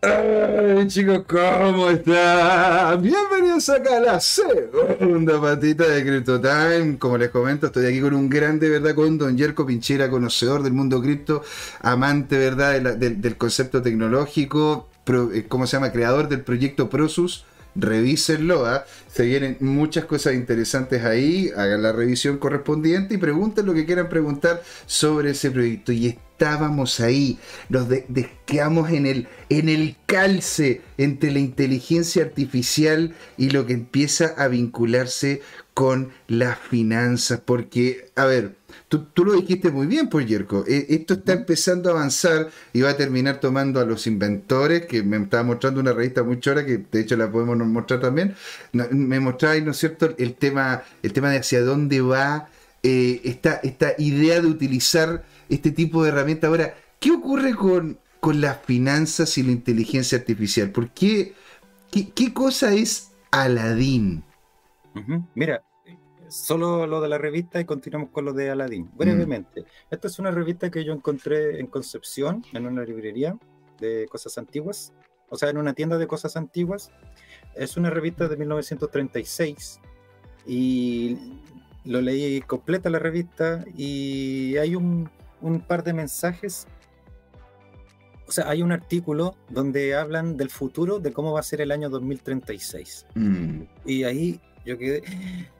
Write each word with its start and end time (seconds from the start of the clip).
Ay, 0.00 0.86
chicos, 0.86 1.24
¿cómo 1.26 1.90
están? 1.90 3.02
Bienvenidos 3.02 3.68
acá 3.68 3.96
a 3.96 4.00
la 4.00 4.20
segunda 4.20 5.40
patita 5.40 5.88
de 5.88 6.04
Crypto 6.04 6.40
Time. 6.40 6.98
Como 6.98 7.18
les 7.18 7.30
comento, 7.30 7.66
estoy 7.66 7.86
aquí 7.86 8.00
con 8.00 8.14
un 8.14 8.28
grande, 8.28 8.68
¿verdad? 8.68 8.94
Con 8.94 9.18
Don 9.18 9.36
Yerko 9.36 9.66
Pinchera, 9.66 10.08
conocedor 10.08 10.62
del 10.62 10.72
mundo 10.72 11.02
cripto, 11.02 11.42
amante, 11.80 12.38
¿verdad? 12.38 12.96
Del, 12.96 13.36
concepto 13.36 13.82
tecnológico, 13.82 14.88
eh, 15.34 15.46
¿cómo 15.48 15.66
se 15.66 15.76
llama? 15.76 15.90
Creador 15.90 16.28
del 16.28 16.42
proyecto 16.42 16.88
Prosus 16.88 17.44
revísenlo, 17.74 18.66
¿ah? 18.66 18.84
se 19.08 19.24
vienen 19.24 19.56
muchas 19.60 20.04
cosas 20.04 20.34
interesantes 20.34 21.04
ahí, 21.04 21.50
hagan 21.56 21.82
la 21.82 21.92
revisión 21.92 22.38
correspondiente 22.38 23.14
y 23.14 23.18
pregunten 23.18 23.66
lo 23.66 23.74
que 23.74 23.86
quieran 23.86 24.08
preguntar 24.08 24.62
sobre 24.86 25.30
ese 25.30 25.50
proyecto. 25.50 25.92
Y 25.92 26.18
estábamos 26.38 27.00
ahí, 27.00 27.36
nos 27.68 27.88
quedamos 28.46 28.90
en 28.90 29.06
el, 29.06 29.26
en 29.48 29.68
el 29.68 29.96
calce 30.06 30.82
entre 30.96 31.32
la 31.32 31.40
inteligencia 31.40 32.22
artificial 32.22 33.12
y 33.36 33.50
lo 33.50 33.66
que 33.66 33.72
empieza 33.72 34.34
a 34.38 34.46
vincularse 34.46 35.42
con 35.74 36.12
las 36.28 36.56
finanzas, 36.56 37.40
porque, 37.44 38.10
a 38.14 38.24
ver, 38.24 38.56
Tú, 38.88 39.06
lo 39.22 39.34
dijiste 39.34 39.70
muy 39.70 39.86
bien, 39.86 40.08
pues, 40.08 40.26
Yerko. 40.26 40.64
E, 40.66 40.86
esto 40.88 41.14
está 41.14 41.34
empezando 41.34 41.90
a 41.90 41.92
avanzar 41.92 42.48
y 42.72 42.80
va 42.80 42.90
a 42.90 42.96
terminar 42.96 43.38
tomando 43.38 43.80
a 43.80 43.84
los 43.84 44.06
inventores, 44.06 44.86
que 44.86 45.02
me 45.02 45.18
estaba 45.18 45.42
mostrando 45.42 45.80
una 45.80 45.92
revista 45.92 46.22
muy 46.22 46.40
chora, 46.40 46.64
que 46.64 46.78
de 46.90 47.00
hecho 47.00 47.14
la 47.16 47.30
podemos 47.30 47.58
mostrar 47.58 48.00
también. 48.00 48.34
Me 48.72 49.20
mostráis, 49.20 49.62
¿no 49.62 49.72
es 49.72 49.76
cierto?, 49.76 50.14
el 50.16 50.34
tema, 50.34 50.84
el 51.02 51.12
tema 51.12 51.30
de 51.30 51.38
hacia 51.38 51.60
dónde 51.62 52.00
va 52.00 52.48
eh, 52.82 53.20
esta, 53.24 53.54
esta 53.64 53.94
idea 53.98 54.40
de 54.40 54.46
utilizar 54.46 55.24
este 55.48 55.70
tipo 55.70 56.02
de 56.02 56.10
herramienta. 56.10 56.46
Ahora, 56.46 56.74
¿qué 57.00 57.10
ocurre 57.10 57.54
con, 57.54 57.98
con 58.20 58.40
las 58.40 58.60
finanzas 58.62 59.36
y 59.38 59.42
la 59.42 59.52
inteligencia 59.52 60.18
artificial? 60.18 60.70
¿Por 60.70 60.90
qué? 60.90 61.34
¿Qué, 61.90 62.34
cosa 62.34 62.74
es 62.74 63.12
Aladdin? 63.30 64.22
Mira, 65.34 65.62
solo 66.28 66.86
lo 66.86 67.00
de 67.00 67.08
la 67.08 67.18
revista 67.18 67.60
y 67.60 67.64
continuamos 67.64 68.10
con 68.10 68.24
lo 68.24 68.32
de 68.32 68.50
Aladdin. 68.50 68.84
Mm. 68.84 68.96
Brevemente, 68.96 69.64
esta 69.90 70.08
es 70.08 70.18
una 70.18 70.30
revista 70.30 70.70
que 70.70 70.84
yo 70.84 70.92
encontré 70.92 71.60
en 71.60 71.66
Concepción, 71.66 72.44
en 72.52 72.66
una 72.66 72.84
librería 72.84 73.36
de 73.80 74.06
cosas 74.10 74.36
antiguas, 74.38 74.92
o 75.30 75.36
sea, 75.36 75.50
en 75.50 75.58
una 75.58 75.72
tienda 75.72 75.98
de 75.98 76.06
cosas 76.06 76.36
antiguas. 76.36 76.90
Es 77.54 77.76
una 77.76 77.90
revista 77.90 78.28
de 78.28 78.36
1936 78.36 79.80
y 80.46 81.16
lo 81.84 82.00
leí 82.00 82.40
completa 82.42 82.90
la 82.90 82.98
revista 82.98 83.64
y 83.74 84.56
hay 84.58 84.74
un, 84.74 85.10
un 85.40 85.60
par 85.60 85.84
de 85.84 85.92
mensajes. 85.92 86.66
O 88.26 88.32
sea, 88.32 88.48
hay 88.48 88.62
un 88.62 88.72
artículo 88.72 89.36
donde 89.48 89.94
hablan 89.94 90.36
del 90.36 90.50
futuro, 90.50 90.98
de 90.98 91.12
cómo 91.12 91.32
va 91.32 91.40
a 91.40 91.42
ser 91.42 91.60
el 91.60 91.72
año 91.72 91.88
2036. 91.88 93.06
Mm. 93.14 93.62
Y 93.86 94.04
ahí 94.04 94.40
yo 94.66 94.76
quedé, 94.76 95.02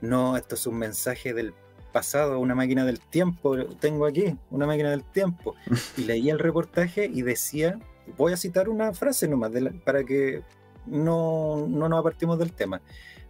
no, 0.03 0.37
esto 0.37 0.55
es 0.55 0.67
un 0.67 0.77
mensaje 0.77 1.33
del 1.33 1.55
pasado, 1.93 2.39
una 2.39 2.55
máquina 2.55 2.85
del 2.85 3.01
tiempo, 3.01 3.57
tengo 3.81 4.05
aquí, 4.05 4.37
una 4.51 4.67
máquina 4.67 4.91
del 4.91 5.05
tiempo. 5.05 5.55
Y 5.97 6.05
leí 6.05 6.29
el 6.29 6.39
reportaje 6.39 7.07
y 7.07 7.23
decía, 7.23 7.79
voy 8.17 8.33
a 8.33 8.37
citar 8.37 8.69
una 8.69 8.93
frase 8.93 9.27
nomás 9.29 9.51
para 9.85 10.05
que 10.05 10.43
no, 10.87 11.67
no 11.69 11.89
nos 11.89 12.01
apartimos 12.01 12.39
del 12.39 12.53
tema. 12.53 12.83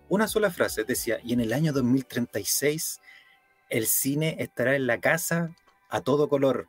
Una 0.08 0.26
sola 0.26 0.50
frase 0.50 0.84
decía, 0.84 1.18
y 1.22 1.32
en 1.32 1.40
el 1.40 1.52
año 1.52 1.72
2036 1.72 3.00
el 3.68 3.86
cine 3.86 4.36
estará 4.38 4.74
en 4.74 4.86
la 4.86 4.98
casa 5.00 5.54
a 5.88 6.00
todo 6.00 6.28
color, 6.28 6.68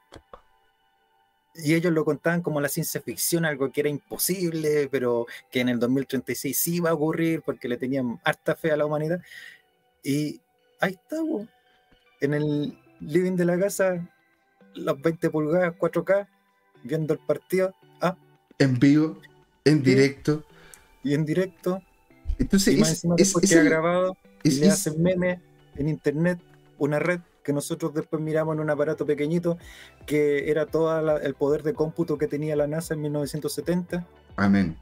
y 1.56 1.74
ellos 1.74 1.92
lo 1.94 2.06
contaban 2.06 2.42
como 2.42 2.62
la 2.62 2.70
ciencia 2.70 3.02
ficción, 3.02 3.46
algo 3.46 3.72
que 3.72 3.82
era 3.82 3.90
imposible, 3.90 4.88
pero 4.90 5.26
que 5.52 5.62
en 5.62 5.70
el 5.70 5.80
2036 5.80 6.58
sí 6.58 6.76
iba 6.76 6.92
a 6.92 6.94
ocurrir 6.94 7.42
porque 7.42 7.68
le 7.68 7.78
tenían 7.78 8.20
harta 8.24 8.56
fe 8.56 8.72
a 8.72 8.78
la 8.78 8.86
humanidad. 8.86 9.22
Y 10.04 10.42
ahí 10.80 10.94
está, 10.94 11.18
en 12.22 12.34
el 12.34 12.78
living 13.00 13.36
de 13.36 13.46
la 13.46 13.60
casa, 13.60 14.08
las 14.74 15.02
20 15.02 15.30
pulgadas, 15.30 15.76
4K, 15.78 16.28
viendo 16.84 17.14
el 17.14 17.20
partido. 17.20 17.74
Ah, 18.00 18.16
en 18.58 18.80
vivo, 18.80 19.20
en 19.66 19.84
directo. 19.84 20.44
Y 21.04 21.14
en 21.14 21.26
directo. 21.26 21.82
Entonces, 22.38 22.76
y 22.76 22.82
es, 22.82 23.04
es, 23.18 23.56
ha 23.56 23.64
grabado 23.64 24.16
y 24.44 24.52
le 24.52 24.70
hacen 24.70 25.02
memes 25.02 25.40
en 25.76 25.90
internet, 25.90 26.40
una 26.78 27.00
red 27.00 27.20
que 27.50 27.54
nosotros 27.54 27.96
después 27.96 28.22
miramos 28.22 28.54
en 28.54 28.62
un 28.62 28.70
aparato 28.70 29.08
pequeñito 29.08 29.58
que 30.06 30.52
era 30.52 30.68
todo 30.68 31.18
el 31.18 31.34
poder 31.34 31.64
de 31.64 31.74
cómputo 31.74 32.16
que 32.16 32.28
tenía 32.28 32.56
la 32.56 32.68
NASA 32.68 32.94
en 32.94 33.02
1970. 33.02 34.06
Amén. 34.36 34.78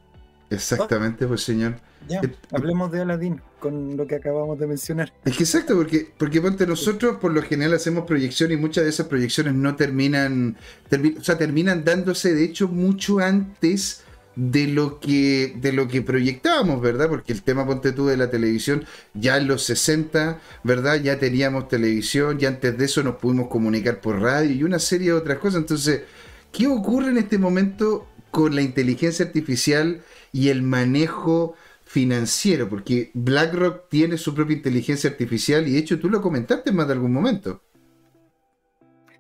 Exactamente, 0.50 1.26
pues 1.26 1.44
señor. 1.44 1.80
Ya, 2.10 2.20
eh, 2.20 2.36
hablemos 2.52 2.92
de 2.92 3.02
Aladdin 3.04 3.42
con 3.62 3.96
lo 3.96 4.06
que 4.06 4.16
acabamos 4.16 4.60
de 4.60 4.68
mencionar. 4.68 5.14
Es 5.24 5.38
que 5.38 5.44
exacto, 5.44 5.76
porque, 5.78 6.12
porque 6.18 6.42
ponte, 6.42 6.68
nosotros 6.68 7.18
por 7.22 7.32
lo 7.32 7.42
general 7.42 7.74
hacemos 7.74 8.04
proyecciones 8.06 8.58
y 8.58 8.60
muchas 8.60 8.84
de 8.84 8.90
esas 8.90 9.08
proyecciones 9.08 9.54
no 9.54 9.78
terminan, 9.78 10.58
o 10.92 11.24
sea, 11.24 11.38
terminan 11.38 11.86
dándose 11.86 12.34
de 12.34 12.44
hecho 12.44 12.68
mucho 12.68 13.20
antes 13.20 14.04
de 14.38 14.68
lo 14.68 15.00
que 15.00 15.56
de 15.60 15.74
lo 15.74 15.88
que 15.88 16.04
proyectábamos, 16.04 16.80
¿verdad? 16.80 17.10
Porque 17.10 17.34
el 17.34 17.42
tema 17.42 17.66
ponte 17.66 17.92
tú 17.92 18.06
de 18.06 18.18
la 18.18 18.30
televisión 18.30 18.86
ya 19.16 19.38
en 19.38 19.48
los 19.48 19.64
60, 19.64 20.40
¿verdad? 20.64 21.02
Ya 21.02 21.18
teníamos 21.18 21.68
televisión, 21.68 22.38
ya 22.38 22.50
antes 22.50 22.78
de 22.78 22.86
eso 22.86 23.02
nos 23.02 23.16
pudimos 23.16 23.48
comunicar 23.48 24.00
por 24.00 24.22
radio 24.22 24.52
y 24.52 24.64
una 24.64 24.78
serie 24.78 25.08
de 25.08 25.14
otras 25.14 25.40
cosas. 25.40 25.62
Entonces, 25.62 26.04
¿qué 26.52 26.68
ocurre 26.68 27.10
en 27.10 27.18
este 27.18 27.40
momento 27.40 28.08
con 28.30 28.56
la 28.56 28.62
inteligencia 28.62 29.26
artificial 29.26 30.04
y 30.32 30.50
el 30.50 30.62
manejo 30.62 31.56
financiero? 31.84 32.70
Porque 32.70 33.10
BlackRock 33.16 33.90
tiene 33.90 34.20
su 34.20 34.36
propia 34.36 34.58
inteligencia 34.58 35.10
artificial 35.10 35.68
y 35.68 35.72
de 35.72 35.80
hecho 35.80 36.00
tú 36.00 36.12
lo 36.12 36.22
comentaste 36.22 36.72
más 36.72 36.86
de 36.86 36.94
algún 36.94 37.12
momento. 37.12 37.64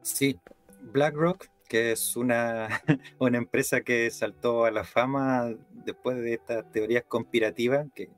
Sí, 0.03 0.39
BlackRock 0.94 1.47
que 1.67 1.91
es 1.91 2.16
una, 2.16 2.67
una 3.19 3.38
empresa 3.38 3.81
que 3.81 4.09
saltó 4.11 4.66
a 4.66 4.72
la 4.72 4.83
fama 4.83 5.53
después 5.72 6.17
de 6.17 6.33
estas 6.33 6.69
teorías 6.72 7.03
conspirativas, 7.07 7.88
que 7.94 8.09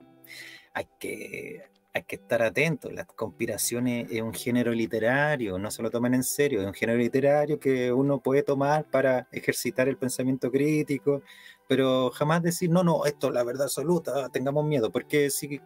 hay 0.73 0.87
que, 0.99 1.63
hay 1.93 2.03
que 2.03 2.15
estar 2.15 2.41
atentos. 2.41 2.93
Las 2.93 3.05
conspiraciones 3.07 4.07
es 4.11 4.21
un 4.21 4.33
género 4.33 4.71
literario, 4.71 5.57
no 5.57 5.71
se 5.71 5.81
lo 5.81 5.89
tomen 5.89 6.13
en 6.13 6.23
serio, 6.23 6.61
es 6.61 6.67
un 6.67 6.73
género 6.73 6.99
literario 6.99 7.59
que 7.59 7.91
uno 7.91 8.19
puede 8.19 8.43
tomar 8.43 8.85
para 8.85 9.27
ejercitar 9.31 9.89
el 9.89 9.97
pensamiento 9.97 10.51
crítico, 10.51 11.23
pero 11.67 12.11
jamás 12.11 12.41
decir, 12.43 12.69
no, 12.69 12.83
no, 12.83 13.05
esto 13.05 13.27
es 13.27 13.33
la 13.33 13.43
verdad 13.43 13.63
absoluta, 13.63 14.29
tengamos 14.29 14.65
miedo, 14.65 14.91
porque 14.91 15.29
si 15.29 15.61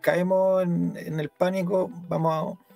caemos 0.00 0.62
en, 0.62 0.96
en 0.96 1.20
el 1.20 1.30
pánico, 1.30 1.90
vamos 2.08 2.58
a 2.58 2.69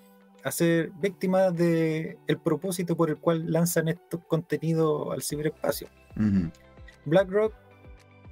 a 0.44 0.52
ser 0.52 0.90
víctimas 1.00 1.56
del 1.56 2.18
el 2.26 2.38
propósito 2.38 2.94
por 2.96 3.08
el 3.08 3.16
cual 3.16 3.50
lanzan 3.50 3.88
estos 3.88 4.20
contenidos 4.28 5.12
al 5.12 5.22
ciberespacio. 5.22 5.88
BlackRock 7.06 7.54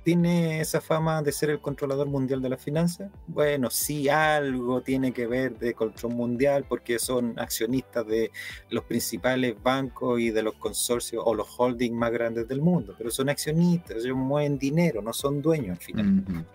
tiene 0.05 0.61
esa 0.61 0.81
fama 0.81 1.23
de 1.23 1.33
ser 1.33 1.51
el 1.51 1.61
controlador 1.61 2.09
mundial 2.09 2.43
de 2.43 2.49
las 2.51 2.63
finanzas. 2.63 3.11
Bueno, 3.29 3.71
sí, 3.71 4.09
algo 4.09 4.83
tiene 4.83 5.13
que 5.13 5.27
ver 5.27 5.59
de 5.59 5.75
control 5.75 6.15
mundial 6.15 6.67
porque 6.69 6.99
son 6.99 7.39
accionistas 7.39 8.07
de 8.07 8.31
los 8.69 8.85
principales 8.85 9.55
bancos 9.63 10.21
y 10.21 10.31
de 10.31 10.43
los 10.43 10.55
consorcios 10.55 11.23
o 11.25 11.35
los 11.35 11.49
holdings 11.57 11.97
más 11.97 12.13
grandes 12.13 12.47
del 12.47 12.61
mundo, 12.61 12.95
pero 12.99 13.11
son 13.11 13.29
accionistas, 13.29 14.05
ellos 14.05 14.17
mueven 14.17 14.59
dinero, 14.59 15.01
no 15.01 15.13
son 15.13 15.41
dueños 15.41 15.79
al 15.79 15.85
final. 15.85 16.47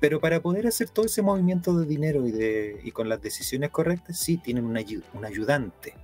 Pero 0.00 0.20
para 0.20 0.40
poder 0.40 0.66
hacer 0.66 0.90
todo 0.90 1.06
ese 1.06 1.22
movimiento 1.22 1.76
de 1.76 1.86
dinero 1.86 2.26
y, 2.26 2.30
de, 2.30 2.80
y 2.84 2.92
con 2.92 3.08
las 3.08 3.20
decisiones 3.20 3.70
correctas, 3.70 4.18
sí 4.18 4.36
tienen 4.36 4.64
un, 4.64 4.78
un 5.14 5.24
ayudante. 5.24 5.94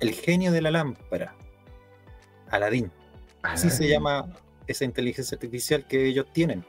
El 0.00 0.12
genio 0.12 0.52
de 0.52 0.62
la 0.62 0.70
lámpara, 0.70 1.34
Aladín. 2.50 2.90
Así 3.42 3.70
se 3.70 3.88
llama 3.88 4.32
esa 4.66 4.84
inteligencia 4.84 5.34
artificial 5.34 5.86
que 5.86 6.06
ellos 6.06 6.26
tienen, 6.32 6.64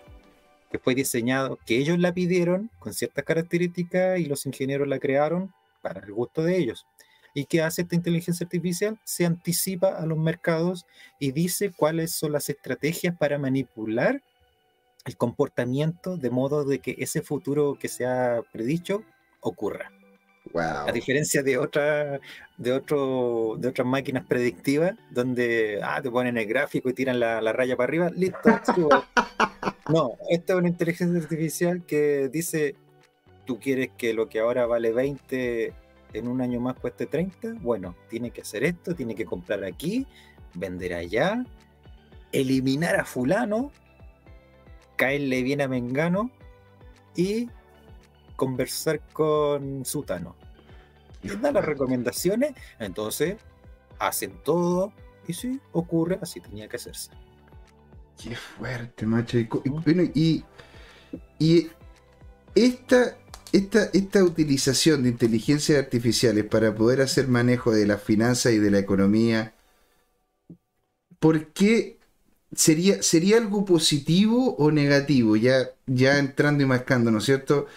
que 0.72 0.80
fue 0.80 0.96
diseñado, 0.96 1.58
que 1.66 1.78
ellos 1.78 2.00
la 2.00 2.14
pidieron 2.14 2.70
con 2.80 2.94
ciertas 2.94 3.26
características 3.26 4.20
y 4.20 4.26
los 4.26 4.46
ingenieros 4.46 4.88
la 4.88 5.00
crearon 5.00 5.54
para 5.82 6.02
el 6.02 6.12
gusto 6.12 6.44
de 6.44 6.58
ellos. 6.58 6.86
¿Y 7.34 7.46
qué 7.46 7.62
hace 7.62 7.84
esta 7.84 7.96
inteligencia 7.96 8.44
artificial? 8.44 9.00
Se 9.04 9.26
anticipa 9.26 9.98
a 9.98 10.06
los 10.06 10.18
mercados 10.18 10.86
y 11.20 11.32
dice 11.32 11.72
cuáles 11.72 12.12
son 12.12 12.32
las 12.32 12.50
estrategias 12.50 13.16
para 13.18 13.38
manipular 13.38 14.22
el 15.06 15.18
comportamiento 15.18 16.18
de 16.18 16.30
modo 16.30 16.66
de 16.66 16.80
que 16.80 16.96
ese 17.00 17.22
futuro 17.22 17.78
que 17.80 17.88
se 17.88 18.06
ha 18.06 18.42
predicho 18.52 19.04
ocurra. 19.42 19.92
A 20.56 20.92
diferencia 20.92 21.44
de 21.44 21.58
otra, 21.58 22.20
de 22.58 22.72
otro, 22.72 23.56
de 23.60 23.68
otras 23.68 23.86
máquinas 23.86 24.26
predictivas, 24.26 24.94
donde 25.12 25.80
ah, 25.84 26.02
te 26.02 26.10
ponen 26.10 26.38
el 26.38 26.48
gráfico 26.48 26.90
y 26.90 26.94
tiran 26.94 27.20
la, 27.20 27.54
raya 27.54 27.76
para 27.78 27.90
arriba, 27.90 28.10
listo, 28.10 28.40
No, 29.90 30.14
esta 30.30 30.54
es 30.54 30.60
una 30.60 30.68
inteligencia 30.68 31.20
artificial 31.20 31.84
que 31.86 32.30
dice, 32.30 32.76
tú 33.46 33.60
quieres 33.60 33.90
que 33.98 34.14
lo 34.14 34.28
que 34.28 34.40
ahora 34.40 34.66
vale 34.66 34.92
20 34.92 35.74
en 36.14 36.28
un 36.28 36.42
año 36.42 36.60
más 36.60 36.76
cueste 36.76 37.06
30, 37.06 37.56
bueno, 37.62 37.96
tiene 38.10 38.32
que 38.32 38.42
hacer 38.42 38.64
esto, 38.64 38.96
tiene 38.96 39.16
que 39.16 39.26
comprar 39.26 39.64
aquí, 39.64 40.08
vender 40.54 40.94
allá, 40.94 41.44
eliminar 42.32 43.00
a 43.00 43.06
fulano, 43.06 43.72
caerle 45.00 45.44
bien 45.44 45.62
a 45.62 45.70
Mengano 45.70 46.30
y 47.16 47.50
conversar 48.36 49.00
con 49.14 49.86
Sutano. 49.86 50.36
Les 51.24 51.42
da 51.42 51.54
las 51.54 51.64
recomendaciones, 51.64 52.54
entonces 52.80 53.38
hacen 53.98 54.34
todo 54.44 54.92
y 55.26 55.32
sí, 55.32 55.62
ocurre, 55.72 56.20
así 56.22 56.42
tenía 56.42 56.68
que 56.68 56.76
hacerse. 56.76 57.12
Qué 58.22 58.36
fuerte, 58.36 59.06
macho. 59.06 59.38
Y, 60.14 60.44
y, 61.40 61.70
esta, 62.54 63.18
esta, 63.54 63.86
esta 63.94 64.22
utilización 64.22 65.04
de 65.04 65.10
inteligencias 65.10 65.82
artificiales 65.82 66.44
para 66.44 66.76
poder 66.76 67.00
hacer 67.00 67.30
manejo 67.30 67.72
de 67.72 67.88
las 67.88 68.04
finanzas 68.04 68.52
y 68.52 68.58
de 68.58 68.72
la 68.72 68.80
economía, 68.80 69.54
¿por 71.20 71.54
qué 71.54 71.99
sería, 72.54 73.02
sería 73.04 73.38
algo 73.38 73.66
positivo 73.66 74.56
o 74.58 74.72
negativo? 74.72 75.36
Ya, 75.36 75.70
ya 75.88 76.20
entrando 76.20 76.64
y 76.64 76.66
mascando, 76.66 77.12
¿no 77.12 77.20
es 77.20 77.26
cierto? 77.26 77.68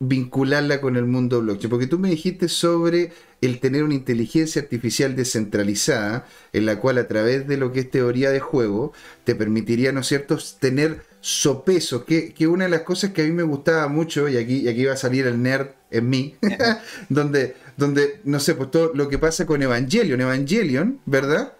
vincularla 0.00 0.80
con 0.80 0.96
el 0.96 1.06
mundo 1.06 1.40
blockchain? 1.40 1.70
Porque 1.70 1.86
tú 1.86 1.98
me 1.98 2.10
dijiste 2.10 2.48
sobre 2.48 3.12
el 3.40 3.60
tener 3.60 3.84
una 3.84 3.94
inteligencia 3.94 4.62
artificial 4.62 5.16
descentralizada, 5.16 6.26
en 6.52 6.66
la 6.66 6.80
cual 6.80 6.98
a 6.98 7.08
través 7.08 7.46
de 7.46 7.56
lo 7.56 7.72
que 7.72 7.80
es 7.80 7.90
teoría 7.90 8.30
de 8.30 8.40
juego, 8.40 8.92
te 9.24 9.34
permitiría, 9.34 9.92
¿no 9.92 10.00
es 10.00 10.06
cierto?, 10.06 10.38
tener 10.58 11.02
sopeso, 11.20 12.04
que, 12.04 12.34
que 12.34 12.46
una 12.46 12.64
de 12.64 12.70
las 12.70 12.82
cosas 12.82 13.12
que 13.12 13.22
a 13.22 13.24
mí 13.24 13.32
me 13.32 13.42
gustaba 13.42 13.88
mucho, 13.88 14.28
y 14.28 14.36
aquí, 14.36 14.60
y 14.60 14.68
aquí 14.68 14.84
va 14.84 14.94
a 14.94 14.96
salir 14.96 15.26
el 15.26 15.42
nerd 15.42 15.68
en 15.90 16.08
mí, 16.08 16.36
donde, 17.08 17.56
donde, 17.76 18.20
no 18.24 18.40
sé, 18.40 18.54
pues 18.54 18.70
todo 18.70 18.92
lo 18.94 19.08
que 19.08 19.18
pasa 19.18 19.46
con 19.46 19.62
Evangelion, 19.62 20.20
Evangelion, 20.20 21.00
¿verdad? 21.06 21.54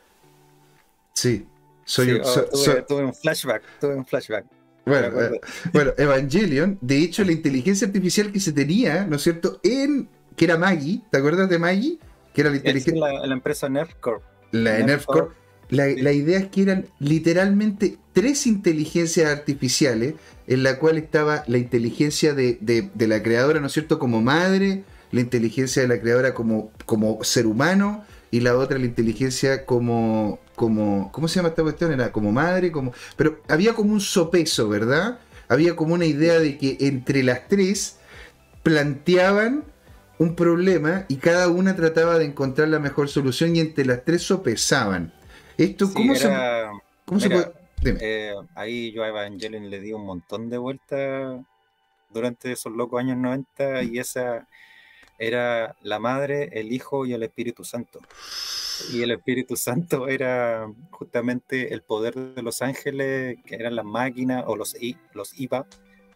Sí. 1.15 1.47
Soy, 1.85 2.21
oh, 2.23 2.97
un 2.97 3.15
flashback, 3.15 3.63
tuve 3.81 3.95
un 3.95 4.07
flashback. 4.07 4.47
Bueno, 4.87 5.21
eh, 5.21 5.41
bueno, 5.73 5.93
Evangelion, 5.99 6.79
de 6.81 6.99
hecho, 6.99 7.25
la 7.25 7.33
inteligencia 7.33 7.87
artificial 7.87 8.33
que 8.33 8.41
se 8.41 8.53
tenía, 8.53 9.07
¿no 9.07 9.17
es 9.17 9.23
cierto? 9.23 9.61
En 9.63 10.09
que 10.37 10.45
era 10.45 10.59
Maggie, 10.59 11.01
¿te 11.11 11.19
acuerdas 11.19 11.49
de 11.49 11.59
Maggie? 11.59 11.99
Que 12.33 12.41
era 12.43 12.51
la 12.51 12.57
inteligencia. 12.57 13.01
La, 13.01 13.27
la, 13.27 13.35
empresa 13.35 13.69
NerfCorp. 13.69 14.23
La 14.53 14.79
NerfCorp. 14.79 15.33
La, 15.71 15.87
la, 15.87 16.13
idea 16.13 16.39
es 16.39 16.49
que 16.49 16.63
eran 16.63 16.87
literalmente 16.99 17.97
tres 18.13 18.47
inteligencias 18.47 19.31
artificiales, 19.31 20.15
en 20.47 20.63
la 20.63 20.79
cual 20.79 20.99
estaba 20.99 21.43
la 21.47 21.59
inteligencia 21.59 22.35
de, 22.35 22.59
de, 22.61 22.91
de, 22.93 23.09
la 23.09 23.23
creadora, 23.23 23.61
¿no 23.61 23.69
es 23.69 23.73
cierto?, 23.73 23.99
como 23.99 24.21
madre, 24.21 24.85
la 25.11 25.21
inteligencia 25.21 25.81
de 25.83 25.89
la 25.89 26.01
creadora 26.01 26.35
como, 26.35 26.71
como 26.85 27.25
ser 27.25 27.47
humano, 27.47 28.05
y 28.31 28.41
la 28.41 28.57
otra 28.57 28.79
la 28.79 28.85
inteligencia 28.85 29.65
como, 29.65 30.39
como, 30.55 31.11
¿cómo 31.13 31.29
se 31.29 31.37
llama 31.37 31.51
esta 31.51 31.63
cuestión? 31.63 31.93
Era 31.93 32.13
como 32.13 32.33
madre, 32.33 32.73
como, 32.73 32.93
pero 33.17 33.41
había 33.49 33.75
como 33.75 33.93
un 33.93 34.01
sopeso, 34.01 34.69
¿verdad? 34.69 35.19
Había 35.49 35.77
como 35.77 35.95
una 35.95 36.07
idea 36.07 36.39
de 36.39 36.59
que 36.59 36.77
entre 36.81 37.23
las 37.23 37.49
tres 37.49 37.99
planteaban 38.63 39.65
un 40.19 40.37
problema 40.37 41.05
y 41.09 41.17
cada 41.17 41.49
una 41.49 41.75
trataba 41.77 42.19
de 42.19 42.25
encontrar 42.27 42.69
la 42.69 42.79
mejor 42.79 43.09
solución 43.09 43.57
y 43.57 43.61
entre 43.61 43.85
las 43.85 44.05
tres 44.05 44.23
sopesaban. 44.23 45.13
Esto, 45.59 45.93
¿cómo, 45.93 46.15
se, 46.15 46.33
¿cómo 47.05 47.21
se 47.21 47.31
puede...? 47.31 47.53
Eh, 47.85 48.35
ahí 48.55 48.93
yo 48.93 49.03
a 49.03 49.09
Evangelion 49.09 49.69
le 49.69 49.81
di 49.81 49.93
un 49.93 50.07
montón 50.07 50.49
de 50.49 50.57
vueltas 50.57 51.39
durante 52.09 52.53
esos 52.53 52.73
locos 52.73 53.01
años 53.01 53.19
90 53.19 53.83
y 53.83 53.99
esa 53.99 54.49
era 55.19 55.77
la 55.83 55.99
madre, 55.99 56.51
el 56.53 56.73
hijo 56.73 57.07
y 57.07 57.13
el 57.13 57.23
Espíritu 57.23 57.65
Santo 57.65 58.01
y 58.93 59.03
el 59.03 59.11
Espíritu 59.11 59.57
Santo 59.57 60.09
era 60.09 60.71
justamente 60.91 61.73
el 61.75 61.83
poder 61.83 62.15
de 62.15 62.43
los 62.43 62.63
ángeles, 62.63 63.39
que 63.45 63.55
eran 63.55 63.77
las 63.77 63.85
máquinas, 63.85 64.45
o 64.47 64.57
los, 64.57 64.77
los 65.13 65.39
IVA, 65.39 65.67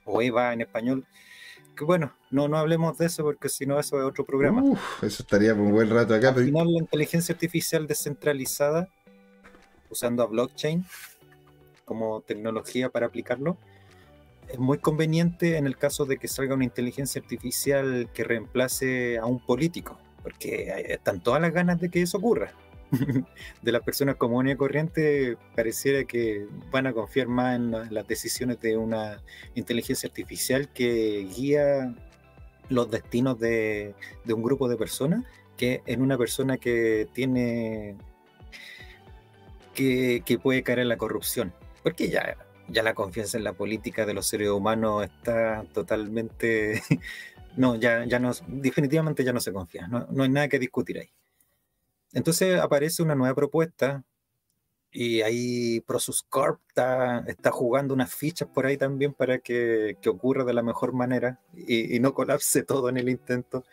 o 0.05 0.23
EVA 0.23 0.53
en 0.53 0.62
español. 0.62 1.06
Que 1.77 1.85
bueno, 1.85 2.12
no, 2.31 2.49
no 2.49 2.59
hablemos 2.59 2.99
de 2.99 3.06
eso 3.06 3.23
porque 3.23 3.49
si 3.49 3.65
no, 3.65 3.79
eso 3.79 3.99
es 3.99 4.05
otro 4.05 4.25
programa. 4.25 4.62
eso 5.03 5.23
estaría 5.23 5.55
por 5.55 5.65
un 5.65 5.73
buen 5.73 5.91
rato 5.91 6.15
acá. 6.15 6.31
Al 6.31 6.45
final, 6.45 6.73
la 6.73 6.81
inteligencia 6.81 7.33
artificial 7.33 7.87
descentralizada, 7.87 8.89
usando 9.91 10.23
a 10.23 10.27
blockchain 10.27 10.85
como 11.85 12.21
tecnología 12.23 12.91
para 12.91 13.06
aplicarlo, 13.06 13.56
es 14.49 14.59
muy 14.59 14.79
conveniente 14.79 15.56
en 15.56 15.67
el 15.67 15.77
caso 15.77 16.05
de 16.05 16.19
que 16.19 16.29
salga 16.29 16.55
una 16.55 16.65
inteligencia 16.65 17.21
artificial 17.21 18.09
que 18.12 18.25
reemplace 18.25 19.19
a 19.19 19.27
un 19.27 19.41
político 19.41 19.99
porque 20.23 20.85
están 20.89 21.21
todas 21.21 21.41
las 21.41 21.53
ganas 21.53 21.81
de 21.81 21.91
que 21.91 22.03
eso 22.03 22.19
ocurra. 22.19 22.53
de 23.62 23.73
las 23.73 23.83
personas 23.83 24.17
comunes 24.17 24.55
y 24.55 24.56
corrientes 24.56 25.37
pareciera 25.55 26.05
que 26.05 26.47
van 26.71 26.87
a 26.87 26.95
confiar 26.95 27.29
más 27.29 27.56
en 27.56 27.71
las 27.71 28.06
decisiones 28.06 28.61
de 28.62 28.79
una 28.79 29.23
inteligencia 29.55 30.09
artificial 30.09 30.69
que 30.73 31.29
guía 31.37 31.95
los 32.71 32.91
destinos 32.91 33.39
de, 33.39 33.95
un 34.27 34.43
grupo 34.43 34.69
de 34.69 34.79
personas 34.79 35.25
que 35.59 35.83
en 35.85 36.00
una 36.00 36.17
persona 36.17 36.56
que 36.56 37.06
tiene 37.12 37.97
que, 39.75 40.23
que, 40.25 40.39
puede 40.39 40.62
caer 40.62 40.79
en 40.79 40.89
la 40.89 40.97
corrupción 40.97 41.53
porque 41.83 42.09
ya, 42.09 42.37
ya 42.69 42.82
la 42.82 42.94
confianza 42.94 43.38
en 43.38 43.44
la 43.44 43.53
política 43.53 44.06
de 44.06 44.15
los 44.15 44.26
seres 44.26 44.50
humanos 44.50 45.05
está 45.05 45.65
totalmente 45.73 46.82
no, 47.56 47.76
ya, 47.76 48.05
ya 48.05 48.19
no, 48.19 48.32
definitivamente 48.47 49.25
ya 49.25 49.32
no 49.32 49.41
se 49.41 49.53
confía, 49.53 49.88
no, 49.88 50.06
no 50.11 50.23
hay 50.23 50.29
nada 50.31 50.49
que 50.49 50.59
discutir 50.59 50.99
ahí. 50.99 51.11
Entonces 52.12 52.59
aparece 52.59 53.03
una 53.03 53.15
nueva 53.15 53.35
propuesta 53.35 54.05
y 54.91 55.20
ahí 55.20 55.81
Prosus 55.81 56.23
Corp 56.23 56.61
está, 56.69 57.20
está, 57.26 57.50
jugando 57.50 57.93
unas 57.93 58.15
fichas 58.15 58.49
por 58.49 58.65
ahí 58.67 58.79
también 58.79 59.12
para 59.12 59.38
que, 59.38 59.99
que 60.00 60.09
ocurra 60.09 60.44
de 60.44 60.55
la 60.55 60.62
mejor 60.62 60.94
manera 60.94 61.41
y, 61.55 61.99
no 62.00 62.14
colapse 62.14 62.62
todo 62.62 62.88
en 62.88 62.97
el 62.97 63.09
intento 63.11 63.64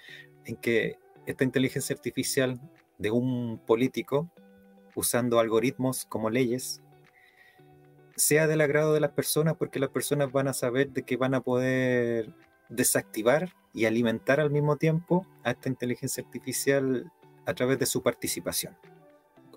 en 0.43 0.57
que 0.57 0.97
esta 1.25 1.45
inteligencia 1.45 1.95
artificial 1.95 2.59
de 2.97 3.11
un 3.11 3.59
político 3.65 4.29
usando 4.93 5.39
algoritmos 5.39 6.05
como 6.05 6.29
leyes 6.29 6.81
sea 8.15 8.47
del 8.47 8.61
agrado 8.61 8.93
de 8.93 8.99
las 8.99 9.11
personas 9.11 9.55
porque 9.57 9.79
las 9.79 9.89
personas 9.89 10.31
van 10.31 10.47
a 10.47 10.53
saber 10.53 10.91
de 10.91 11.03
que 11.03 11.17
van 11.17 11.33
a 11.33 11.41
poder 11.41 12.33
desactivar 12.69 13.53
y 13.73 13.85
alimentar 13.85 14.39
al 14.39 14.49
mismo 14.49 14.77
tiempo 14.77 15.25
a 15.43 15.51
esta 15.51 15.69
inteligencia 15.69 16.23
artificial 16.23 17.11
a 17.45 17.53
través 17.53 17.77
de 17.79 17.85
su 17.85 18.01
participación. 18.01 18.75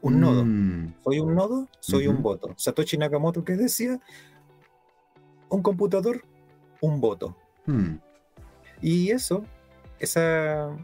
Un 0.00 0.20
nodo. 0.20 0.44
Mm. 0.44 0.94
Soy 1.04 1.18
un 1.20 1.34
nodo, 1.34 1.68
soy 1.80 2.06
un 2.06 2.22
voto. 2.22 2.54
Satoshi 2.56 2.98
Nakamoto 2.98 3.44
que 3.44 3.56
decía, 3.56 4.00
un 5.48 5.62
computador, 5.62 6.22
un 6.80 7.00
voto. 7.00 7.36
Mm. 7.66 7.96
Y 8.80 9.10
eso, 9.10 9.44
esa, 9.98 10.76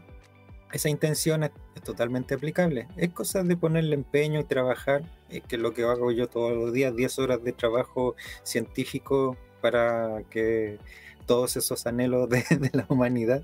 esa 0.75 0.89
intención 0.89 1.43
es, 1.43 1.51
totalmente 1.85 2.33
aplicable. 2.33 2.87
Es 2.97 3.09
cosa 3.11 3.43
de 3.43 3.55
ponerle 3.55 3.95
empeño 3.95 4.41
y 4.41 4.43
trabajar, 4.43 5.03
que 5.29 5.55
es 5.55 5.61
lo 5.61 5.73
que 5.73 5.83
hago 5.83 6.11
yo 6.11 6.27
todos 6.27 6.51
los 6.51 6.73
días, 6.73 6.95
10 6.95 7.19
horas 7.19 7.43
de 7.43 7.53
trabajo 7.53 8.15
científico 8.43 9.37
para 9.61 10.23
que 10.29 10.77
todos 11.25 11.55
esos 11.55 11.85
anhelos 11.87 12.27
de, 12.29 12.43
la 12.73 12.85
humanidad 12.89 13.43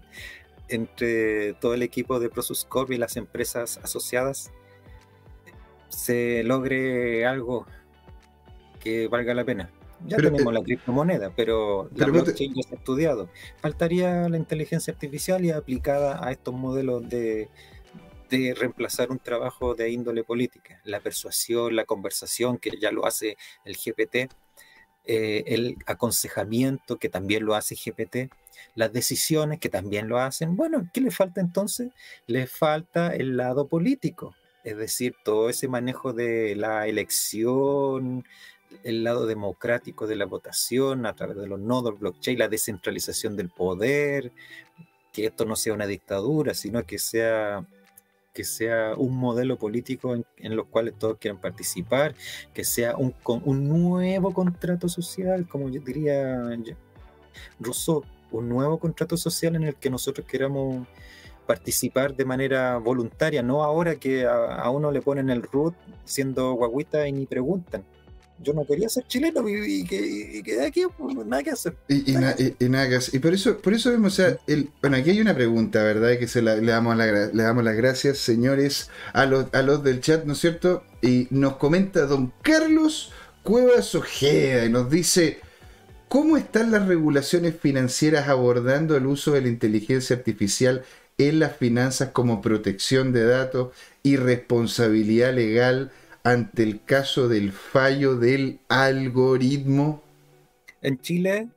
entre 0.67 1.53
todo 1.53 1.73
el 1.73 1.83
equipo 1.83 2.19
de 2.19 2.29
Prosuscorp 2.29 2.91
y 2.91 2.97
las 2.97 3.15
empresas 3.15 3.77
asociadas 3.77 4.51
se 5.88 6.43
logre 6.43 7.25
algo 7.25 7.65
que 8.79 9.07
valga 9.07 9.33
la 9.33 9.45
pena. 9.45 9.69
Ya 10.08 10.17
tenemos 10.17 10.53
la 10.53 10.62
criptomoneda, 10.62 11.31
pero, 11.36 11.89
la 11.96 12.08
blockchain 12.08 12.53
ya 12.55 12.62
ha 12.72 12.75
estudiado. 12.75 13.29
Faltaría 13.62 14.27
la 14.29 14.38
inteligencia 14.38 14.93
artificial 14.93 15.46
y 15.46 15.51
aplicada 15.51 16.25
a 16.25 16.31
estos 16.31 16.53
modelos 16.53 17.08
de, 17.08 17.50
de 18.29 18.55
reemplazar 18.58 19.12
un 19.12 19.20
trabajo 19.20 19.75
de 19.75 19.91
índole 19.91 20.24
política. 20.24 20.81
La 20.84 21.01
persuasión, 21.01 21.75
la 21.75 21.86
conversación, 21.86 22.58
que 22.58 22.72
ya 22.79 22.91
lo 22.91 23.05
hace 23.05 23.38
el 23.65 23.75
GPT, 23.75 24.31
eh, 25.05 25.43
el 25.48 25.77
aconsejamiento, 25.88 26.98
que 26.98 27.10
también 27.10 27.43
lo 27.43 27.55
hace 27.55 27.75
GPT, 27.75 28.31
las 28.75 28.93
decisiones, 28.93 29.60
que 29.60 29.70
también 29.70 30.08
lo 30.08 30.20
hacen. 30.20 30.55
Bueno, 30.55 30.89
¿qué 30.93 31.01
le 31.01 31.12
falta 31.12 31.41
entonces? 31.41 31.91
Le 32.27 32.48
falta 32.48 33.13
el 33.15 33.36
lado 33.36 33.67
político, 33.67 34.36
es 34.63 34.77
decir, 34.77 35.15
todo 35.24 35.50
ese 35.50 35.67
manejo 35.67 36.13
de 36.13 36.55
la 36.55 36.88
elección, 36.88 38.24
el 38.83 39.03
lado 39.03 39.25
democrático 39.25 40.07
de 40.07 40.15
la 40.15 40.25
votación 40.25 41.05
a 41.05 41.15
través 41.15 41.37
de 41.37 41.47
los 41.47 41.59
nodos 41.59 41.99
blockchain, 41.99 42.39
la 42.39 42.47
descentralización 42.47 43.35
del 43.35 43.49
poder, 43.49 44.31
que 45.13 45.25
esto 45.25 45.45
no 45.45 45.55
sea 45.55 45.73
una 45.73 45.87
dictadura, 45.87 46.53
sino 46.53 46.85
que 46.85 46.99
sea 46.99 47.65
que 48.33 48.45
sea 48.45 48.93
un 48.95 49.17
modelo 49.17 49.57
político 49.57 50.15
en, 50.15 50.25
en 50.37 50.55
los 50.55 50.67
cuales 50.67 50.93
todos 50.97 51.17
quieran 51.17 51.41
participar, 51.41 52.15
que 52.53 52.63
sea 52.63 52.95
un, 52.95 53.13
un 53.25 53.67
nuevo 53.67 54.33
contrato 54.33 54.87
social, 54.87 55.47
como 55.49 55.69
yo 55.69 55.81
diría 55.81 56.39
Rousseau, 57.59 58.05
un 58.31 58.47
nuevo 58.47 58.79
contrato 58.79 59.17
social 59.17 59.55
en 59.55 59.63
el 59.63 59.75
que 59.75 59.89
nosotros 59.89 60.25
queramos 60.25 60.87
participar 61.45 62.15
de 62.15 62.25
manera 62.25 62.77
voluntaria, 62.77 63.43
no 63.43 63.63
ahora 63.63 63.95
que 63.95 64.25
a, 64.25 64.69
uno 64.69 64.91
le 64.91 65.01
ponen 65.01 65.29
el 65.29 65.43
root 65.43 65.75
siendo 66.05 66.53
guaguita 66.53 67.07
y 67.07 67.11
ni 67.11 67.25
preguntan. 67.25 67.83
Yo 68.43 68.53
no 68.53 68.65
quería 68.65 68.89
ser 68.89 69.05
chileno 69.07 69.48
y, 69.48 69.83
quedé 69.86 70.65
aquí, 70.65 70.83
pues, 70.98 71.15
nada 71.25 71.43
que 71.43 71.51
hacer. 71.51 71.75
Y, 71.88 72.13
nada 72.13 72.89
que 72.89 72.95
hacer. 72.95 73.15
Y 73.15 73.19
por 73.19 73.33
eso, 73.33 73.57
por 73.57 73.74
eso 73.74 73.91
vemos, 73.91 74.13
o 74.13 74.15
sea, 74.15 74.38
bueno, 74.81 74.98
aquí 74.98 75.12
hay 75.12 75.21
una 75.21 75.36
pregunta, 75.36 75.83
¿verdad? 75.83 76.17
Que 76.17 76.27
se 76.27 76.41
le, 76.41 76.62
damos 76.62 76.98
le 76.98 77.43
damos 77.43 77.63
las 77.63 77.75
gracias, 77.75 78.17
señores, 78.17 78.89
a 79.13 79.25
los, 79.25 79.53
a 79.53 79.62
los 79.62 79.83
del 79.83 80.01
chat, 80.01 80.25
¿no 80.25 80.33
es 80.33 80.39
cierto? 80.39 80.83
Y 81.01 81.27
nos 81.29 81.57
comenta 81.57 82.05
don 82.05 82.33
Carlos 82.41 83.12
Cuevas 83.43 83.95
Ojeda 83.95 84.65
y 84.65 84.69
nos 84.69 84.89
dice. 84.89 85.39
¿Cómo 86.07 86.36
están 86.36 86.71
las 86.71 86.88
regulaciones 86.88 87.55
financieras 87.57 88.27
abordando 88.27 88.98
el 88.98 89.05
uso 89.05 89.31
de 89.31 89.43
la 89.43 89.48
inteligencia 89.48 90.17
artificial 90.17 90.83
en 91.17 91.39
las 91.39 91.55
finanzas 91.55 92.10
como 92.10 92.41
protección 92.41 93.13
de 93.13 93.25
datos 93.25 93.69
y 94.03 94.17
responsabilidad 94.17 95.33
legal 95.33 95.91
ante 96.23 96.63
el 96.63 96.83
caso 96.83 97.27
del 97.27 97.51
fallo 97.51 98.15
del 98.15 98.59
algoritmo? 98.69 100.01
En 100.81 100.99
Chile, 100.99 101.49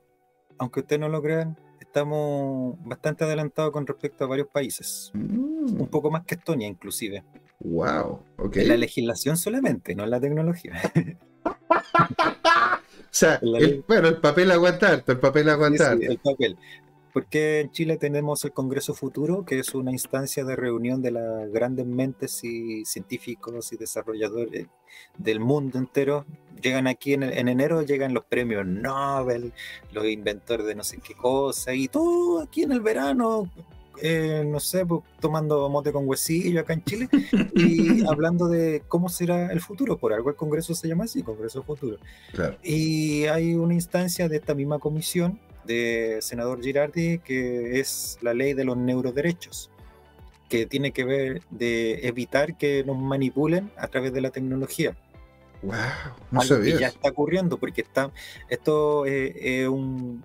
aunque 0.57 0.81
ustedes 0.81 0.99
no 0.99 1.09
lo 1.09 1.21
crean, 1.21 1.57
estamos 1.79 2.75
bastante 2.83 3.23
adelantados 3.23 3.71
con 3.71 3.87
respecto 3.87 4.25
a 4.25 4.27
varios 4.27 4.47
países. 4.47 5.11
Mm. 5.13 5.81
Un 5.81 5.87
poco 5.87 6.11
más 6.11 6.25
que 6.25 6.35
Estonia, 6.35 6.67
inclusive. 6.67 7.23
Wow. 7.59 8.21
En 8.53 8.67
la 8.67 8.77
legislación 8.77 9.37
solamente, 9.37 9.95
no 9.95 10.03
en 10.03 10.09
la 10.09 10.19
tecnología. 10.19 10.73
O 13.15 13.17
sea, 13.17 13.39
el, 13.41 13.85
bueno, 13.87 14.09
el 14.09 14.17
papel 14.17 14.51
aguantar, 14.51 15.01
el 15.07 15.19
papel 15.19 15.47
aguantar. 15.47 15.97
el 16.01 16.17
papel. 16.17 16.57
Porque 17.15 17.61
en 17.61 17.71
Chile 17.71 17.95
tenemos 17.95 18.43
el 18.43 18.51
Congreso 18.51 18.93
Futuro, 18.93 19.45
que 19.45 19.57
es 19.57 19.73
una 19.73 19.93
instancia 19.93 20.43
de 20.43 20.57
reunión 20.57 21.01
de 21.01 21.11
las 21.11 21.49
grandes 21.49 21.85
mentes 21.85 22.43
y 22.43 22.83
científicos 22.83 23.71
y 23.71 23.77
desarrolladores 23.77 24.67
del 25.17 25.39
mundo 25.39 25.77
entero. 25.79 26.25
Llegan 26.61 26.87
aquí 26.87 27.13
en, 27.13 27.23
enero, 27.23 27.83
llegan 27.83 28.13
los 28.13 28.25
premios 28.25 28.65
Nobel, 28.65 29.53
los 29.93 30.05
inventores 30.07 30.65
de 30.65 30.75
no 30.75 30.83
sé 30.83 30.97
qué 30.97 31.13
cosa, 31.13 31.73
y 31.73 31.87
todo 31.87 32.41
aquí 32.41 32.63
en 32.63 32.73
el 32.73 32.81
verano, 32.81 33.49
eh, 34.01 34.43
no 34.45 34.59
sé, 34.59 34.85
pues, 34.85 35.01
tomando 35.21 35.69
mote 35.69 35.93
con 35.93 36.05
huesillo 36.05 36.59
acá 36.59 36.73
en 36.73 36.83
Chile 36.83 37.09
y 37.55 38.05
hablando 38.09 38.49
de 38.49 38.83
cómo 38.89 39.07
será 39.07 39.53
el 39.53 39.61
futuro. 39.61 39.97
Por 39.97 40.11
algo 40.11 40.31
el 40.31 40.35
Congreso 40.35 40.75
se 40.75 40.89
llama 40.89 41.05
así, 41.05 41.23
Congreso 41.23 41.63
Futuro. 41.63 41.97
Y 42.61 43.23
hay 43.27 43.53
una 43.53 43.73
instancia 43.73 44.27
de 44.27 44.35
esta 44.35 44.53
misma 44.53 44.79
comisión 44.79 45.39
de 45.65 46.19
senador 46.21 46.61
Girardi 46.61 47.19
que 47.19 47.79
es 47.79 48.17
la 48.21 48.33
ley 48.33 48.53
de 48.53 48.65
los 48.65 48.77
neuroderechos 48.77 49.71
que 50.49 50.65
tiene 50.65 50.91
que 50.91 51.05
ver 51.05 51.41
de 51.49 52.07
evitar 52.07 52.57
que 52.57 52.83
nos 52.83 52.97
manipulen 52.97 53.71
a 53.77 53.87
través 53.87 54.13
de 54.13 54.21
la 54.21 54.29
tecnología. 54.29 54.95
Wow, 55.63 55.75
no 56.31 56.41
sabía. 56.41 56.79
ya 56.79 56.87
está 56.87 57.09
ocurriendo 57.09 57.57
porque 57.57 57.81
está 57.81 58.11
esto 58.49 59.05
es 59.05 59.67
un 59.67 60.23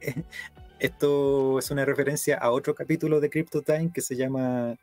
esto 0.78 1.58
es 1.58 1.70
una 1.70 1.84
referencia 1.84 2.36
a 2.36 2.50
otro 2.50 2.74
capítulo 2.74 3.20
de 3.20 3.30
CryptoTime 3.30 3.92
que 3.92 4.00
se 4.00 4.16
llama 4.16 4.76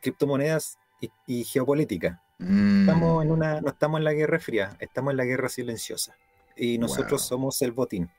Criptomonedas 0.00 0.78
y, 1.26 1.44
Geopolítica. 1.44 2.22
Mm. 2.38 2.80
Estamos 2.80 3.24
en 3.24 3.30
una, 3.30 3.60
no 3.60 3.68
estamos 3.68 3.98
en 3.98 4.04
la 4.04 4.12
guerra 4.12 4.38
fría, 4.38 4.76
estamos 4.80 5.12
en 5.12 5.18
la 5.18 5.24
guerra 5.24 5.48
silenciosa. 5.48 6.16
Y 6.56 6.78
nosotros 6.78 7.22
somos 7.22 7.60
el 7.62 7.72
botín. 7.72 8.10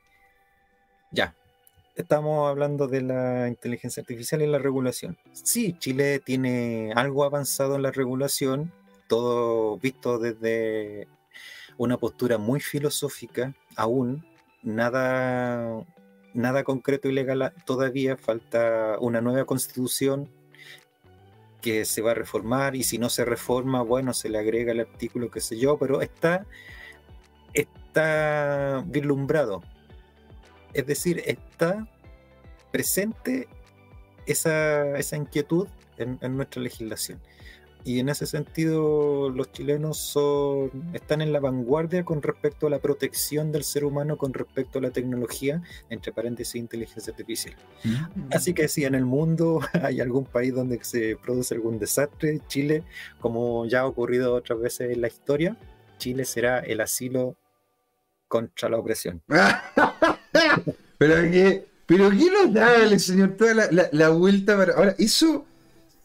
Ya. 1.12 1.34
Estamos 1.94 2.48
hablando 2.48 2.88
de 2.88 3.02
la 3.02 3.48
inteligencia 3.48 4.00
artificial 4.00 4.40
y 4.42 4.46
la 4.46 4.58
regulación. 4.58 5.18
Sí, 5.32 5.76
Chile 5.78 6.20
tiene 6.20 6.92
algo 6.94 7.24
avanzado 7.24 7.76
en 7.76 7.82
la 7.82 7.90
regulación, 7.90 8.72
todo 9.08 9.76
visto 9.76 10.18
desde 10.18 11.06
una 11.76 11.98
postura 11.98 12.38
muy 12.38 12.60
filosófica, 12.60 13.54
aún 13.76 14.24
nada 14.62 15.84
nada 16.34 16.64
concreto 16.64 17.08
y 17.08 17.12
legal 17.12 17.52
todavía, 17.66 18.16
falta 18.16 18.96
una 19.00 19.20
nueva 19.20 19.44
constitución 19.44 20.30
que 21.60 21.84
se 21.84 22.02
va 22.02 22.12
a 22.12 22.14
reformar 22.14 22.74
y 22.74 22.82
si 22.82 22.98
no 22.98 23.08
se 23.08 23.24
reforma, 23.24 23.82
bueno, 23.82 24.14
se 24.14 24.28
le 24.28 24.38
agrega 24.38 24.72
el 24.72 24.80
artículo, 24.80 25.30
qué 25.30 25.40
sé 25.40 25.58
yo, 25.58 25.78
pero 25.78 26.00
está, 26.00 26.46
está 27.52 28.82
vislumbrado. 28.86 29.62
Es 30.74 30.86
decir, 30.86 31.22
está 31.26 31.88
presente 32.70 33.48
esa, 34.26 34.98
esa 34.98 35.16
inquietud 35.16 35.68
en, 35.98 36.18
en 36.22 36.36
nuestra 36.36 36.62
legislación 36.62 37.20
y 37.84 37.98
en 37.98 38.08
ese 38.08 38.26
sentido 38.26 39.30
los 39.30 39.50
chilenos 39.50 39.98
son, 39.98 40.70
están 40.92 41.20
en 41.20 41.32
la 41.32 41.40
vanguardia 41.40 42.04
con 42.04 42.22
respecto 42.22 42.66
a 42.66 42.70
la 42.70 42.78
protección 42.78 43.50
del 43.50 43.64
ser 43.64 43.84
humano 43.84 44.16
con 44.16 44.32
respecto 44.32 44.78
a 44.78 44.82
la 44.82 44.90
tecnología, 44.90 45.62
entre 45.90 46.12
paréntesis 46.12 46.56
inteligencia 46.56 47.10
artificial. 47.10 47.56
Mm. 47.84 48.28
Así 48.32 48.54
que 48.54 48.68
si 48.68 48.84
en 48.84 48.94
el 48.94 49.04
mundo 49.04 49.60
hay 49.82 50.00
algún 50.00 50.24
país 50.24 50.54
donde 50.54 50.82
se 50.84 51.16
produce 51.16 51.54
algún 51.54 51.78
desastre, 51.78 52.40
Chile, 52.46 52.84
como 53.20 53.66
ya 53.66 53.80
ha 53.80 53.86
ocurrido 53.86 54.34
otras 54.34 54.60
veces 54.60 54.92
en 54.92 55.00
la 55.00 55.08
historia, 55.08 55.56
Chile 55.98 56.24
será 56.24 56.60
el 56.60 56.80
asilo 56.80 57.36
contra 58.28 58.68
la 58.68 58.78
opresión. 58.78 59.22
pero 60.98 61.30
que, 61.30 61.66
pero 61.86 62.10
qué 62.10 62.30
notable, 62.30 62.98
señor, 62.98 63.36
toda 63.36 63.54
la, 63.54 63.88
la, 63.90 64.08
vuelta 64.10 64.56
para... 64.56 64.74
Ahora, 64.74 64.94
eso, 64.98 65.44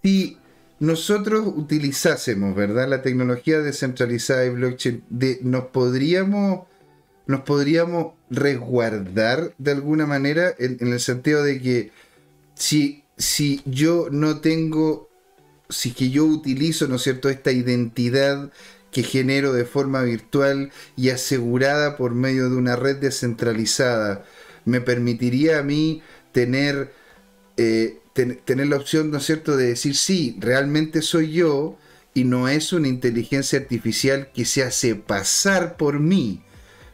si 0.03 0.37
nosotros 0.79 1.47
utilizásemos, 1.55 2.55
¿verdad? 2.55 2.87
La 2.87 3.01
tecnología 3.01 3.59
descentralizada 3.59 4.45
y 4.45 4.49
blockchain, 4.49 5.03
de, 5.09 5.39
nos 5.41 5.65
podríamos 5.65 6.67
nos 7.27 7.41
podríamos 7.41 8.13
resguardar 8.29 9.53
de 9.57 9.71
alguna 9.71 10.05
manera 10.05 10.53
en, 10.57 10.77
el 10.81 10.99
sentido 10.99 11.43
de 11.43 11.61
que 11.61 11.91
si, 12.55 13.03
si 13.17 13.61
yo 13.65 14.07
no 14.09 14.39
tengo, 14.39 15.09
si 15.69 15.91
que 15.91 16.09
yo 16.09 16.25
utilizo, 16.25 16.87
¿no 16.87 16.95
es 16.95 17.03
cierto?, 17.03 17.29
esta 17.29 17.51
identidad 17.51 18.51
que 18.91 19.03
genero 19.03 19.53
de 19.53 19.65
forma 19.65 20.01
virtual 20.03 20.71
y 20.95 21.09
asegurada 21.09 21.97
por 21.97 22.13
medio 22.13 22.49
de 22.49 22.55
una 22.55 22.75
red 22.75 22.97
descentralizada, 22.97 24.23
me 24.65 24.81
permitiría 24.81 25.59
a 25.59 25.63
mí 25.63 26.01
tener 26.31 26.93
eh, 27.57 27.99
tener 28.13 28.67
la 28.67 28.77
opción, 28.77 29.11
¿no 29.11 29.17
es 29.17 29.25
cierto?, 29.25 29.57
de 29.57 29.67
decir, 29.67 29.95
sí, 29.95 30.35
realmente 30.39 31.01
soy 31.01 31.31
yo 31.31 31.77
y 32.13 32.23
no 32.23 32.47
es 32.47 32.73
una 32.73 32.87
inteligencia 32.87 33.59
artificial 33.59 34.31
que 34.31 34.45
se 34.45 34.63
hace 34.63 34.95
pasar 34.95 35.77
por 35.77 35.99
mí, 35.99 36.41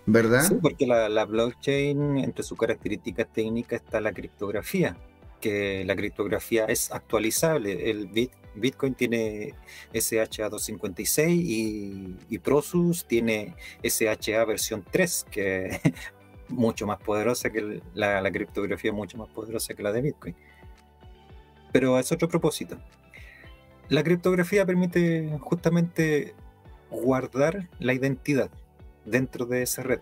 ¿verdad? 0.06 0.44
Sí, 0.48 0.56
porque 0.62 0.86
la, 0.86 1.26
blockchain, 1.26 2.18
entre 2.18 2.44
sus 2.44 2.58
características 2.58 3.32
técnicas 3.32 3.82
está 3.82 4.02
la 4.02 4.12
criptografía, 4.12 4.98
que 5.40 5.86
la 5.86 5.96
criptografía 5.96 6.66
es 6.66 6.92
actualizable. 6.92 7.90
El 7.90 8.10
Bitcoin 8.56 8.94
tiene 8.94 9.54
SHA-256 9.94 11.30
y, 11.30 12.16
y 12.30 12.40
Prosus 12.40 13.06
tiene 13.06 13.56
SHA 13.84 14.46
versión 14.46 14.86
3, 14.90 15.26
que 15.32 15.66
es 15.68 15.82
mucho 16.50 16.86
más 16.86 17.00
poderosa 17.00 17.50
que 17.50 17.82
la, 17.94 18.22
la 18.22 18.32
criptografía, 18.32 18.92
mucho 18.92 19.18
más 19.18 19.30
poderosa 19.30 19.74
que 19.74 19.84
la 19.84 19.92
de 19.92 20.02
Bitcoin 20.02 20.36
pero 21.74 22.00
es 22.00 22.10
otro 22.14 22.30
propósito. 22.30 22.78
La 23.90 24.04
criptografía 24.04 24.66
permite 24.66 25.38
justamente 25.42 26.34
guardar 26.90 27.68
la 27.80 27.94
identidad 27.94 28.50
dentro 29.04 29.46
de 29.46 29.64
esa 29.64 29.84
red. 29.84 30.00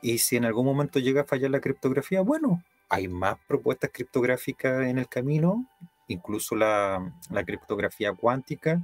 Y 0.00 0.18
si 0.18 0.36
en 0.36 0.46
algún 0.46 0.64
momento 0.64 1.00
llega 1.00 1.22
a 1.22 1.26
fallar 1.26 1.50
la 1.50 1.60
criptografía, 1.60 2.22
bueno, 2.22 2.62
hay 2.88 3.08
más 3.08 3.36
propuestas 3.46 3.90
criptográficas 3.92 4.86
en 4.86 4.98
el 4.98 5.08
camino, 5.08 5.66
incluso 6.12 6.54
la, 6.54 7.12
criptografía 7.44 8.12
cuántica, 8.12 8.80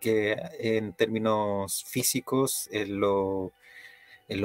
que 0.00 0.36
en 0.58 0.92
términos 0.94 1.84
físicos 1.86 2.68
es 2.72 2.88
lo, 2.88 3.52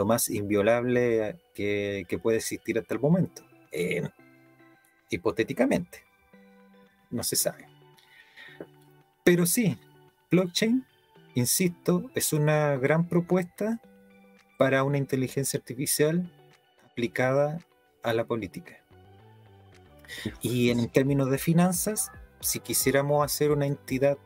más 0.05 0.29
inviolable 0.29 1.37
que, 1.55 2.19
puede 2.21 2.37
existir 2.37 2.77
hasta 2.77 2.93
el 2.93 2.99
momento, 2.99 3.43
eh, 3.71 4.07
hipotéticamente 5.09 6.07
no 7.09 7.23
se 7.23 7.35
sabe. 7.35 7.67
Pero 9.23 9.45
sí, 9.45 9.77
blockchain, 10.31 10.85
insisto, 11.35 12.09
es 12.15 12.33
una 12.33 12.77
gran 12.77 13.07
propuesta 13.07 13.81
para 14.57 14.83
una 14.83 14.97
inteligencia 14.97 15.59
artificial 15.59 16.29
aplicada 16.85 17.59
a 18.03 18.13
la 18.13 18.25
política. 18.25 18.79
Y 20.41 20.69
en 20.69 20.87
términos 20.89 21.29
de 21.29 21.37
finanzas, 21.37 22.11
si 22.39 22.59
quisiéramos 22.59 23.25
hacer 23.25 23.51
una 23.51 23.65
entidad 23.65 24.17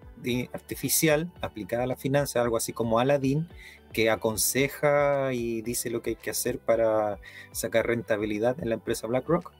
artificial 0.54 1.32
aplicada 1.42 1.84
a 1.84 1.88
la 1.88 1.96
finanza, 1.96 2.42
algo 2.42 2.58
así 2.58 2.74
como 2.74 3.00
Aladdin, 3.00 3.48
que 3.92 4.10
aconseja 4.10 5.34
y 5.34 5.62
dice 5.62 5.90
lo 5.90 6.02
que 6.02 6.12
hay 6.12 6.16
que 6.16 6.30
hacer 6.30 6.60
para 6.60 7.20
sacar 7.52 7.88
rentabilidad 7.88 8.58
en 8.62 8.70
la 8.70 8.76
empresa 8.76 9.08
BlackRock, 9.08 9.52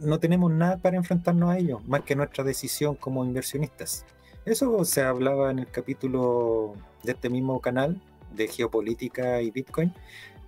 no 0.00 0.18
tenemos 0.18 0.50
nada 0.50 0.78
para 0.78 0.96
enfrentarnos 0.96 1.50
a 1.50 1.58
ello, 1.58 1.80
más 1.86 2.02
que 2.02 2.16
nuestra 2.16 2.42
decisión 2.42 2.96
como 2.96 3.24
inversionistas. 3.24 4.04
Eso 4.44 4.84
se 4.84 5.02
hablaba 5.02 5.52
en 5.52 5.60
el 5.60 5.68
capítulo 5.68 6.74
de 7.04 7.12
este 7.12 7.30
mismo 7.30 7.60
canal 7.60 8.00
de 8.34 8.48
geopolítica 8.48 9.40
y 9.40 9.52
Bitcoin, 9.52 9.92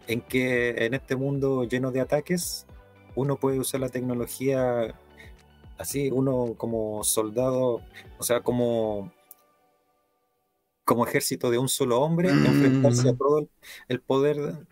en 0.09 0.21
que 0.21 0.87
en 0.87 0.95
este 0.95 1.15
mundo 1.15 1.65
lleno 1.65 1.93
de 1.93 2.01
ataques, 2.01 2.67
uno 3.15 3.37
puede 3.37 3.59
usar 3.59 3.81
la 3.81 3.89
tecnología 3.89 4.95
así, 5.79 6.11
uno 6.11 6.55
como 6.57 7.05
soldado, 7.05 7.83
o 8.19 8.23
sea, 8.23 8.41
como, 8.41 9.13
como 10.85 11.07
ejército 11.07 11.51
de 11.51 11.59
un 11.59 11.69
solo 11.69 12.01
hombre, 12.01 12.31
enfrentarse 12.31 13.09
a 13.09 13.13
mm. 13.13 13.19
todo 13.19 13.49
el 13.89 14.01
poder 14.01 14.67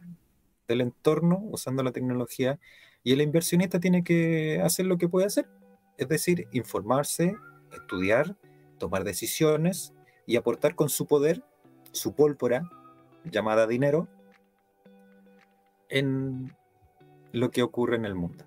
del 0.69 0.81
entorno 0.81 1.41
usando 1.51 1.83
la 1.83 1.93
tecnología 1.93 2.59
y 3.05 3.13
el 3.13 3.21
inversionista 3.21 3.81
tiene 3.81 4.05
que 4.05 4.61
hacer 4.63 4.87
lo 4.87 4.97
que 4.97 5.09
puede 5.09 5.27
hacer, 5.27 5.49
es 5.99 6.09
decir, 6.09 6.47
informarse, 6.53 7.37
estudiar, 7.73 8.37
tomar 8.79 9.05
decisiones 9.05 9.93
y 10.27 10.37
aportar 10.37 10.75
con 10.75 10.89
su 10.89 11.07
poder, 11.07 11.45
su 11.91 12.15
pólvora, 12.15 12.71
llamada 13.25 13.67
dinero, 13.67 14.09
en 15.89 16.57
lo 17.33 17.51
que 17.51 17.62
ocurre 17.62 17.97
en 17.97 18.05
el 18.05 18.15
mundo. 18.15 18.45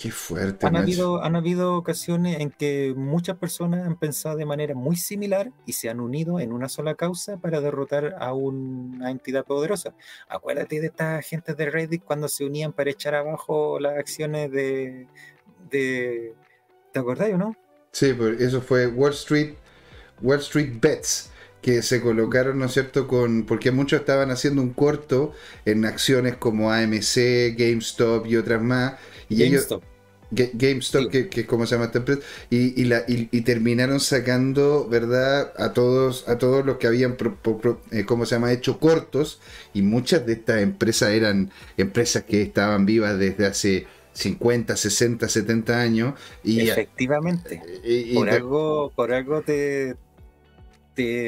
Qué 0.00 0.10
fuerte. 0.10 0.66
Han 0.66 0.76
habido, 0.76 1.22
han 1.22 1.36
habido 1.36 1.76
ocasiones 1.76 2.40
en 2.40 2.50
que 2.50 2.94
muchas 2.96 3.36
personas 3.36 3.86
han 3.86 3.98
pensado 3.98 4.38
de 4.38 4.46
manera 4.46 4.74
muy 4.74 4.96
similar 4.96 5.52
y 5.66 5.74
se 5.74 5.90
han 5.90 6.00
unido 6.00 6.40
en 6.40 6.52
una 6.52 6.70
sola 6.70 6.94
causa 6.94 7.36
para 7.36 7.60
derrotar 7.60 8.16
a 8.18 8.32
una 8.32 9.10
entidad 9.10 9.44
poderosa. 9.44 9.94
Acuérdate 10.26 10.80
de 10.80 10.86
estas 10.86 11.26
gente 11.26 11.52
de 11.52 11.70
Reddit 11.70 12.02
cuando 12.02 12.28
se 12.28 12.46
unían 12.46 12.72
para 12.72 12.90
echar 12.90 13.14
abajo 13.14 13.78
las 13.78 13.98
acciones 13.98 14.50
de... 14.50 15.06
de 15.70 16.34
¿Te 16.92 16.98
acordás 16.98 17.30
o 17.34 17.36
no? 17.36 17.54
Sí, 17.92 18.14
pues 18.14 18.40
eso 18.40 18.62
fue 18.62 18.86
Wall 18.86 19.12
Street, 19.12 19.56
Wall 20.22 20.38
Street 20.38 20.78
Bets 20.80 21.30
que 21.62 21.82
se 21.82 22.00
colocaron, 22.00 22.58
¿no 22.58 22.66
es 22.66 22.72
cierto?, 22.72 23.06
con 23.06 23.44
porque 23.44 23.70
muchos 23.70 24.00
estaban 24.00 24.30
haciendo 24.30 24.62
un 24.62 24.70
corto 24.70 25.32
en 25.64 25.84
acciones 25.84 26.36
como 26.36 26.72
AMC, 26.72 27.56
GameStop 27.56 28.26
y 28.26 28.36
otras 28.36 28.62
más. 28.62 28.94
Y 29.28 29.44
GameStop. 29.44 29.82
GameStop, 30.32 31.10
que, 31.10 31.28
es 31.32 31.46
como 31.46 31.66
se 31.66 31.74
llama 31.74 31.86
esta 31.86 31.98
empresa, 31.98 32.22
y, 32.50 32.84
la, 32.84 33.02
y, 33.08 33.40
terminaron 33.42 33.98
sacando, 33.98 34.86
¿verdad?, 34.88 35.52
a 35.58 35.72
todos, 35.72 36.28
a 36.28 36.38
todos 36.38 36.64
los 36.64 36.76
que 36.76 36.86
habían, 36.86 37.16
eh, 37.90 38.04
¿cómo 38.04 38.26
se 38.26 38.36
llama?, 38.36 38.52
hecho 38.52 38.78
cortos, 38.78 39.40
y 39.74 39.82
muchas 39.82 40.24
de 40.26 40.34
estas 40.34 40.62
empresas 40.62 41.10
eran 41.10 41.50
empresas 41.76 42.22
que 42.24 42.42
estaban 42.42 42.86
vivas 42.86 43.18
desde 43.18 43.46
hace 43.46 43.86
50, 44.12 44.76
60, 44.76 45.28
70 45.28 45.80
años. 45.80 46.14
Y, 46.44 46.60
Efectivamente. 46.60 47.62
Eh, 47.82 48.12
por, 48.14 48.30
algo, 48.30 48.92
por 48.94 49.12
algo 49.12 49.42
te, 49.42 49.96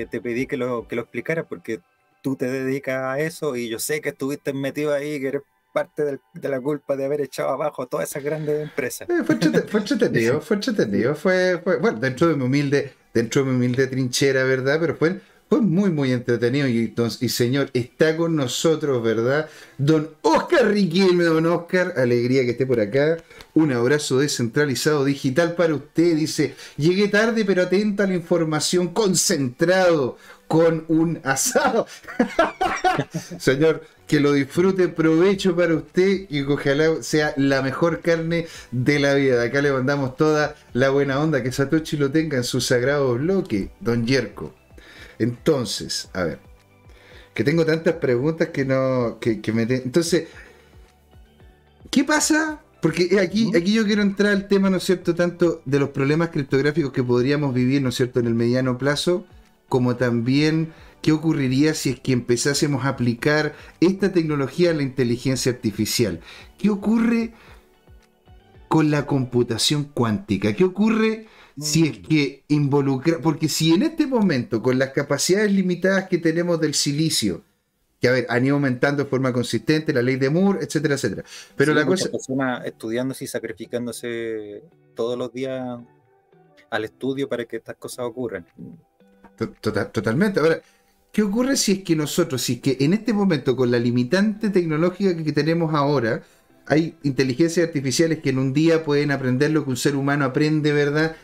te, 0.06 0.20
pedí 0.20 0.46
que 0.46 0.56
lo, 0.56 0.86
que 0.88 0.96
lo 0.96 1.02
explicara, 1.02 1.44
porque 1.44 1.80
tú 2.22 2.36
te 2.36 2.46
dedicas 2.50 3.02
a 3.02 3.20
eso 3.20 3.56
y 3.56 3.68
yo 3.68 3.78
sé 3.78 4.00
que 4.00 4.10
estuviste 4.10 4.52
metido 4.52 4.92
ahí, 4.92 5.20
que 5.20 5.28
eres 5.28 5.42
parte 5.72 6.18
de 6.34 6.48
la 6.48 6.60
culpa 6.60 6.96
de 6.96 7.04
haber 7.04 7.22
echado 7.22 7.48
abajo 7.48 7.86
todas 7.86 8.10
esas 8.10 8.22
grandes 8.22 8.62
empresas. 8.62 9.08
Eh, 9.08 9.24
fue, 9.24 9.34
entretenido, 9.34 10.40
fue 10.42 10.56
entretenido, 10.56 11.14
fue, 11.14 11.60
fue, 11.62 11.78
bueno, 11.78 11.98
dentro 11.98 12.28
de 12.28 12.36
mi 12.36 12.44
humilde, 12.44 12.92
dentro 13.14 13.42
de 13.42 13.50
mi 13.50 13.56
humilde 13.56 13.86
trinchera, 13.86 14.44
¿verdad? 14.44 14.78
Pero 14.80 14.94
fue, 14.96 15.20
fue 15.52 15.60
muy, 15.60 15.90
muy 15.90 16.12
entretenido 16.12 16.66
y, 16.66 16.94
y 17.20 17.28
señor, 17.28 17.68
está 17.74 18.16
con 18.16 18.34
nosotros, 18.34 19.02
¿verdad? 19.02 19.50
Don 19.76 20.08
Oscar 20.22 20.68
Riquelme, 20.68 21.24
don 21.24 21.44
Oscar, 21.44 21.92
alegría 21.98 22.42
que 22.46 22.52
esté 22.52 22.64
por 22.64 22.80
acá. 22.80 23.18
Un 23.52 23.70
abrazo 23.70 24.18
descentralizado 24.18 25.04
digital 25.04 25.54
para 25.54 25.74
usted. 25.74 26.16
Dice, 26.16 26.54
llegué 26.78 27.08
tarde 27.08 27.44
pero 27.44 27.64
atenta 27.64 28.04
a 28.04 28.06
la 28.06 28.14
información, 28.14 28.94
concentrado 28.94 30.16
con 30.48 30.86
un 30.88 31.20
asado. 31.22 31.86
señor, 33.38 33.82
que 34.06 34.20
lo 34.20 34.32
disfrute, 34.32 34.88
provecho 34.88 35.54
para 35.54 35.74
usted 35.74 36.30
y 36.30 36.40
ojalá 36.44 37.02
sea 37.02 37.34
la 37.36 37.60
mejor 37.60 38.00
carne 38.00 38.46
de 38.70 38.98
la 38.98 39.12
vida. 39.12 39.42
Acá 39.42 39.60
le 39.60 39.70
mandamos 39.70 40.16
toda 40.16 40.54
la 40.72 40.88
buena 40.88 41.20
onda, 41.20 41.42
que 41.42 41.52
Satoshi 41.52 41.98
lo 41.98 42.10
tenga 42.10 42.38
en 42.38 42.44
su 42.44 42.62
sagrado 42.62 43.16
bloque, 43.16 43.68
don 43.80 44.06
Yerko. 44.06 44.61
Entonces, 45.24 46.08
a 46.12 46.24
ver, 46.24 46.38
que 47.34 47.44
tengo 47.44 47.64
tantas 47.64 47.94
preguntas 47.94 48.48
que 48.48 48.64
no, 48.64 49.18
que, 49.20 49.40
me... 49.52 49.62
Entonces, 49.62 50.28
¿qué 51.90 52.04
pasa? 52.04 52.60
Porque 52.80 53.18
aquí, 53.20 53.50
aquí 53.56 53.72
yo 53.72 53.84
quiero 53.84 54.02
entrar 54.02 54.32
al 54.32 54.48
tema, 54.48 54.68
¿no 54.68 54.78
es 54.78 54.84
cierto?, 54.84 55.14
tanto 55.14 55.62
de 55.64 55.78
los 55.78 55.90
problemas 55.90 56.30
criptográficos 56.30 56.92
que 56.92 57.02
podríamos 57.02 57.54
vivir, 57.54 57.80
¿no 57.80 57.90
es 57.90 57.94
cierto?, 57.94 58.20
en 58.20 58.26
el 58.26 58.34
mediano 58.34 58.76
plazo, 58.78 59.26
como 59.68 59.96
también 59.96 60.72
¿Qué 61.02 61.10
ocurriría 61.10 61.74
si 61.74 61.90
es 61.90 62.00
que 62.00 62.12
empezásemos 62.12 62.84
a 62.84 62.90
aplicar 62.90 63.56
esta 63.80 64.12
tecnología 64.12 64.70
a 64.70 64.74
la 64.74 64.82
inteligencia 64.82 65.50
artificial? 65.50 66.20
¿Qué 66.58 66.70
ocurre 66.70 67.32
con 68.68 68.92
la 68.92 69.04
computación 69.04 69.82
cuántica? 69.82 70.52
¿Qué 70.52 70.62
ocurre 70.62 71.26
si 71.58 71.86
es 71.86 71.98
que 71.98 72.44
involucra... 72.48 73.18
Porque 73.20 73.48
si 73.48 73.72
en 73.72 73.82
este 73.82 74.06
momento, 74.06 74.62
con 74.62 74.78
las 74.78 74.90
capacidades 74.90 75.52
limitadas 75.52 76.08
que 76.08 76.18
tenemos 76.18 76.60
del 76.60 76.74
silicio, 76.74 77.42
que 78.00 78.08
a 78.08 78.12
ver, 78.12 78.26
han 78.28 78.44
ido 78.44 78.54
aumentando 78.54 79.04
de 79.04 79.08
forma 79.08 79.32
consistente, 79.32 79.92
la 79.92 80.02
ley 80.02 80.16
de 80.16 80.30
Moore, 80.30 80.60
etcétera, 80.62 80.94
etcétera. 80.94 81.24
Pero 81.56 81.74
la 81.74 81.86
cosa... 81.86 82.10
personas 82.10 82.64
estudiándose 82.66 83.24
y 83.24 83.28
sacrificándose 83.28 84.62
todos 84.94 85.16
los 85.16 85.32
días 85.32 85.78
al 86.70 86.84
estudio 86.84 87.28
para 87.28 87.44
que 87.44 87.56
estas 87.56 87.76
cosas 87.76 88.06
ocurran. 88.06 88.46
totalmente. 89.60 90.40
Ahora, 90.40 90.60
¿Qué 91.12 91.22
ocurre 91.22 91.56
si 91.56 91.72
es 91.72 91.84
que 91.84 91.94
nosotros, 91.94 92.40
si 92.40 92.54
es 92.54 92.60
que 92.60 92.76
en 92.80 92.94
este 92.94 93.12
momento, 93.12 93.54
con 93.54 93.70
la 93.70 93.78
limitante 93.78 94.48
tecnológica 94.48 95.14
que 95.22 95.32
tenemos 95.32 95.74
ahora, 95.74 96.22
hay 96.66 96.96
inteligencias 97.02 97.66
artificiales 97.66 98.20
que 98.20 98.30
en 98.30 98.38
un 98.38 98.54
día 98.54 98.82
pueden 98.82 99.10
aprender 99.10 99.50
lo 99.50 99.62
que 99.64 99.70
un 99.70 99.76
ser 99.76 99.94
humano 99.94 100.24
aprende, 100.24 100.72
¿verdad? 100.72 101.14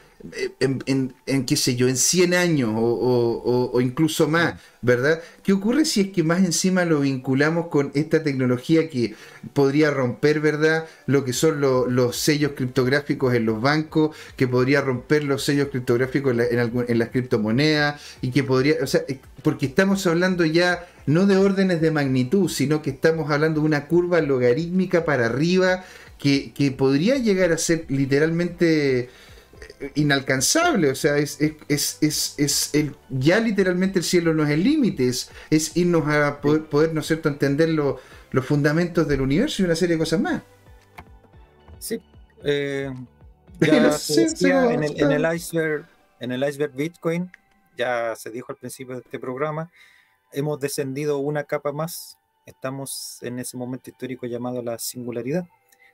En, 0.58 1.14
en, 1.26 1.46
qué 1.46 1.56
sé 1.56 1.76
yo, 1.76 1.88
en 1.88 1.96
100 1.96 2.34
años 2.34 2.72
o, 2.74 3.78
incluso 3.80 4.28
más, 4.28 4.60
¿verdad? 4.82 5.20
¿Qué 5.44 5.52
ocurre 5.52 5.84
si 5.84 6.00
es 6.00 6.08
que 6.08 6.24
más 6.24 6.40
encima 6.40 6.84
lo 6.84 7.00
vinculamos 7.00 7.68
con 7.68 7.92
esta 7.94 8.22
tecnología 8.22 8.90
que 8.90 9.14
podría 9.52 9.90
romper, 9.90 10.40
¿verdad? 10.40 10.86
Lo 11.06 11.24
que 11.24 11.32
son 11.32 11.60
los 11.60 12.16
sellos 12.16 12.52
criptográficos 12.56 13.34
en 13.34 13.46
los 13.46 13.60
bancos, 13.60 14.16
que 14.36 14.48
podría 14.48 14.80
romper 14.80 15.24
los 15.24 15.44
sellos 15.44 15.68
criptográficos 15.68 16.36
en, 16.36 16.84
en 16.88 16.98
las 16.98 17.08
criptomonedas 17.10 18.00
y 18.20 18.30
que 18.30 18.42
podría, 18.42 18.76
o 18.82 18.86
sea, 18.86 19.02
eh, 19.08 19.20
porque 19.42 19.66
estamos 19.66 20.04
hablando 20.06 20.44
ya 20.44 20.86
no 21.06 21.26
de 21.26 21.36
órdenes 21.36 21.80
de 21.80 21.92
magnitud, 21.92 22.48
sino 22.48 22.82
que 22.82 22.90
estamos 22.90 23.30
hablando 23.30 23.60
de 23.60 23.66
una 23.66 23.86
curva 23.86 24.20
logarítmica 24.20 25.04
para 25.04 25.26
arriba 25.26 25.84
que, 26.18 26.52
que 26.52 26.72
podría 26.72 27.16
llegar 27.16 27.52
a 27.52 27.58
ser 27.58 27.84
literalmente 27.88 29.08
inalcanzable, 29.94 30.90
o 30.90 30.94
sea, 30.94 31.18
es, 31.18 31.40
es, 31.40 31.98
es, 32.00 32.34
es, 32.38 32.74
el, 32.74 32.96
ya 33.08 33.40
literalmente 33.40 33.98
el 33.98 34.04
cielo 34.04 34.34
no 34.34 34.44
es 34.44 34.50
el 34.50 34.64
límite, 34.64 35.08
es, 35.08 35.30
irnos 35.76 36.06
a 36.08 36.40
poder, 36.40 36.92
¿no 36.92 37.00
es 37.00 37.06
cierto?, 37.06 37.28
entender 37.28 37.68
los 37.68 38.44
fundamentos 38.44 39.06
del 39.06 39.20
universo 39.20 39.62
y 39.62 39.64
una 39.66 39.74
serie 39.74 39.96
de 39.96 40.00
cosas 40.00 40.20
más. 40.20 40.42
Sí. 41.78 42.00
Eh, 42.44 42.92
ya 43.60 44.72
en, 44.72 44.84
el, 44.84 45.00
en, 45.00 45.12
el, 45.12 45.34
iceberg, 45.34 45.86
en 46.20 46.32
el 46.32 46.48
iceberg 46.48 46.74
Bitcoin, 46.74 47.30
ya 47.76 48.14
se 48.16 48.30
dijo 48.30 48.52
al 48.52 48.58
principio 48.58 48.94
de 48.94 49.02
este 49.02 49.18
programa, 49.18 49.70
hemos 50.32 50.58
descendido 50.60 51.18
una 51.18 51.44
capa 51.44 51.72
más, 51.72 52.18
estamos 52.46 53.18
en 53.22 53.38
ese 53.38 53.56
momento 53.56 53.90
histórico 53.90 54.26
llamado 54.26 54.62
la 54.62 54.78
singularidad 54.78 55.46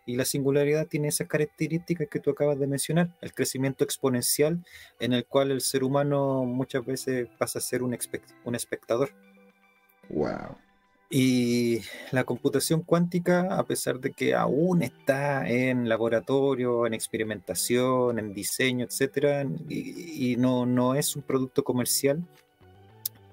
y 0.06 0.16
la 0.16 0.24
singularidad 0.24 0.86
tiene 0.86 1.08
esas 1.08 1.28
características 1.28 2.08
que 2.08 2.20
tú 2.20 2.30
acabas 2.30 2.58
de 2.58 2.66
mencionar, 2.66 3.14
el 3.20 3.32
crecimiento 3.32 3.84
exponencial 3.84 4.64
en 5.00 5.12
el 5.12 5.24
cual 5.26 5.50
el 5.50 5.60
ser 5.60 5.84
humano 5.84 6.44
muchas 6.44 6.84
veces 6.84 7.28
pasa 7.38 7.58
a 7.58 7.62
ser 7.62 7.82
un, 7.82 7.96
un 8.44 8.54
espectador. 8.54 9.10
Wow. 10.10 10.56
Y 11.10 11.82
la 12.10 12.24
computación 12.24 12.82
cuántica, 12.82 13.56
a 13.56 13.64
pesar 13.64 14.00
de 14.00 14.10
que 14.12 14.34
aún 14.34 14.82
está 14.82 15.48
en 15.48 15.88
laboratorio, 15.88 16.86
en 16.86 16.94
experimentación, 16.94 18.18
en 18.18 18.34
diseño, 18.34 18.84
etcétera, 18.84 19.44
y, 19.68 20.32
y 20.32 20.36
no, 20.36 20.66
no 20.66 20.94
es 20.94 21.14
un 21.14 21.22
producto 21.22 21.62
comercial, 21.62 22.26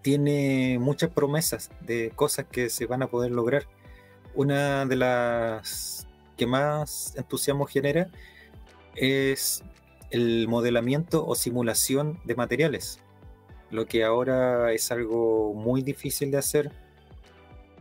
tiene 0.01 0.77
muchas 0.79 1.10
promesas 1.12 1.71
de 1.81 2.12
cosas 2.15 2.45
que 2.51 2.69
se 2.69 2.86
van 2.86 3.03
a 3.03 3.07
poder 3.07 3.31
lograr. 3.31 3.67
Una 4.34 4.86
de 4.86 4.95
las 4.95 6.07
que 6.41 6.47
más 6.47 7.13
entusiasmo 7.17 7.67
genera 7.67 8.10
es 8.95 9.63
el 10.10 10.47
modelamiento 10.47 11.23
o 11.23 11.36
simulación 11.36 12.19
de 12.25 12.34
materiales, 12.34 12.99
lo 13.69 13.86
que 13.86 14.04
ahora 14.04 14.73
es 14.73 14.91
algo 14.91 15.54
muy 15.54 15.84
difícil 15.84 16.32
de 16.32 16.39
hacer, 16.39 16.71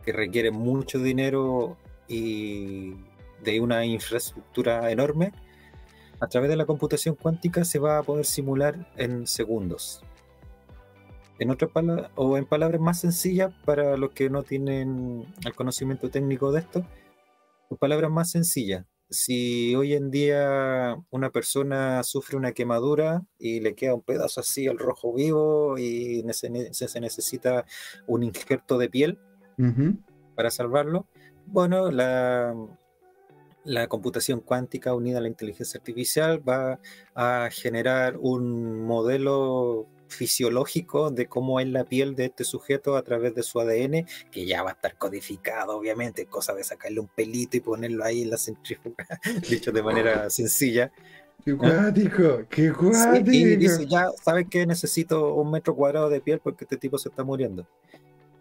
que 0.05 0.11
requiere 0.11 0.51
mucho 0.51 0.99
dinero 0.99 1.75
y 2.07 2.93
de 3.43 3.59
una 3.61 3.83
infraestructura 3.83 4.91
enorme. 4.91 5.31
A 6.19 6.27
través 6.27 6.47
de 6.47 6.55
la 6.55 6.67
computación 6.67 7.15
cuántica 7.15 7.65
se 7.65 7.79
va 7.79 7.97
a 7.97 8.03
poder 8.03 8.25
simular 8.25 8.91
en 8.95 9.25
segundos. 9.25 10.03
En 11.39 11.49
otras 11.49 11.71
palabras, 11.71 12.11
o 12.13 12.37
en 12.37 12.45
palabras 12.45 12.79
más 12.79 12.99
sencillas 12.99 13.51
para 13.65 13.97
los 13.97 14.11
que 14.11 14.29
no 14.29 14.43
tienen 14.43 15.25
el 15.43 15.55
conocimiento 15.55 16.11
técnico 16.11 16.51
de 16.51 16.59
esto, 16.59 16.85
palabras 17.79 18.11
más 18.11 18.31
sencillas, 18.31 18.85
si 19.11 19.75
hoy 19.75 19.93
en 19.93 20.09
día 20.09 20.95
una 21.09 21.31
persona 21.31 22.01
sufre 22.03 22.37
una 22.37 22.53
quemadura 22.53 23.23
y 23.37 23.59
le 23.59 23.75
queda 23.75 23.93
un 23.93 24.01
pedazo 24.01 24.39
así 24.39 24.67
al 24.67 24.79
rojo 24.79 25.13
vivo 25.13 25.77
y 25.77 26.25
se, 26.31 26.49
necesita 26.49 27.65
un 28.07 28.23
injerto 28.23 28.77
de 28.77 28.89
piel 28.89 29.19
para 30.35 30.49
salvarlo, 30.49 31.07
bueno, 31.45 31.91
la, 31.91 32.55
la 33.63 33.87
computación 33.87 34.39
cuántica 34.39 34.95
unida 34.95 35.17
a 35.17 35.21
la 35.21 35.27
inteligencia 35.27 35.77
artificial 35.77 36.47
va 36.47 36.79
a 37.13 37.49
generar 37.51 38.17
un 38.17 38.85
modelo 38.85 39.87
fisiológico 40.11 41.09
de 41.09 41.27
cómo 41.27 41.59
es 41.59 41.67
la 41.67 41.85
piel 41.85 42.15
de 42.15 42.25
este 42.25 42.43
sujeto 42.43 42.95
a 42.95 43.03
través 43.03 43.33
de 43.35 43.43
su 43.43 43.59
ADN, 43.59 44.05
que 44.31 44.45
ya 44.45 44.63
va 44.63 44.71
a 44.71 44.73
estar 44.73 44.97
codificado, 44.97 45.77
obviamente, 45.77 46.25
cosa 46.25 46.53
de 46.53 46.63
sacarle 46.63 46.99
un 46.99 47.07
pelito 47.07 47.57
y 47.57 47.61
ponerlo 47.61 48.03
ahí 48.03 48.21
en 48.21 48.29
la 48.29 48.37
centrífuga, 48.37 49.07
dicho 49.49 49.71
de 49.71 49.83
manera 49.83 50.29
sencilla. 50.29 50.91
¡Qué 51.43 51.55
cuático! 51.55 52.45
¡Qué 52.49 52.71
cuático! 52.71 53.31
y 53.31 53.55
dice, 53.55 53.87
ya, 53.87 54.09
¿sabes 54.23 54.47
que 54.47 54.65
Necesito 54.67 55.33
un 55.33 55.49
metro 55.49 55.75
cuadrado 55.75 56.09
de 56.09 56.21
piel 56.21 56.39
porque 56.39 56.65
este 56.65 56.77
tipo 56.77 56.97
se 56.97 57.09
está 57.09 57.23
muriendo. 57.23 57.65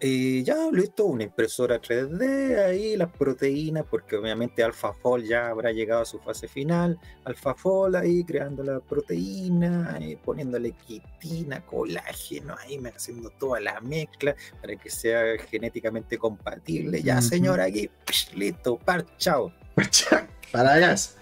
Y 0.03 0.43
ya 0.45 0.71
listo, 0.73 1.05
una 1.05 1.25
impresora 1.25 1.79
3D 1.79 2.59
ahí, 2.65 2.97
las 2.97 3.11
proteínas, 3.11 3.85
porque 3.85 4.17
obviamente 4.17 4.65
AlphaFold 4.65 5.27
ya 5.27 5.49
habrá 5.49 5.73
llegado 5.73 6.01
a 6.01 6.05
su 6.07 6.19
fase 6.19 6.49
final. 6.49 6.99
AlphaFold 7.25 7.97
ahí 7.97 8.25
creando 8.25 8.63
la 8.63 8.81
proteína, 8.81 9.99
y 10.01 10.17
poniéndole 10.17 10.73
quitina, 10.73 11.61
colágeno, 11.67 12.57
ahí 12.61 12.81
haciendo 12.97 13.29
toda 13.29 13.61
la 13.61 13.79
mezcla 13.83 14.35
para 14.63 14.75
que 14.77 14.89
sea 14.89 15.37
genéticamente 15.51 16.17
compatible. 16.17 17.03
Ya, 17.03 17.21
señor, 17.21 17.61
aquí, 17.61 17.91
listo, 18.35 18.79
par, 18.79 19.05
chao. 19.19 19.53
Para 20.53 20.77
la 20.77 20.89
casa. 20.89 21.19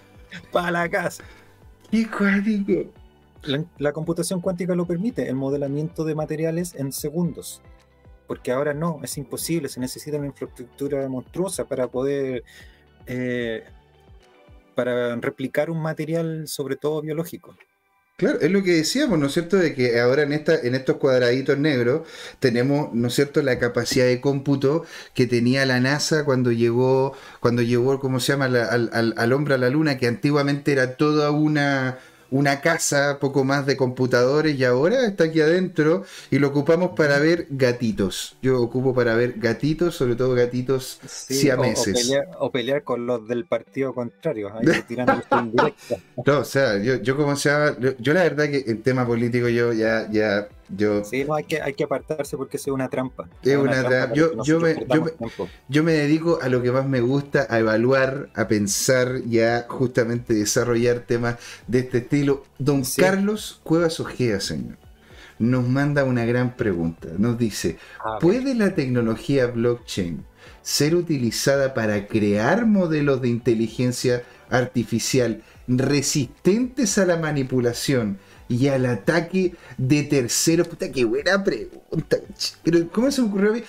Para 0.51 0.71
la 0.71 0.89
casa. 0.89 1.23
¡Qué 1.91 2.09
cuántico! 2.09 2.91
la 3.77 3.93
computación 3.93 4.41
cuántica 4.41 4.75
lo 4.75 4.85
permite, 4.85 5.29
el 5.29 5.35
modelamiento 5.35 6.03
de 6.03 6.13
materiales 6.13 6.75
en 6.75 6.91
segundos 6.91 7.61
porque 8.29 8.51
ahora 8.51 8.75
no, 8.75 8.99
es 9.03 9.17
imposible, 9.17 9.69
se 9.69 9.79
necesita 9.79 10.17
una 10.17 10.27
infraestructura 10.27 11.09
monstruosa 11.09 11.67
para 11.67 11.87
poder, 11.87 12.43
eh, 13.07 13.63
para 14.75 15.15
replicar 15.15 15.71
un 15.71 15.81
material 15.81 16.47
sobre 16.47 16.75
todo 16.75 17.01
biológico. 17.01 17.57
Claro, 18.17 18.39
es 18.39 18.51
lo 18.51 18.61
que 18.61 18.73
decíamos, 18.73 19.17
¿no 19.17 19.25
es 19.25 19.33
cierto? 19.33 19.57
De 19.57 19.73
que 19.73 19.99
ahora 19.99 20.21
en, 20.21 20.33
esta, 20.33 20.59
en 20.59 20.75
estos 20.75 20.97
cuadraditos 20.97 21.57
negros 21.57 22.07
tenemos, 22.37 22.93
¿no 22.93 23.07
es 23.07 23.15
cierto?, 23.15 23.41
la 23.41 23.57
capacidad 23.57 24.05
de 24.05 24.21
cómputo 24.21 24.85
que 25.15 25.25
tenía 25.25 25.65
la 25.65 25.79
NASA 25.79 26.23
cuando 26.23 26.51
llegó, 26.51 27.13
cuando 27.39 27.63
llegó, 27.63 27.99
¿cómo 27.99 28.19
se 28.19 28.33
llama?, 28.33 28.45
al, 28.45 29.13
al 29.17 29.33
hombre 29.33 29.55
a 29.55 29.57
la 29.57 29.71
luna, 29.71 29.97
que 29.97 30.05
antiguamente 30.05 30.71
era 30.71 30.97
toda 30.97 31.31
una, 31.31 31.97
una 32.31 32.61
casa, 32.61 33.17
poco 33.19 33.43
más 33.43 33.65
de 33.65 33.77
computadores 33.77 34.57
y 34.57 34.63
ahora 34.63 35.05
está 35.05 35.25
aquí 35.25 35.41
adentro 35.41 36.03
y 36.31 36.39
lo 36.39 36.49
ocupamos 36.49 36.91
para 36.95 37.19
ver 37.19 37.47
gatitos. 37.49 38.35
Yo 38.41 38.61
ocupo 38.61 38.93
para 38.93 39.15
ver 39.15 39.35
gatitos, 39.37 39.95
sobre 39.95 40.15
todo 40.15 40.35
gatitos 40.35 40.99
siameses. 41.05 42.11
O, 42.39 42.51
pelear, 42.51 42.83
con 42.83 43.05
los 43.05 43.27
del 43.27 43.45
partido 43.45 43.93
contrario, 43.93 44.51
ahí 44.53 44.65
No, 46.25 46.39
o 46.39 46.45
sea, 46.45 46.77
yo, 46.77 46.95
yo 46.95 47.15
como 47.15 47.35
se 47.35 47.49
yo, 47.99 48.13
la 48.13 48.23
verdad 48.23 48.49
que 48.49 48.63
en 48.67 48.81
tema 48.81 49.05
político 49.05 49.47
yo 49.47 49.73
ya, 49.73 50.07
ya 50.11 50.47
yo, 50.69 51.03
sí, 51.03 51.23
no, 51.25 51.35
hay 51.35 51.43
que, 51.43 51.61
hay 51.61 51.73
que 51.73 51.83
apartarse 51.83 52.37
porque 52.37 52.57
es 52.57 52.67
una 52.67 52.89
trampa. 52.89 53.27
Es 53.41 53.57
una, 53.57 53.83
trampa. 53.83 54.13
Yo, 54.13 54.43
yo, 54.43 54.59
me, 54.59 54.75
yo, 55.67 55.83
me, 55.83 55.93
dedico 55.93 56.39
a 56.41 56.49
lo 56.49 56.61
que 56.61 56.71
más 56.71 56.87
me 56.87 57.01
gusta, 57.01 57.47
a 57.49 57.59
evaluar, 57.59 58.29
a 58.35 58.47
pensar 58.47 59.21
y 59.27 59.39
a 59.39 59.65
justamente 59.67 60.33
desarrollar 60.33 60.99
temas 61.01 61.37
de 61.67 61.79
este 61.79 61.99
estilo. 61.99 62.43
Don 62.57 62.83
Carlos 62.97 63.59
Cuevas 63.63 63.99
Ojea, 63.99 64.39
señor, 64.39 64.77
nos 65.39 65.67
manda 65.67 66.03
una 66.03 66.25
gran 66.25 66.55
pregunta. 66.55 67.09
Nos 67.17 67.37
dice, 67.37 67.77
¿puede 68.19 68.53
la 68.53 68.75
tecnología 68.75 69.47
blockchain 69.47 70.23
ser 70.61 70.95
utilizada 70.95 71.73
para 71.73 72.07
crear 72.07 72.65
modelos 72.65 73.21
de 73.21 73.29
inteligencia 73.29 74.23
artificial 74.49 75.41
resistentes 75.67 76.97
a 76.97 77.05
la 77.05 77.17
manipulación? 77.17 78.19
Y 78.49 78.67
al 78.67 78.85
ataque 78.87 79.55
de 79.77 80.03
terceros. 80.03 80.67
Puta, 80.67 80.91
qué 80.91 81.05
buena 81.05 81.41
pregunta. 81.41 82.17
Pero, 82.63 82.89
¿cómo 82.91 83.11
se 83.11 83.21
me 83.21 83.27
ocurrió 83.29 83.51
a 83.51 83.53
mí? 83.53 83.63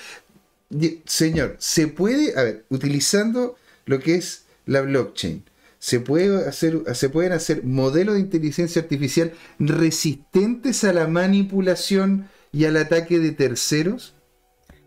Señor, 1.05 1.57
se 1.59 1.87
puede, 1.87 2.37
a 2.39 2.43
ver, 2.43 2.65
utilizando 2.71 3.57
lo 3.85 4.01
que 4.01 4.15
es 4.15 4.45
la 4.67 4.81
blockchain, 4.81 5.45
se, 5.79 6.01
puede 6.01 6.49
hacer, 6.49 6.83
se 6.95 7.09
pueden 7.09 7.33
hacer 7.33 7.65
modelos 7.65 8.15
de 8.15 8.21
inteligencia 8.21 8.83
artificial 8.83 9.33
resistentes 9.59 10.85
a 10.85 10.93
la 10.93 11.07
manipulación 11.07 12.29
y 12.53 12.65
al 12.65 12.77
ataque 12.77 13.19
de 13.19 13.33
terceros. 13.33 14.15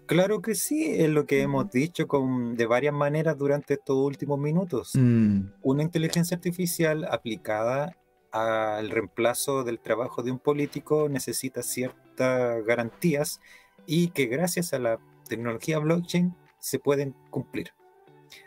Claro 0.05 0.41
que 0.41 0.53
sí, 0.55 0.85
es 0.85 1.09
lo 1.09 1.25
que 1.25 1.41
hemos 1.41 1.71
dicho 1.71 2.07
con, 2.07 2.55
de 2.55 2.65
varias 2.65 2.93
maneras 2.93 3.37
durante 3.37 3.75
estos 3.75 3.97
últimos 3.97 4.39
minutos. 4.39 4.91
Mm. 4.93 5.45
Una 5.61 5.83
inteligencia 5.83 6.35
artificial 6.35 7.05
aplicada 7.09 7.95
al 8.33 8.89
reemplazo 8.89 9.63
del 9.63 9.79
trabajo 9.79 10.23
de 10.23 10.31
un 10.31 10.39
político 10.39 11.07
necesita 11.07 11.61
ciertas 11.61 12.65
garantías 12.65 13.39
y 13.85 14.09
que 14.09 14.25
gracias 14.25 14.73
a 14.73 14.79
la 14.79 14.99
tecnología 15.29 15.77
blockchain 15.77 16.35
se 16.57 16.79
pueden 16.79 17.15
cumplir. 17.29 17.73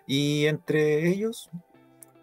Y 0.06 0.46
entre 0.46 1.08
ellos, 1.08 1.50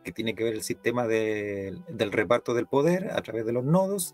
que 0.04 0.12
tiene 0.12 0.36
que 0.36 0.44
ver 0.44 0.54
el 0.54 0.64
sistema 0.64 1.08
del 1.08 2.12
reparto 2.12 2.54
del 2.54 2.68
poder 2.68 3.12
a 3.12 3.22
través 3.22 3.46
de 3.46 3.54
los 3.54 3.64
nodos, 3.64 4.14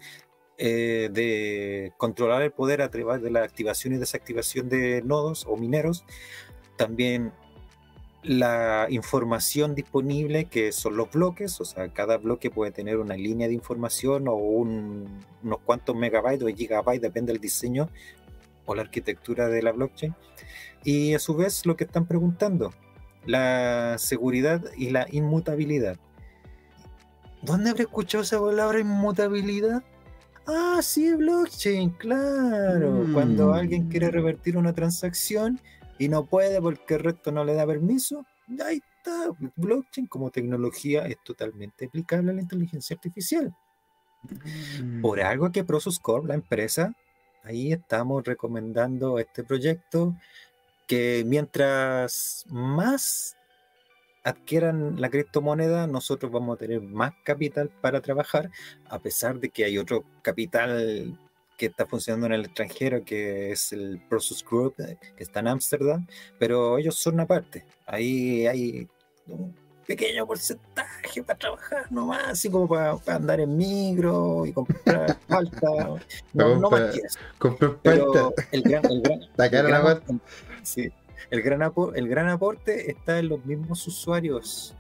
eh, 0.60 1.10
de 1.12 1.92
controlar 1.98 2.44
el 2.44 2.52
poder 2.52 2.84
a 2.84 2.92
través 2.92 3.22
de 3.24 3.32
la 3.32 3.44
activación 3.44 3.94
y 3.94 3.98
desactivación 3.98 4.70
de 4.70 5.02
nodos 5.02 5.46
o 5.48 5.58
mineros, 5.58 6.06
también 6.78 7.34
la 8.22 8.88
información 8.90 9.76
disponible 9.76 10.46
que 10.46 10.72
son 10.72 10.98
los 10.98 11.10
bloques, 11.10 11.62
o 11.62 11.66
sea, 11.66 11.88
cada 11.90 12.18
bloque 12.18 12.52
puede 12.52 12.72
tener 12.72 12.98
una 12.98 13.16
línea 13.16 13.48
de 13.48 13.54
información 13.54 14.28
o 14.28 14.36
unos 14.36 15.60
cuantos 15.64 15.96
megabytes 15.96 16.44
o 16.44 16.48
gigabytes, 16.48 17.02
depende 17.02 17.32
del 17.32 17.42
diseño 17.42 17.90
o 18.66 18.76
la 18.76 18.82
arquitectura 18.82 19.48
de 19.48 19.62
la 19.62 19.72
blockchain. 19.72 20.16
Y 20.84 21.14
a 21.14 21.20
su 21.20 21.36
vez 21.36 21.66
lo 21.66 21.76
que 21.76 21.86
están 21.86 22.06
preguntando, 22.06 22.74
la 23.26 23.96
seguridad 23.98 24.64
y 24.78 24.90
la 24.90 25.08
inmutabilidad. 25.12 25.98
¿Dónde 27.42 27.70
habré 27.70 27.84
escuchado 27.84 28.24
esa 28.24 28.40
palabra 28.40 28.80
inmutabilidad? 28.80 29.82
Ah, 30.46 30.80
sí, 30.82 31.14
blockchain, 31.14 31.92
claro. 31.92 33.06
Cuando 33.14 33.54
alguien 33.54 33.88
quiere 33.88 34.08
mm. 34.08 34.12
revertir 34.12 34.58
una 34.58 34.74
transacción, 34.74 35.60
y 36.00 36.08
no 36.08 36.26
puede 36.26 36.62
porque 36.62 36.96
el 36.96 37.02
resto 37.02 37.32
no 37.32 37.44
le 37.44 37.54
da 37.54 37.68
permiso, 37.68 38.26
ahí 38.66 38.82
está. 38.98 39.30
Blockchain 39.56 40.08
como 40.08 40.32
tecnología 40.32 41.06
es 41.06 41.18
totalmente 41.24 41.86
aplicable 41.86 42.32
a 42.32 42.34
la 42.34 42.42
inteligencia 42.42 42.96
artificial. 42.96 43.54
Mm. 44.82 45.02
Por 45.02 45.22
algo 45.22 45.52
que 45.52 45.64
Prosus 45.64 46.00
Corp, 46.00 46.26
la 46.26 46.34
empresa, 46.34 46.94
ahí 47.44 47.72
estamos 47.72 48.26
recomendando 48.26 49.20
este 49.20 49.44
proyecto 49.44 50.16
que 50.88 51.24
mientras 51.26 52.46
más 52.48 53.36
adquieran 54.24 55.00
la 55.00 55.10
criptomoneda, 55.10 55.88
nosotros 55.88 56.32
vamos 56.32 56.56
a 56.56 56.60
tener 56.60 56.82
más 56.82 57.14
capital 57.24 57.70
para 57.82 58.02
trabajar, 58.02 58.50
a 58.90 59.00
pesar 59.00 59.40
de 59.40 59.50
que 59.50 59.66
hay 59.66 59.78
otro 59.78 60.04
capital 60.22 61.18
que 61.60 61.66
está 61.66 61.86
funcionando 61.86 62.28
en 62.28 62.32
el 62.32 62.46
extranjero, 62.46 63.04
que 63.04 63.52
es 63.52 63.74
el 63.74 64.02
Process 64.10 64.44
Group, 64.44 64.76
eh, 64.80 64.98
que 65.18 65.24
está 65.24 65.42
en 65.42 65.50
Ámsterdam, 65.50 66.08
pero 66.40 66.78
ellos 66.78 66.96
son 66.96 67.16
una 67.16 67.28
parte. 67.28 67.66
Ahí 67.86 68.48
hay 68.48 68.88
un 69.28 69.54
pequeño 69.86 70.26
porcentaje 70.26 71.22
para 71.22 71.38
trabajar 71.38 71.92
nomás, 71.92 72.30
así 72.30 72.50
como 72.50 72.70
para, 72.70 72.98
andar 73.08 73.42
en 73.42 73.58
migro 73.58 74.46
y 74.46 74.54
comprar 74.54 75.18
falta. 75.28 75.68
No, 76.34 76.56
no 76.56 76.70
más 76.70 76.96
que 76.96 77.02
eso. 77.02 77.20
Pero 77.84 78.34
el 78.54 78.62
gran, 78.64 78.86
el 78.86 79.02
gran, 79.50 80.02
sí, 80.64 80.90
el, 81.30 81.42
gran 81.42 81.74
el 81.94 82.08
gran 82.08 82.30
aporte 82.30 82.90
está 82.90 83.20
en 83.20 83.28
los 83.28 83.44
mismos 83.44 83.86
usuarios 83.86 84.74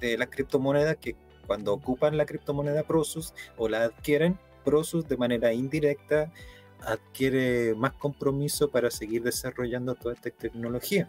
de 0.00 0.18
las 0.18 0.28
criptomonedas 0.28 0.96
que 0.96 1.14
cuando 1.46 1.72
ocupan 1.72 2.16
la 2.16 2.26
criptomoneda 2.26 2.82
Prosus 2.82 3.34
o 3.56 3.68
la 3.68 3.84
adquieren, 3.84 4.36
Prosus 4.68 5.08
de 5.08 5.16
manera 5.16 5.50
indirecta 5.52 6.30
adquiere 6.82 7.74
más 7.74 7.94
compromiso 7.94 8.70
para 8.70 8.90
seguir 8.90 9.22
desarrollando 9.22 9.94
toda 9.94 10.14
esta 10.14 10.30
tecnología. 10.30 11.08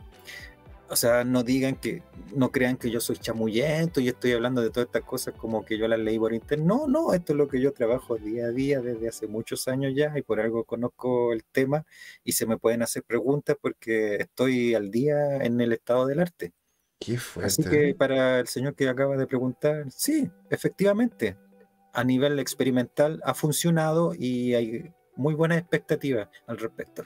o 0.89 0.95
sea, 0.95 1.25
no 1.25 1.43
digan 1.43 1.75
que, 1.75 2.01
no 2.33 2.51
crean 2.51 2.77
que 2.77 2.89
yo 2.89 3.01
soy 3.01 3.17
chamuyento 3.17 3.99
y 3.99 4.07
estoy 4.07 4.31
hablando 4.31 4.61
de 4.61 4.69
todas 4.69 4.87
estas 4.87 5.03
cosas 5.03 5.35
como 5.35 5.63
que 5.65 5.77
yo 5.77 5.87
las 5.89 5.99
leí 5.99 6.17
por 6.17 6.33
internet. 6.33 6.65
No, 6.65 6.87
no, 6.87 7.13
esto 7.13 7.33
es 7.33 7.37
lo 7.37 7.49
que 7.49 7.61
yo 7.61 7.73
trabajo 7.73 8.15
día 8.15 8.45
a 8.45 8.51
día 8.51 8.79
desde 8.79 9.09
hace 9.09 9.27
muchos 9.27 9.67
años 9.67 9.93
ya 9.93 10.17
y 10.17 10.21
por 10.21 10.39
algo 10.39 10.63
conozco 10.63 11.33
el 11.33 11.43
tema 11.43 11.85
y 12.23 12.31
se 12.31 12.45
me 12.47 12.57
pueden 12.57 12.81
hacer 12.81 13.03
preguntas 13.03 13.57
porque 13.61 14.15
estoy 14.15 14.73
al 14.73 14.89
día 14.89 15.35
en 15.43 15.59
el 15.59 15.73
estado 15.73 16.07
del 16.07 16.21
arte. 16.21 16.53
Qué 16.97 17.17
fuerte. 17.17 17.47
Así 17.47 17.63
que 17.63 17.93
para 17.93 18.39
el 18.39 18.47
señor 18.47 18.73
que 18.73 18.87
acaba 18.87 19.17
de 19.17 19.27
preguntar, 19.27 19.85
sí, 19.91 20.31
efectivamente, 20.49 21.37
a 21.99 22.03
nivel 22.05 22.39
experimental 22.39 23.21
ha 23.25 23.33
funcionado 23.33 24.13
y 24.17 24.53
hay 24.53 24.93
muy 25.17 25.33
buenas 25.33 25.57
expectativas 25.57 26.29
al 26.47 26.57
respecto. 26.57 27.05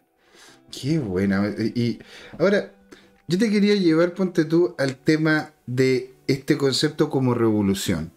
Qué 0.69 0.99
buena. 0.99 1.51
Y 1.73 1.97
ahora, 2.37 2.71
yo 3.27 3.39
te 3.39 3.49
quería 3.49 3.73
llevar, 3.73 4.13
ponte 4.13 4.45
tú, 4.45 4.75
al 4.77 4.97
tema 4.97 5.51
de 5.65 6.13
este 6.27 6.59
concepto 6.59 7.09
como 7.09 7.33
revolución. 7.33 8.11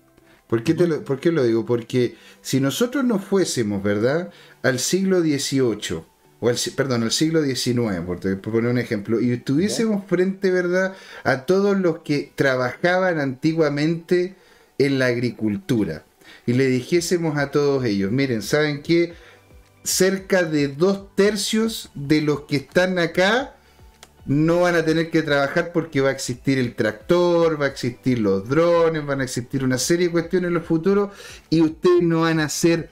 ¿Por 0.49 0.63
qué, 0.63 0.75
lo, 0.75 1.33
lo 1.33 1.45
digo? 1.45 1.65
Porque 1.65 2.15
si 2.43 2.61
nosotros 2.61 3.05
no 3.05 3.19
fuésemos, 3.19 3.83
¿verdad?, 3.83 4.31
al 4.63 4.79
siglo 4.79 5.21
XVIII, 5.21 6.03
o 6.41 6.49
al, 6.51 6.57
perdón, 6.77 7.05
al 7.05 7.11
siglo 7.11 7.43
XIX, 7.43 8.01
por, 8.05 8.41
poner 8.43 8.71
un 8.71 8.79
ejemplo, 8.79 9.19
y 9.19 9.33
estuviésemos 9.33 10.05
frente, 10.07 10.51
¿verdad?, 10.51 10.95
a 11.25 11.47
todos 11.47 11.79
los 11.79 12.01
que 12.01 12.31
trabajaban 12.35 13.19
antiguamente 13.19 14.37
en 14.79 14.99
la 14.99 15.07
agricultura, 15.07 16.05
y 16.47 16.53
le 16.53 16.67
dijésemos 16.69 17.37
a 17.37 17.51
todos 17.51 17.85
ellos, 17.85 18.11
miren, 18.13 18.41
¿saben 18.41 18.83
qué? 18.83 19.15
Cerca 19.83 20.43
de 20.43 20.69
dos 20.69 21.15
tercios 21.15 21.91
de 21.95 22.23
los 22.23 22.43
que 22.43 22.57
están 22.57 22.99
acá 22.99 23.57
no 24.27 24.63
van 24.63 24.75
a 24.75 24.85
tener 24.85 25.11
que 25.11 25.23
trabajar 25.23 25.73
porque 25.73 26.01
va 26.01 26.09
a 26.09 26.13
existir 26.13 26.59
el 26.59 26.75
tractor, 26.75 27.61
va 27.61 27.67
a 27.67 27.69
existir 27.69 28.19
los 28.19 28.49
drones, 28.49 29.07
van 29.07 29.21
a 29.21 29.25
existir 29.25 29.63
una 29.63 29.79
serie 29.79 30.07
de 30.07 30.13
cuestiones 30.13 30.51
en 30.51 30.57
el 30.57 30.63
futuro 30.63 31.13
y 31.49 31.61
ustedes 31.61 32.03
no 32.03 32.23
van 32.23 32.41
a 32.41 32.45
hacer, 32.45 32.91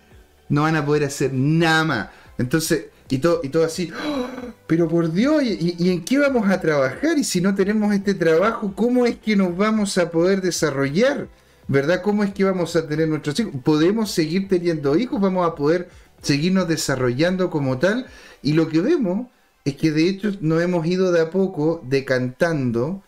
no 0.49 0.63
van 0.63 0.77
a 0.77 0.87
poder 0.87 1.05
hacer 1.05 1.33
nada 1.33 1.85
más. 1.85 2.09
Entonces, 2.39 2.87
y 3.09 3.19
todo, 3.19 3.41
y 3.43 3.49
todo 3.49 3.65
así, 3.65 3.93
¡Oh! 4.07 4.27
pero 4.67 4.89
por 4.89 5.13
Dios, 5.13 5.43
¿y, 5.43 5.91
en 5.91 6.05
qué 6.05 6.19
vamos 6.19 6.49
a 6.49 6.61
trabajar? 6.61 7.19
Y 7.19 7.25
si 7.25 7.41
no 7.41 7.55
tenemos 7.55 7.93
este 7.95 8.15
trabajo, 8.15 8.73
¿cómo 8.75 9.05
es 9.05 9.17
que 9.19 9.37
nos 9.37 9.57
vamos 9.57 9.99
a 9.99 10.11
poder 10.11 10.41
desarrollar? 10.41 11.29
¿Verdad? 11.67 12.03
¿Cómo 12.03 12.25
es 12.25 12.35
que 12.35 12.45
vamos 12.45 12.77
a 12.77 12.87
tener 12.87 13.09
nuestros 13.09 13.39
hijos? 13.41 13.55
¿Podemos 13.63 14.11
seguir 14.11 14.49
teniendo 14.49 14.97
hijos? 14.97 15.21
¿Vamos 15.21 15.47
a 15.47 15.55
poder 15.55 15.89
seguirnos 16.23 16.69
desarrollando 16.69 17.51
como 17.51 17.79
tal? 17.79 18.07
Y 18.43 18.53
lo 18.53 18.69
que 18.69 18.81
vemos 18.81 19.29
es 19.65 19.77
que 19.77 19.91
de 19.91 20.09
hecho 20.09 20.33
nos 20.41 20.63
hemos 20.63 20.87
ido 20.87 21.11
de 21.11 21.23
a 21.23 21.31
poco 21.31 21.83
decantando 21.89 23.03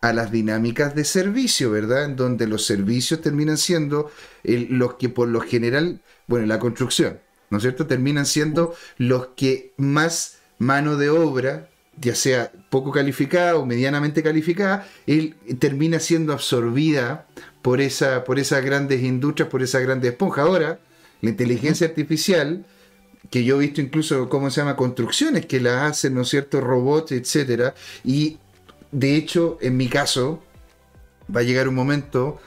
a 0.00 0.12
las 0.12 0.32
dinámicas 0.32 0.94
de 0.94 1.04
servicio, 1.04 1.70
¿verdad? 1.70 2.04
En 2.04 2.16
donde 2.16 2.46
los 2.46 2.66
servicios 2.66 3.20
terminan 3.20 3.58
siendo 3.58 4.10
los 4.42 4.94
que 4.94 5.08
por 5.08 5.28
lo 5.28 5.40
general, 5.40 6.00
bueno, 6.26 6.46
la 6.46 6.58
construcción, 6.58 7.20
¿no 7.50 7.58
es 7.58 7.62
cierto? 7.62 7.86
Terminan 7.86 8.26
siendo 8.26 8.74
los 8.96 9.28
que 9.36 9.72
más 9.76 10.38
mano 10.58 10.96
de 10.96 11.10
obra, 11.10 11.68
ya 11.98 12.14
sea 12.14 12.52
poco 12.70 12.92
calificada 12.92 13.56
o 13.56 13.66
medianamente 13.66 14.22
calificada, 14.22 14.86
él 15.06 15.36
termina 15.58 16.00
siendo 16.00 16.32
absorbida 16.32 17.26
por, 17.62 17.80
esa, 17.80 18.24
por 18.24 18.38
esas 18.38 18.64
grandes 18.64 19.02
industrias, 19.02 19.48
por 19.48 19.62
esa 19.62 19.80
grandes 19.80 20.12
esponja. 20.12 20.42
Ahora, 20.42 20.78
la 21.20 21.30
inteligencia 21.30 21.86
artificial 21.86 22.64
que 23.30 23.44
yo 23.44 23.56
he 23.56 23.60
visto 23.60 23.80
incluso, 23.80 24.28
¿cómo 24.28 24.50
se 24.50 24.60
llama? 24.60 24.76
Construcciones 24.76 25.46
que 25.46 25.60
la 25.60 25.86
hacen, 25.86 26.14
¿no 26.14 26.22
es 26.22 26.28
cierto? 26.28 26.60
Robots, 26.60 27.12
etcétera. 27.12 27.74
Y 28.04 28.38
de 28.90 29.16
hecho, 29.16 29.58
en 29.60 29.76
mi 29.76 29.88
caso, 29.88 30.42
va 31.34 31.40
a 31.40 31.44
llegar 31.44 31.68
un 31.68 31.74
momento, 31.74 32.40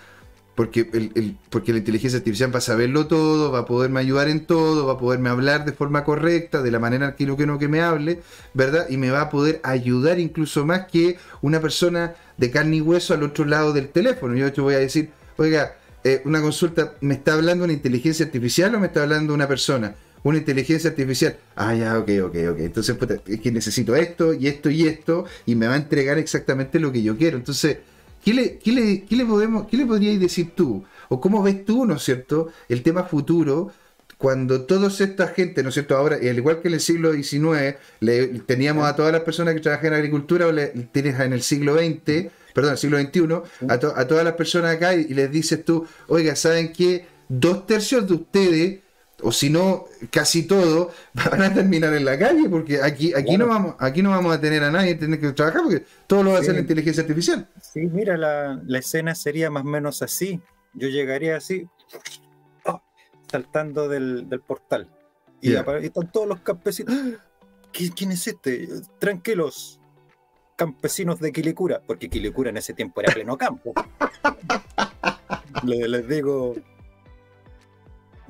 porque, 0.55 0.87
el, 0.93 1.37
porque 1.49 1.71
la 1.71 1.79
inteligencia 1.79 2.17
artificial 2.17 2.53
va 2.53 2.59
a 2.59 2.61
saberlo 2.61 3.07
todo, 3.07 3.51
va 3.51 3.59
a 3.59 3.65
poderme 3.65 3.99
ayudar 3.99 4.27
en 4.29 4.45
todo, 4.45 4.85
va 4.85 4.93
a 4.93 4.97
poderme 4.97 5.29
hablar 5.29 5.65
de 5.65 5.73
forma 5.73 6.03
correcta, 6.03 6.61
de 6.61 6.71
la 6.71 6.79
manera 6.79 7.15
que 7.15 7.25
lo 7.25 7.35
que 7.37 7.47
no 7.47 7.57
que 7.57 7.67
me 7.67 7.81
hable, 7.81 8.21
¿verdad? 8.53 8.87
Y 8.89 8.97
me 8.97 9.09
va 9.09 9.21
a 9.21 9.29
poder 9.29 9.59
ayudar 9.63 10.19
incluso 10.19 10.65
más 10.65 10.85
que 10.85 11.17
una 11.41 11.59
persona 11.59 12.13
de 12.37 12.51
carne 12.51 12.77
y 12.77 12.81
hueso 12.81 13.13
al 13.13 13.23
otro 13.23 13.45
lado 13.45 13.73
del 13.73 13.89
teléfono. 13.89 14.35
Yo 14.35 14.51
te 14.53 14.61
voy 14.61 14.75
a 14.75 14.79
decir, 14.79 15.09
oiga, 15.37 15.75
eh, 16.03 16.21
una 16.25 16.41
consulta, 16.41 16.93
¿me 17.01 17.15
está 17.15 17.33
hablando 17.33 17.63
una 17.63 17.73
inteligencia 17.73 18.25
artificial 18.25 18.75
o 18.75 18.79
me 18.79 18.87
está 18.87 19.03
hablando 19.03 19.33
una 19.33 19.47
persona? 19.47 19.95
una 20.23 20.37
inteligencia 20.37 20.89
artificial. 20.89 21.35
Ah, 21.55 21.75
ya, 21.75 21.99
ok, 21.99 22.09
ok, 22.23 22.35
ok. 22.51 22.59
Entonces, 22.59 22.95
es 23.27 23.41
que 23.41 23.51
necesito 23.51 23.93
esto 23.93 24.33
y 24.33 24.47
esto 24.47 24.69
y 24.69 24.87
esto 24.87 25.25
y 25.45 25.55
me 25.55 25.67
va 25.67 25.73
a 25.73 25.77
entregar 25.77 26.17
exactamente 26.17 26.79
lo 26.79 26.91
que 26.91 27.03
yo 27.03 27.17
quiero. 27.17 27.35
Entonces, 27.35 27.79
¿qué 28.23 28.33
le, 28.33 28.57
qué 28.57 28.71
le, 28.71 29.03
qué 29.05 29.15
le 29.15 29.25
podemos, 29.25 29.67
qué 29.67 29.77
le 29.77 29.85
podrías 29.85 30.19
decir 30.19 30.51
tú? 30.55 30.83
¿O 31.09 31.19
cómo 31.19 31.43
ves 31.43 31.65
tú, 31.65 31.85
¿no 31.85 31.95
es 31.95 32.03
cierto?, 32.03 32.49
el 32.69 32.81
tema 32.83 33.03
futuro 33.03 33.71
cuando 34.17 34.61
toda 34.61 34.87
esta 34.87 35.27
gente, 35.27 35.63
¿no 35.63 35.69
es 35.69 35.73
cierto? 35.73 35.97
Ahora, 35.97 36.15
al 36.15 36.37
igual 36.37 36.61
que 36.61 36.69
en 36.69 36.75
el 36.75 36.79
siglo 36.79 37.11
XIX, 37.11 37.75
le, 37.99 38.27
teníamos 38.39 38.85
a 38.85 38.95
todas 38.95 39.11
las 39.11 39.23
personas 39.23 39.53
que 39.53 39.59
trabajan 39.59 39.87
en 39.87 39.93
agricultura, 39.95 40.47
o 40.47 40.51
le, 40.53 40.67
tienes 40.93 41.19
en 41.19 41.33
el 41.33 41.41
siglo 41.41 41.75
XX, 41.75 42.31
perdón, 42.53 42.71
el 42.71 42.77
siglo 42.77 42.99
XXI, 42.99 43.67
a, 43.67 43.73
a 43.73 44.07
todas 44.07 44.23
las 44.23 44.33
personas 44.35 44.77
acá 44.77 44.95
y, 44.95 45.07
y 45.09 45.13
les 45.13 45.29
dices 45.29 45.65
tú, 45.65 45.85
oiga, 46.07 46.37
¿saben 46.37 46.71
qué? 46.71 47.05
Dos 47.27 47.67
tercios 47.67 48.07
de 48.07 48.13
ustedes 48.13 48.79
o 49.23 49.31
si 49.31 49.49
no, 49.49 49.85
casi 50.11 50.45
todo, 50.47 50.91
van 51.13 51.41
a 51.41 51.53
terminar 51.53 51.93
en 51.93 52.05
la 52.05 52.17
calle, 52.17 52.49
porque 52.49 52.81
aquí, 52.81 53.13
aquí, 53.13 53.37
no, 53.37 53.47
vamos, 53.47 53.75
aquí 53.79 54.01
no 54.01 54.09
vamos 54.09 54.35
a 54.35 54.39
tener 54.39 54.63
a 54.63 54.71
nadie 54.71 54.95
tener 54.95 55.19
que 55.19 55.31
trabajar, 55.31 55.63
porque 55.63 55.85
todo 56.07 56.23
lo 56.23 56.31
va 56.31 56.37
a 56.37 56.41
hacer 56.41 56.53
la 56.55 56.61
inteligencia 56.61 57.01
artificial. 57.01 57.47
Sí, 57.61 57.81
mira, 57.81 58.17
la, 58.17 58.77
escena 58.77 59.15
sería 59.15 59.49
más 59.49 59.63
o 59.63 59.67
menos 59.67 60.01
así. 60.01 60.41
Yo 60.73 60.87
llegaría 60.89 61.37
así, 61.37 61.67
oh, 62.65 62.81
saltando 63.31 63.87
del, 63.87 64.27
portal. 64.45 64.89
Y, 65.41 65.53
están 65.53 66.11
todos 66.11 66.27
los 66.27 66.39
campesinos. 66.41 66.95
¿Quién 67.71 68.11
es 68.11 68.27
este? 68.27 68.67
Tranquilos, 68.99 69.79
campesinos 70.55 71.19
de 71.19 71.31
Quilicura, 71.31 71.81
porque 71.85 72.09
Quilicura 72.09 72.49
en 72.49 72.57
ese 72.57 72.73
tiempo 72.73 73.01
era 73.01 73.13
pleno 73.13 73.37
campo. 73.37 73.73
les 75.63 76.07
digo, 76.07 76.55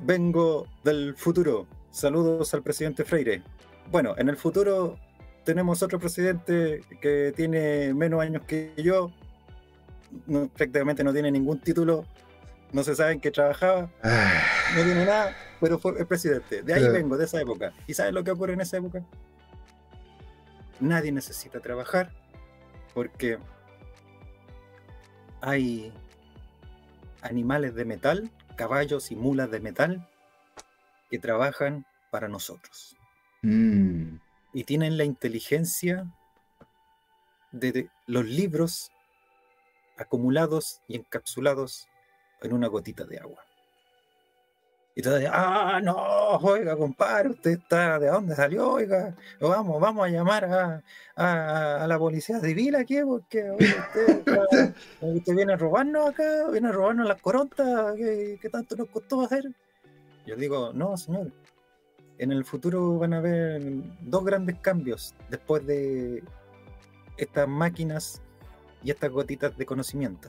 vengo 0.04 0.66
del 0.82 1.14
futuro. 1.16 1.66
Saludos 1.90 2.52
al 2.54 2.62
presidente 2.62 3.04
Freire. 3.04 3.42
Bueno, 3.90 4.14
en 4.18 4.28
el 4.28 4.36
futuro 4.36 4.98
tenemos 5.44 5.82
otro 5.82 5.98
presidente 5.98 6.82
que 7.00 7.32
tiene 7.34 7.94
menos 7.94 8.20
años 8.20 8.42
que 8.46 8.72
yo, 8.76 9.10
prácticamente 10.56 11.04
no 11.04 11.12
tiene 11.12 11.30
ningún 11.30 11.58
título, 11.58 12.04
no 12.72 12.82
se 12.82 12.94
sabe 12.94 13.12
en 13.12 13.20
qué 13.20 13.30
trabajaba, 13.30 13.90
no 14.74 14.82
tiene 14.82 15.04
nada, 15.04 15.36
pero 15.60 15.78
fue 15.78 15.98
el 15.98 16.06
presidente. 16.06 16.62
De 16.62 16.74
ahí 16.74 16.88
vengo, 16.88 17.16
de 17.16 17.24
esa 17.24 17.40
época. 17.40 17.72
¿Y 17.86 17.94
sabes 17.94 18.12
lo 18.12 18.24
que 18.24 18.30
ocurre 18.30 18.54
en 18.54 18.60
esa 18.60 18.78
época? 18.78 19.02
Nadie 20.80 21.12
necesita 21.12 21.60
trabajar 21.60 22.10
porque 22.94 23.38
hay 25.40 25.92
animales 27.22 27.74
de 27.74 27.84
metal 27.84 28.30
caballos 28.56 29.10
y 29.10 29.16
mulas 29.16 29.50
de 29.50 29.60
metal 29.60 30.08
que 31.10 31.18
trabajan 31.18 31.86
para 32.10 32.28
nosotros. 32.28 32.96
Mm. 33.42 34.16
Y 34.52 34.64
tienen 34.64 34.96
la 34.96 35.04
inteligencia 35.04 36.06
de 37.52 37.88
los 38.06 38.24
libros 38.24 38.90
acumulados 39.96 40.80
y 40.88 40.96
encapsulados 40.96 41.88
en 42.40 42.52
una 42.52 42.68
gotita 42.68 43.04
de 43.04 43.18
agua. 43.18 43.44
Y 44.96 45.02
todavía, 45.02 45.30
ah, 45.34 45.80
no, 45.82 45.96
oiga, 46.36 46.76
compadre, 46.76 47.30
usted 47.30 47.50
está, 47.50 47.98
¿de 47.98 48.06
dónde 48.06 48.36
salió? 48.36 48.74
Oiga, 48.74 49.16
vamos, 49.40 49.80
vamos 49.80 50.06
a 50.06 50.08
llamar 50.08 50.44
a, 51.16 51.86
la 51.88 51.98
policía 51.98 52.38
civil 52.38 52.76
aquí, 52.76 53.00
porque 53.02 53.50
usted, 55.00 55.34
viene 55.34 55.54
a 55.54 55.56
robarnos 55.56 56.10
acá, 56.10 56.48
viene 56.52 56.68
a 56.68 56.72
robarnos 56.72 57.08
las 57.08 57.20
corontas 57.20 57.96
que, 57.96 58.48
tanto 58.52 58.76
nos 58.76 58.88
costó 58.88 59.22
hacer. 59.22 59.50
Yo 60.26 60.36
digo, 60.36 60.72
no, 60.72 60.96
señor, 60.96 61.32
en 62.18 62.30
el 62.30 62.44
futuro 62.44 62.96
van 62.96 63.14
a 63.14 63.18
haber 63.18 63.62
dos 64.00 64.24
grandes 64.24 64.60
cambios 64.60 65.12
después 65.28 65.66
de 65.66 66.22
estas 67.16 67.48
máquinas 67.48 68.22
y 68.84 68.92
estas 68.92 69.10
gotitas 69.10 69.58
de 69.58 69.66
conocimiento. 69.66 70.28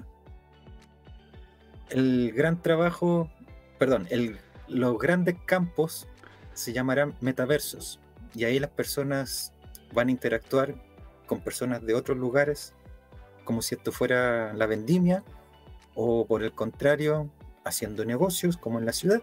El 1.90 2.32
gran 2.32 2.64
trabajo, 2.64 3.30
perdón, 3.78 4.08
el 4.10 4.40
los 4.68 4.98
grandes 4.98 5.36
campos 5.46 6.08
se 6.54 6.74
llamarán 6.74 7.16
metaversos 7.22 8.00
y 8.34 8.46
ahí 8.46 8.60
las 8.60 8.72
personas 8.72 9.54
van 9.94 10.08
a 10.08 10.12
interactuar 10.12 10.76
con 11.26 11.42
personas 11.42 11.86
de 11.86 11.94
otros 11.94 12.18
lugares 12.18 12.74
como 13.44 13.62
si 13.62 13.76
esto 13.76 13.92
fuera 13.92 14.54
la 14.54 14.66
vendimia 14.66 15.24
o 15.94 16.26
por 16.26 16.44
el 16.44 16.54
contrario 16.54 17.30
haciendo 17.64 18.06
negocios 18.06 18.58
como 18.58 18.80
en 18.80 18.86
la 18.86 18.94
ciudad 18.94 19.22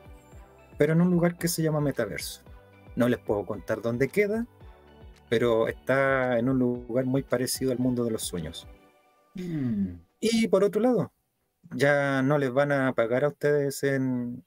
pero 0.78 0.92
en 0.92 1.00
un 1.00 1.10
lugar 1.10 1.36
que 1.36 1.48
se 1.48 1.62
llama 1.62 1.80
metaverso 1.80 2.42
no 2.96 3.08
les 3.08 3.18
puedo 3.18 3.44
contar 3.44 3.82
dónde 3.82 4.08
queda 4.08 4.46
pero 5.28 5.68
está 5.68 6.38
en 6.38 6.48
un 6.48 6.58
lugar 6.58 7.04
muy 7.04 7.22
parecido 7.22 7.72
al 7.72 7.78
mundo 7.78 8.04
de 8.04 8.10
los 8.10 8.22
sueños 8.22 8.66
Mm. 9.34 9.94
Y 10.20 10.48
por 10.48 10.64
otro 10.64 10.80
lado, 10.80 11.12
ya 11.74 12.22
no 12.22 12.38
les 12.38 12.52
van 12.52 12.72
a 12.72 12.92
pagar 12.94 13.24
a 13.24 13.28
ustedes 13.28 13.82
en, 13.82 14.44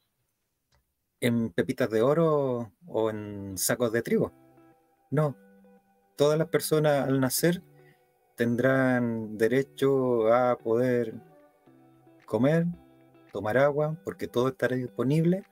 en 1.22 1.50
pepitas 1.50 1.90
de 1.90 2.02
oro 2.02 2.72
o 2.88 3.10
en 3.10 3.58
sacos 3.58 3.92
de 3.92 4.02
trigo. 4.02 4.32
No, 5.12 5.36
todas 6.16 6.38
las 6.38 6.48
personas 6.50 7.08
al 7.08 7.20
nacer 7.20 7.62
tendrán 8.36 9.38
derecho 9.38 10.34
a 10.34 10.58
poder 10.58 11.14
comer, 12.26 12.66
tomar 13.32 13.58
agua, 13.58 13.98
porque 14.04 14.28
todo 14.28 14.50
estará 14.50 14.76
disponible. 14.76 15.44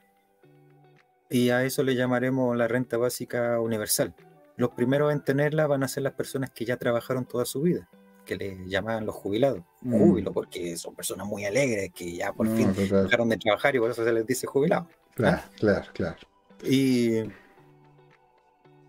Y 1.30 1.50
a 1.50 1.64
eso 1.64 1.84
le 1.84 1.96
llamaremos 1.96 2.56
la 2.56 2.68
renta 2.68 2.98
básica 2.98 3.60
universal. 3.60 4.14
Los 4.56 4.72
primeros 4.72 5.12
en 5.12 5.24
tenerla 5.24 5.66
van 5.66 5.84
a 5.84 5.88
ser 5.88 6.04
las 6.04 6.14
personas 6.14 6.52
que 6.52 6.66
ya 6.66 6.78
trabajaron 6.78 7.26
toda 7.26 7.46
su 7.46 7.62
vida, 7.62 7.90
que 8.26 8.36
le 8.36 8.68
llaman 8.68 9.06
los 9.06 9.16
jubilados. 9.16 9.64
Mm. 9.82 9.98
Júbilo, 9.98 10.32
porque 10.32 10.78
son 10.78 10.94
personas 10.94 11.26
muy 11.26 11.46
alegres 11.46 11.92
que 11.94 12.14
ya 12.14 12.34
por 12.34 12.48
fin 12.48 12.74
dejaron 12.76 13.30
de 13.30 13.38
trabajar 13.38 13.76
y 13.76 13.80
por 13.80 13.90
eso 13.90 14.04
se 14.04 14.14
les 14.14 14.28
dice 14.28 14.46
jubilado. 14.46 14.88
Claro, 15.16 15.42
claro, 15.60 15.88
claro. 15.94 16.18
Y 16.64 17.24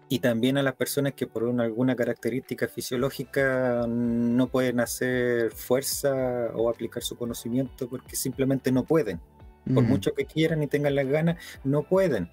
y 0.08 0.18
también 0.18 0.58
a 0.58 0.62
las 0.62 0.74
personas 0.74 1.14
que 1.14 1.26
por 1.26 1.42
alguna 1.60 1.96
característica 1.96 2.68
fisiológica 2.68 3.86
no 3.88 4.48
pueden 4.48 4.80
hacer 4.80 5.50
fuerza 5.50 6.52
o 6.54 6.68
aplicar 6.68 7.02
su 7.02 7.16
conocimiento 7.16 7.88
porque 7.88 8.14
simplemente 8.14 8.70
no 8.70 8.84
pueden. 8.84 9.20
Por 9.72 9.82
mucho 9.82 10.12
que 10.12 10.26
quieran 10.26 10.62
y 10.62 10.66
tengan 10.66 10.94
las 10.94 11.08
ganas, 11.08 11.42
no 11.64 11.82
pueden. 11.82 12.30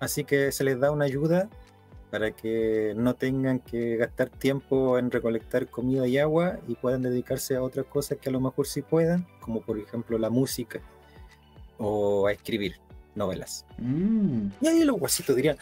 Así 0.00 0.24
que 0.24 0.50
se 0.50 0.64
les 0.64 0.80
da 0.80 0.90
una 0.90 1.04
ayuda 1.04 1.50
para 2.10 2.30
que 2.30 2.94
no 2.96 3.14
tengan 3.14 3.60
que 3.60 3.98
gastar 3.98 4.30
tiempo 4.30 4.98
en 4.98 5.10
recolectar 5.10 5.68
comida 5.68 6.08
y 6.08 6.16
agua 6.16 6.58
y 6.66 6.74
puedan 6.74 7.02
dedicarse 7.02 7.54
a 7.54 7.62
otras 7.62 7.84
cosas 7.86 8.18
que 8.18 8.30
a 8.30 8.32
lo 8.32 8.40
mejor 8.40 8.66
sí 8.66 8.80
puedan, 8.80 9.26
como 9.40 9.60
por 9.60 9.78
ejemplo 9.78 10.18
la 10.18 10.30
música 10.30 10.80
o 11.80 12.26
a 12.26 12.32
escribir 12.32 12.76
novelas. 13.14 13.64
Mm. 13.78 14.48
Y 14.60 14.68
ahí 14.68 14.84
los 14.84 14.98
guasitos 14.98 15.34
dirían, 15.34 15.56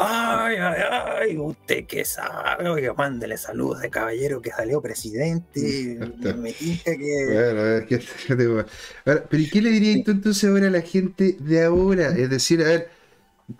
Ay, 0.00 0.54
ay, 0.60 0.82
ay, 1.20 1.38
usted 1.38 1.84
que 1.84 2.04
sabe, 2.04 2.68
oiga, 2.68 2.94
mándele 2.94 3.36
saludos 3.36 3.80
de 3.80 3.90
caballero 3.90 4.40
que 4.40 4.50
salió 4.50 4.80
presidente. 4.80 5.98
me 6.36 6.52
que. 6.52 7.24
Bueno, 7.26 8.64
pero 9.28 9.42
¿y 9.42 9.50
qué 9.50 9.60
le 9.60 9.70
diría 9.70 9.94
entonces 9.94 10.48
ahora 10.48 10.68
a 10.68 10.70
la 10.70 10.82
gente 10.82 11.36
de 11.40 11.64
ahora? 11.64 12.10
Es 12.16 12.30
decir, 12.30 12.60
a 12.62 12.68
ver, 12.68 12.90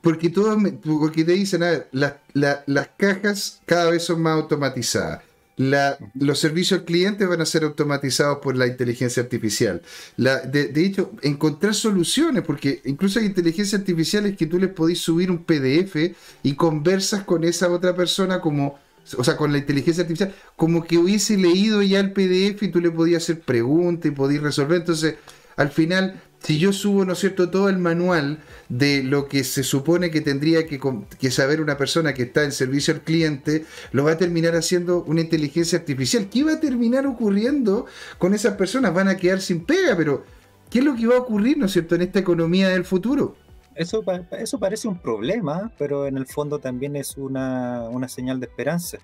porque 0.00 0.30
todos, 0.30 0.56
porque 0.84 1.24
te 1.24 1.32
dicen, 1.32 1.64
a 1.64 1.70
ver, 1.70 1.88
las 1.90 2.88
cajas 2.96 3.60
cada 3.66 3.90
vez 3.90 4.04
son 4.04 4.22
más 4.22 4.40
automatizadas 4.40 5.27
los 5.58 6.38
servicios 6.38 6.80
al 6.80 6.84
cliente 6.86 7.26
van 7.26 7.40
a 7.40 7.46
ser 7.46 7.64
automatizados 7.64 8.38
por 8.38 8.56
la 8.56 8.66
inteligencia 8.66 9.22
artificial. 9.22 9.82
de, 10.16 10.84
hecho, 10.84 11.12
encontrar 11.22 11.74
soluciones, 11.74 12.44
porque 12.44 12.80
incluso 12.84 13.18
hay 13.18 13.26
inteligencias 13.26 13.80
artificiales 13.80 14.36
que 14.36 14.46
tú 14.46 14.58
les 14.58 14.70
podés 14.70 15.00
subir 15.00 15.30
un 15.30 15.44
PDF 15.44 16.14
y 16.42 16.54
conversas 16.54 17.24
con 17.24 17.44
esa 17.44 17.68
otra 17.70 17.94
persona 17.94 18.40
como, 18.40 18.78
o 19.16 19.24
sea, 19.24 19.36
con 19.36 19.52
la 19.52 19.58
inteligencia 19.58 20.02
artificial, 20.02 20.32
como 20.56 20.84
que 20.84 20.96
hubiese 20.96 21.36
leído 21.36 21.82
ya 21.82 22.00
el 22.00 22.12
PDF 22.12 22.62
y 22.62 22.68
tú 22.68 22.80
le 22.80 22.90
podías 22.90 23.24
hacer 23.24 23.40
preguntas 23.40 24.10
y 24.10 24.14
podías 24.14 24.42
resolver. 24.42 24.78
Entonces, 24.78 25.16
al 25.56 25.70
final, 25.70 26.22
si 26.42 26.58
yo 26.58 26.72
subo, 26.72 27.04
¿no 27.04 27.12
es 27.12 27.18
cierto?, 27.18 27.50
todo 27.50 27.68
el 27.68 27.78
manual 27.78 28.38
de 28.68 29.02
lo 29.02 29.28
que 29.28 29.44
se 29.44 29.62
supone 29.62 30.10
que 30.10 30.20
tendría 30.20 30.66
que, 30.66 31.30
saber 31.30 31.60
una 31.60 31.76
persona 31.76 32.14
que 32.14 32.22
está 32.24 32.44
en 32.44 32.52
servicio 32.52 32.94
al 32.94 33.02
cliente, 33.02 33.64
lo 33.92 34.04
va 34.04 34.12
a 34.12 34.18
terminar 34.18 34.54
haciendo 34.54 35.02
una 35.04 35.20
inteligencia 35.20 35.78
artificial. 35.78 36.28
¿Qué 36.30 36.44
va 36.44 36.54
a 36.54 36.60
terminar 36.60 37.06
ocurriendo 37.06 37.86
con 38.18 38.34
esas 38.34 38.54
personas? 38.54 38.94
Van 38.94 39.08
a 39.08 39.16
quedar 39.16 39.40
sin 39.40 39.64
pega, 39.64 39.96
pero 39.96 40.24
¿qué 40.70 40.78
es 40.78 40.84
lo 40.84 40.94
que 40.94 41.06
va 41.06 41.16
a 41.16 41.20
ocurrir, 41.20 41.58
¿no 41.58 41.66
es 41.66 41.72
cierto?, 41.72 41.94
en 41.96 42.02
esta 42.02 42.20
economía 42.20 42.68
del 42.68 42.84
futuro. 42.84 43.36
Eso, 43.74 44.02
eso 44.32 44.58
parece 44.58 44.88
un 44.88 44.98
problema, 44.98 45.70
pero 45.78 46.06
en 46.06 46.16
el 46.16 46.26
fondo 46.26 46.58
también 46.58 46.96
es 46.96 47.16
una, 47.16 47.88
una 47.90 48.08
señal 48.08 48.40
de 48.40 48.46
esperanza. 48.46 48.98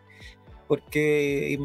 Porque 0.66 1.58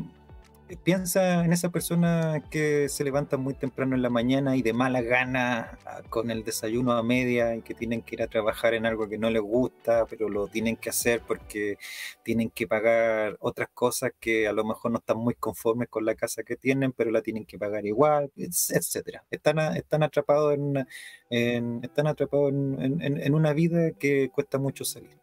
piensa 0.78 1.44
en 1.44 1.54
esa 1.54 1.70
persona 1.70 2.44
que 2.50 2.90
se 2.90 3.04
levanta 3.04 3.38
muy 3.38 3.54
temprano 3.54 3.96
en 3.96 4.02
la 4.02 4.10
mañana 4.10 4.56
y 4.56 4.62
de 4.62 4.74
mala 4.74 5.02
gana 5.02 5.78
ah, 5.86 6.02
con 6.10 6.32
el 6.32 6.44
desayuno 6.44 6.94
a 6.94 7.04
media 7.04 7.56
y 7.56 7.62
que 7.62 7.74
tienen 7.74 8.02
que 8.02 8.16
ir 8.16 8.22
a 8.22 8.28
trabajar 8.28 8.74
en 8.74 8.86
algo 8.86 9.08
que 9.10 9.18
no 9.18 9.30
les 9.30 9.42
gusta, 9.42 10.06
pero 10.06 10.30
lo 10.30 10.48
tienen 10.48 10.76
que 10.76 10.90
hacer 10.90 11.22
porque 11.28 11.78
tienen 12.24 12.50
que 12.50 12.68
pagar 12.68 13.38
otras 13.40 13.70
cosas 13.74 14.12
que 14.20 14.48
a 14.48 14.54
lo 14.54 14.64
mejor 14.64 14.92
no 14.92 15.00
están 15.00 15.18
muy 15.18 15.34
conformes 15.36 15.90
con 15.90 16.06
la 16.06 16.16
casa 16.16 16.44
que 16.44 16.56
tienen, 16.56 16.92
pero 16.92 17.12
la 17.12 17.22
tienen 17.22 17.46
que 17.46 17.58
pagar 17.58 17.86
igual, 17.86 18.32
etcétera. 18.36 19.26
Están, 19.32 19.60
están 19.76 20.04
atrapados 20.04 20.54
en 20.54 20.62
una, 20.62 20.88
están 21.30 22.08
atrapados 22.08 22.52
en, 22.52 23.34
una 23.34 23.54
vida 23.54 23.92
que 23.92 24.30
cuesta 24.30 24.58
mucho 24.58 24.86
salir. 24.86 25.18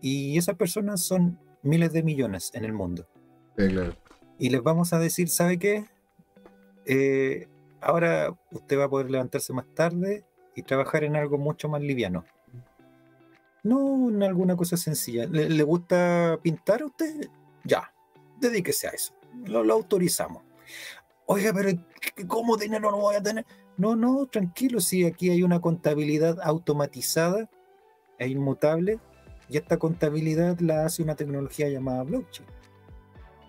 Y 0.00 0.36
esas 0.36 0.56
personas 0.56 1.02
son 1.02 1.38
miles 1.62 1.92
de 1.92 2.02
millones 2.02 2.50
en 2.54 2.64
el 2.64 2.72
mundo. 2.72 3.06
claro 3.56 4.01
y 4.42 4.50
les 4.50 4.60
vamos 4.60 4.92
a 4.92 4.98
decir, 4.98 5.28
¿sabe 5.28 5.56
qué? 5.56 5.84
Eh, 6.84 7.46
ahora 7.80 8.36
usted 8.50 8.76
va 8.76 8.86
a 8.86 8.90
poder 8.90 9.08
levantarse 9.08 9.52
más 9.52 9.66
tarde 9.72 10.24
y 10.56 10.62
trabajar 10.62 11.04
en 11.04 11.14
algo 11.14 11.38
mucho 11.38 11.68
más 11.68 11.80
liviano. 11.80 12.24
No 13.62 14.08
en 14.10 14.20
alguna 14.24 14.56
cosa 14.56 14.76
sencilla. 14.76 15.26
¿Le, 15.26 15.62
gusta 15.62 16.40
pintar 16.42 16.82
a 16.82 16.86
usted? 16.86 17.28
Ya, 17.62 17.94
dedíquese 18.40 18.88
a 18.88 18.90
eso. 18.90 19.14
Lo, 19.44 19.72
autorizamos. 19.72 20.42
Oiga, 21.26 21.52
pero 21.54 21.78
¿cómo 22.26 22.56
dinero 22.56 22.90
no 22.90 22.96
voy 22.96 23.14
a 23.14 23.22
tener? 23.22 23.46
No, 23.76 23.94
no, 23.94 24.26
tranquilo, 24.26 24.80
si 24.80 25.04
aquí 25.04 25.30
hay 25.30 25.44
una 25.44 25.60
contabilidad 25.60 26.40
automatizada 26.42 27.48
e 28.18 28.26
inmutable, 28.26 28.98
y 29.48 29.56
esta 29.56 29.78
contabilidad 29.78 30.58
la 30.58 30.84
hace 30.84 31.00
una 31.00 31.14
tecnología 31.14 31.68
llamada 31.68 32.02
blockchain 32.02 32.48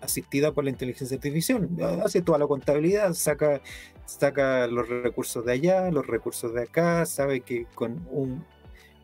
asistida 0.04 0.52
por 0.52 0.64
la 0.64 0.70
inteligencia 0.70 1.16
artificial. 1.16 1.68
Hace 2.04 2.22
toda 2.22 2.38
la 2.38 2.46
contabilidad, 2.46 3.12
saca, 3.14 3.60
saca 4.06 4.66
los 4.66 4.88
recursos 4.88 5.44
de 5.44 5.52
allá, 5.52 5.90
los 5.90 6.06
recursos 6.06 6.54
de 6.54 6.62
acá, 6.62 7.06
sabe 7.06 7.40
que 7.40 7.66
con 7.74 8.06
un, 8.10 8.44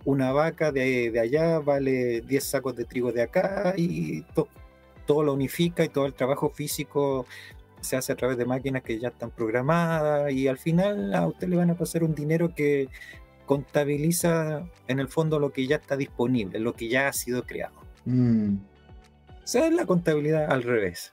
una 0.04 0.32
vaca 0.32 0.72
de, 0.72 1.10
de, 1.10 1.20
allá 1.20 1.58
vale 1.60 2.20
10 2.22 2.44
sacos 2.44 2.76
de 2.76 2.84
trigo 2.84 3.12
de 3.12 3.22
acá 3.22 3.74
y 3.76 4.24
todo 5.06 5.22
lo 5.22 5.32
unifica 5.32 5.84
y 5.84 5.88
todo 5.88 6.06
el 6.06 6.14
trabajo 6.14 6.50
físico 6.50 7.26
se 7.80 7.96
hace 7.96 8.12
a 8.12 8.16
través 8.16 8.36
de 8.36 8.44
máquinas 8.44 8.82
que 8.82 8.98
ya 8.98 9.08
están 9.08 9.30
programadas 9.30 10.30
y 10.32 10.48
al 10.48 10.58
final 10.58 11.14
a 11.14 11.26
usted 11.26 11.48
le 11.48 11.56
van 11.56 11.70
a 11.70 11.76
pasar 11.76 12.04
un 12.04 12.14
dinero 12.14 12.54
que 12.54 12.88
contabiliza 13.46 14.68
en 14.86 15.00
el 15.00 15.08
fondo 15.08 15.40
lo 15.40 15.50
que 15.50 15.66
ya 15.66 15.76
está 15.76 15.96
disponible, 15.96 16.60
lo 16.60 16.74
que 16.74 16.88
ya 16.88 17.08
ha 17.08 17.12
sido 17.12 17.42
creado. 17.44 17.74
Mm 18.04 18.69
sea, 19.50 19.68
la 19.70 19.84
contabilidad 19.84 20.50
al 20.50 20.62
revés. 20.62 21.12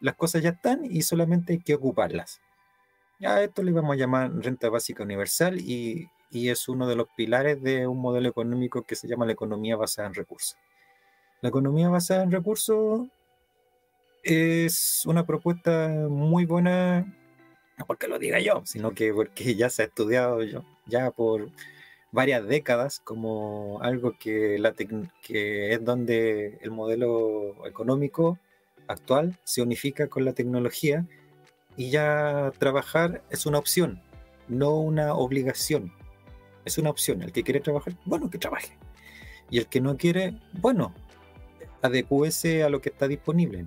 Las 0.00 0.14
cosas 0.16 0.42
ya 0.42 0.50
están 0.50 0.84
y 0.84 1.02
solamente 1.02 1.54
hay 1.54 1.60
que 1.60 1.74
ocuparlas. 1.74 2.40
Ya 3.18 3.42
esto 3.42 3.62
le 3.62 3.72
vamos 3.72 3.94
a 3.94 3.98
llamar 3.98 4.30
renta 4.34 4.68
básica 4.68 5.02
universal 5.02 5.58
y, 5.58 6.10
es 6.30 6.68
uno 6.68 6.88
de 6.88 6.96
los 6.96 7.06
pilares 7.16 7.62
de 7.62 7.86
un 7.86 8.00
modelo 8.00 8.28
económico 8.28 8.82
que 8.82 8.96
se 8.96 9.06
llama 9.06 9.24
la 9.24 9.32
economía 9.32 9.76
basada 9.76 10.08
en 10.08 10.14
recursos. 10.14 10.58
La 11.40 11.48
economía 11.48 11.88
basada 11.88 12.24
en 12.24 12.32
recursos 12.32 13.06
es 14.24 15.04
una 15.06 15.24
propuesta 15.24 15.88
muy 16.10 16.44
buena, 16.44 17.06
no 17.78 17.86
porque 17.86 18.08
lo 18.08 18.18
diga 18.18 18.40
yo, 18.40 18.62
sino 18.64 18.92
que 18.94 19.14
porque 19.14 19.54
ya 19.54 19.70
se 19.70 19.82
ha 19.82 19.84
estudiado 19.86 20.42
yo, 20.42 20.64
ya 20.86 21.12
por 21.12 21.50
varias 22.14 22.46
décadas 22.46 23.00
como 23.00 23.80
algo 23.82 24.16
que, 24.16 24.56
la 24.60 24.72
que 24.72 25.72
es 25.72 25.84
donde 25.84 26.58
el 26.62 26.70
modelo 26.70 27.66
económico 27.66 28.38
actual 28.86 29.36
se 29.42 29.62
unifica 29.62 30.06
con 30.06 30.24
la 30.24 30.32
tecnología 30.32 31.06
y 31.76 31.90
ya 31.90 32.52
trabajar 32.58 33.24
es 33.30 33.46
una 33.46 33.58
opción, 33.58 34.00
no 34.46 34.76
una 34.76 35.14
obligación. 35.14 35.92
Es 36.64 36.78
una 36.78 36.88
opción. 36.88 37.20
El 37.20 37.32
que 37.32 37.42
quiere 37.42 37.60
trabajar, 37.60 37.94
bueno, 38.04 38.30
que 38.30 38.38
trabaje. 38.38 38.78
Y 39.50 39.58
el 39.58 39.66
que 39.66 39.80
no 39.80 39.96
quiere, 39.96 40.40
bueno, 40.52 40.94
adecúese 41.82 42.62
a 42.62 42.68
lo 42.68 42.80
que 42.80 42.90
está 42.90 43.08
disponible. 43.08 43.66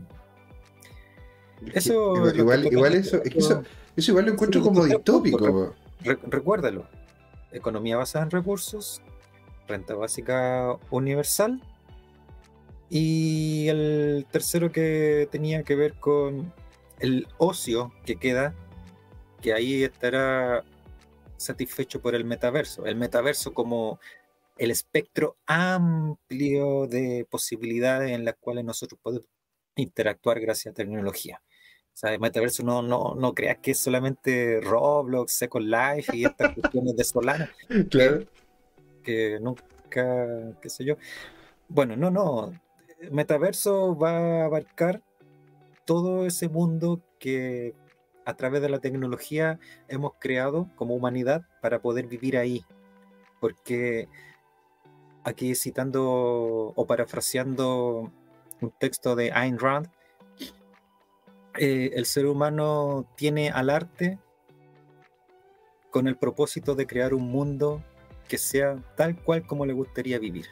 Eso 1.73 2.33
igual, 2.33 2.65
igual 2.71 2.95
eso, 2.95 3.21
eso, 3.23 3.63
igual 3.97 4.25
lo 4.25 4.31
encuentro 4.31 4.61
como 4.61 4.85
distópico. 4.85 5.75
recuérdalo, 6.27 6.87
economía 7.57 7.97
basada 7.97 8.25
en 8.25 8.31
recursos, 8.31 9.01
renta 9.67 9.95
básica 9.95 10.77
universal. 10.89 11.61
Y 12.89 13.67
el 13.67 14.25
tercero 14.31 14.71
que 14.71 15.27
tenía 15.31 15.63
que 15.63 15.75
ver 15.75 15.95
con 15.95 16.53
el 16.99 17.27
ocio 17.37 17.91
que 18.05 18.15
queda, 18.15 18.55
que 19.41 19.53
ahí 19.53 19.83
estará 19.83 20.63
satisfecho 21.37 22.01
por 22.01 22.15
el 22.15 22.25
metaverso. 22.25 22.85
El 22.85 22.95
metaverso 22.95 23.53
como 23.53 23.99
el 24.57 24.71
espectro 24.71 25.37
amplio 25.45 26.87
de 26.87 27.27
posibilidades 27.29 28.11
en 28.11 28.25
las 28.25 28.35
cuales 28.39 28.65
nosotros 28.65 28.99
podemos 29.01 29.27
interactuar 29.75 30.39
gracias 30.39 30.71
a 30.71 30.75
tecnología. 30.75 31.41
O 31.97 31.99
sea, 31.99 32.13
el 32.13 32.19
metaverso 32.19 32.61
no, 32.61 32.83
no, 32.83 33.15
no 33.15 33.33
creas 33.33 33.57
que 33.57 33.71
es 33.71 33.79
solamente 33.79 34.61
Roblox, 34.61 35.33
Second 35.33 35.65
Life 35.65 36.15
y 36.15 36.25
estas 36.25 36.53
cuestiones 36.53 36.95
de 36.95 37.03
Solana. 37.03 37.49
Claro. 37.89 38.23
Que, 39.01 39.39
nunca, 39.41 40.53
qué 40.61 40.69
sé 40.69 40.85
yo. 40.85 40.97
Bueno, 41.67 41.95
no, 41.95 42.11
no. 42.11 42.53
Metaverso 43.09 43.97
va 43.97 44.11
a 44.11 44.45
abarcar 44.45 45.01
todo 45.85 46.27
ese 46.27 46.49
mundo 46.49 47.01
que 47.17 47.73
a 48.25 48.35
través 48.35 48.61
de 48.61 48.69
la 48.69 48.77
tecnología 48.77 49.59
hemos 49.87 50.11
creado 50.19 50.69
como 50.75 50.93
humanidad 50.93 51.47
para 51.63 51.81
poder 51.81 52.05
vivir 52.05 52.37
ahí. 52.37 52.63
Porque 53.39 54.07
aquí 55.23 55.55
citando 55.55 56.03
o 56.75 56.85
parafraseando 56.85 58.11
un 58.61 58.71
texto 58.77 59.15
de 59.15 59.31
Ayn 59.31 59.57
Rand, 59.57 59.89
eh, 61.57 61.91
el 61.95 62.05
ser 62.05 62.25
humano 62.25 63.05
tiene 63.15 63.49
al 63.49 63.69
arte 63.69 64.19
con 65.91 66.07
el 66.07 66.15
propósito 66.15 66.75
de 66.75 66.87
crear 66.87 67.13
un 67.13 67.29
mundo 67.29 67.83
que 68.27 68.37
sea 68.37 68.77
tal 68.95 69.15
cual 69.15 69.45
como 69.45 69.65
le 69.65 69.73
gustaría 69.73 70.19
vivir. 70.19 70.47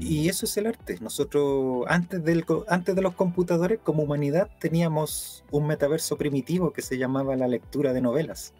Y 0.00 0.26
mm. 0.26 0.30
eso 0.30 0.46
es 0.46 0.56
el 0.56 0.66
arte. 0.66 0.98
Nosotros, 1.00 1.84
antes, 1.88 2.24
del, 2.24 2.44
antes 2.68 2.94
de 2.94 3.02
los 3.02 3.14
computadores, 3.14 3.80
como 3.82 4.02
humanidad, 4.02 4.48
teníamos 4.60 5.44
un 5.50 5.66
metaverso 5.66 6.16
primitivo 6.16 6.72
que 6.72 6.82
se 6.82 6.96
llamaba 6.98 7.36
la 7.36 7.48
lectura 7.48 7.92
de 7.92 8.00
novelas 8.00 8.54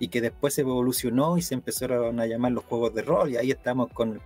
y 0.00 0.08
que 0.08 0.20
después 0.20 0.54
se 0.54 0.62
evolucionó 0.62 1.38
y 1.38 1.42
se 1.42 1.54
empezaron 1.54 2.18
a 2.18 2.26
llamar 2.26 2.50
los 2.50 2.64
juegos 2.64 2.92
de 2.94 3.02
rol 3.02 3.30
y 3.30 3.36
ahí 3.36 3.52
estamos 3.52 3.92
con 3.92 4.20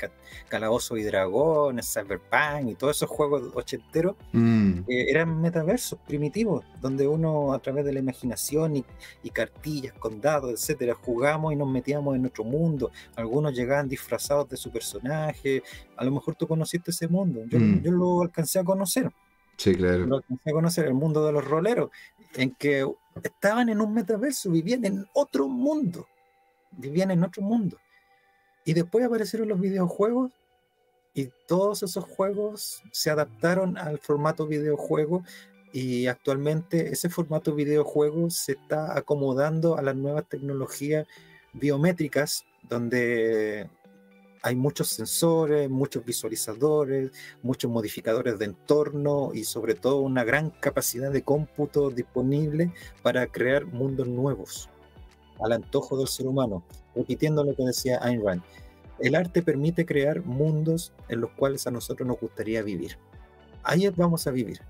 Calabozo 0.48 0.96
y 0.96 1.02
Dragón, 1.02 1.80
Cyberpunk 1.82 2.70
y 2.70 2.74
todos 2.76 2.96
esos 2.96 3.10
juegos 3.10 3.42
ochenteros 3.54 4.16
mm. 4.32 4.82
eran 4.88 5.40
metaversos 5.40 5.98
primitivos 6.06 6.64
donde 6.80 7.06
uno 7.06 7.52
a 7.52 7.58
través 7.58 7.84
de 7.84 7.92
la 7.92 7.98
imaginación 7.98 8.76
y, 8.76 9.30
cartillas, 9.30 9.92
condados, 9.94 10.52
etcétera, 10.52 10.94
jugamos 10.94 11.52
y 11.52 11.56
nos 11.56 11.68
metíamos 11.68 12.14
en 12.14 12.22
nuestro 12.22 12.44
mundo. 12.44 12.92
Algunos 13.16 13.52
llegaban 13.52 13.88
disfrazados 13.88 14.48
de 14.48 14.56
su 14.56 14.70
personaje. 14.70 15.62
A 15.96 16.04
lo 16.04 16.12
mejor 16.12 16.36
tú 16.36 16.46
conociste 16.46 16.92
ese 16.92 17.08
mundo. 17.08 17.42
Yo, 17.48 17.58
mm. 17.58 17.82
yo 17.82 17.90
lo 17.90 18.22
alcancé 18.22 18.60
a 18.60 18.64
conocer. 18.64 19.10
Sí, 19.56 19.74
claro. 19.74 20.06
Lo 20.06 20.16
alcancé 20.16 20.50
a 20.50 20.52
conocer 20.52 20.84
el 20.86 20.94
mundo 20.94 21.24
de 21.24 21.32
los 21.32 21.44
roleros, 21.44 21.90
en 22.34 22.54
que 22.54 22.86
estaban 23.22 23.68
en 23.68 23.80
un 23.80 23.94
metaverso, 23.94 24.50
vivían 24.50 24.84
en 24.84 25.06
otro 25.14 25.48
mundo, 25.48 26.06
vivían 26.72 27.10
en 27.10 27.24
otro 27.24 27.42
mundo. 27.42 27.78
Y 28.64 28.72
después 28.72 29.04
aparecieron 29.04 29.48
los 29.48 29.60
videojuegos 29.60 30.32
y 31.14 31.30
todos 31.46 31.82
esos 31.82 32.04
juegos 32.04 32.82
se 32.90 33.10
adaptaron 33.10 33.78
al 33.78 33.98
formato 33.98 34.46
videojuego 34.46 35.22
y 35.72 36.06
actualmente 36.06 36.92
ese 36.92 37.08
formato 37.08 37.54
videojuego 37.54 38.30
se 38.30 38.52
está 38.52 38.96
acomodando 38.96 39.76
a 39.76 39.82
las 39.82 39.96
nuevas 39.96 40.24
tecnologías 40.28 41.06
biométricas 41.52 42.44
donde 42.62 43.68
hay 44.44 44.56
muchos 44.56 44.88
sensores, 44.88 45.70
muchos 45.70 46.04
visualizadores, 46.04 47.10
muchos 47.42 47.70
modificadores 47.70 48.38
de 48.38 48.44
entorno 48.44 49.30
y 49.32 49.44
sobre 49.44 49.74
todo 49.74 50.00
una 50.00 50.22
gran 50.22 50.50
capacidad 50.50 51.10
de 51.10 51.22
cómputo 51.22 51.88
disponible 51.88 52.70
para 53.02 53.26
crear 53.26 53.64
mundos 53.64 54.06
nuevos 54.06 54.68
al 55.42 55.52
antojo 55.52 55.96
del 55.96 56.08
ser 56.08 56.26
humano. 56.26 56.62
Repitiendo 56.94 57.42
lo 57.42 57.56
que 57.56 57.64
decía 57.64 57.98
Ayn 58.02 58.22
Rand, 58.22 58.42
el 58.98 59.14
arte 59.14 59.40
permite 59.40 59.86
crear 59.86 60.22
mundos 60.22 60.92
en 61.08 61.22
los 61.22 61.30
cuales 61.30 61.66
a 61.66 61.70
nosotros 61.70 62.06
nos 62.06 62.20
gustaría 62.20 62.62
vivir. 62.62 62.98
Ahí 63.62 63.88
vamos 63.96 64.26
a 64.26 64.30
vivir. 64.30 64.60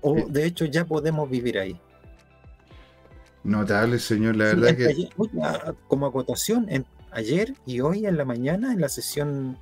O 0.00 0.26
de 0.26 0.44
hecho 0.44 0.64
ya 0.64 0.84
podemos 0.84 1.30
vivir 1.30 1.56
ahí. 1.60 1.80
Notable, 3.44 4.00
señor, 4.00 4.34
la 4.34 4.46
verdad 4.46 4.76
que... 4.76 5.08
Como 5.86 6.06
acotación, 6.06 6.66
en 6.68 6.84
ayer 7.16 7.54
y 7.64 7.80
hoy 7.80 8.06
en 8.06 8.18
la 8.18 8.24
mañana 8.26 8.72
en 8.72 8.80
la 8.80 8.90
sesión, 8.90 9.58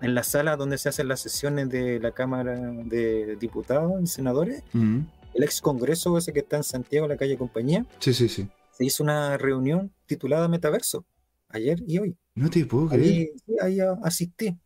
en 0.00 0.14
la 0.14 0.24
sala 0.24 0.56
donde 0.56 0.78
se 0.78 0.88
hacen 0.88 1.06
las 1.08 1.20
sesiones 1.20 1.68
de 1.70 2.00
la 2.00 2.10
Cámara 2.10 2.58
de 2.58 3.36
Diputados 3.36 4.02
y 4.02 4.06
Senadores, 4.08 4.64
el 4.74 5.42
ex 5.42 5.60
Congreso 5.60 6.18
ese 6.18 6.32
que 6.32 6.40
está 6.40 6.56
en 6.56 6.64
Santiago, 6.64 7.06
la 7.06 7.16
calle 7.16 7.38
Compañía. 7.38 7.86
Sí, 8.00 8.12
sí, 8.12 8.28
sí. 8.28 8.48
Se 8.72 8.84
hizo 8.84 9.04
una 9.04 9.38
reunión 9.38 9.92
titulada 10.06 10.48
Metaverso, 10.48 11.06
ayer 11.48 11.78
y 11.86 11.98
hoy. 11.98 12.16
No 12.34 12.50
te 12.50 12.66
puedo 12.66 12.88
creer. 12.88 13.30
Ahí, 13.60 13.78
asistí. 14.02 14.58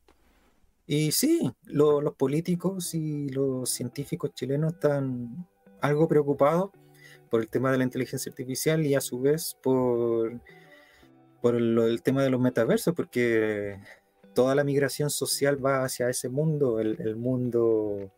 Y 0.87 1.13
sí, 1.13 1.53
los 1.65 2.15
políticos 2.15 2.95
y 2.95 3.29
los 3.29 3.69
científicos 3.69 4.33
chilenos 4.33 4.73
están 4.73 5.47
algo 5.83 6.09
preocupados 6.09 6.71
por 7.29 7.43
el 7.43 7.49
tema 7.49 7.71
de 7.73 7.79
la 7.79 7.85
inteligencia 7.85 8.31
artificial 8.31 8.87
y 8.87 8.95
a 8.95 9.01
su 9.01 9.21
vez 9.21 9.57
por 9.63 10.41
por 11.41 11.55
el 11.55 12.03
tema 12.03 12.23
de 12.23 12.31
los 12.31 12.41
metaversos, 12.41 12.95
porque 12.95 13.79
toda 14.35 14.55
la 14.55 14.65
migración 14.65 15.11
social 15.11 15.65
va 15.65 15.85
hacia 15.85 16.09
ese 16.09 16.29
mundo, 16.29 16.81
el, 16.81 17.17
mundo, 17.17 18.11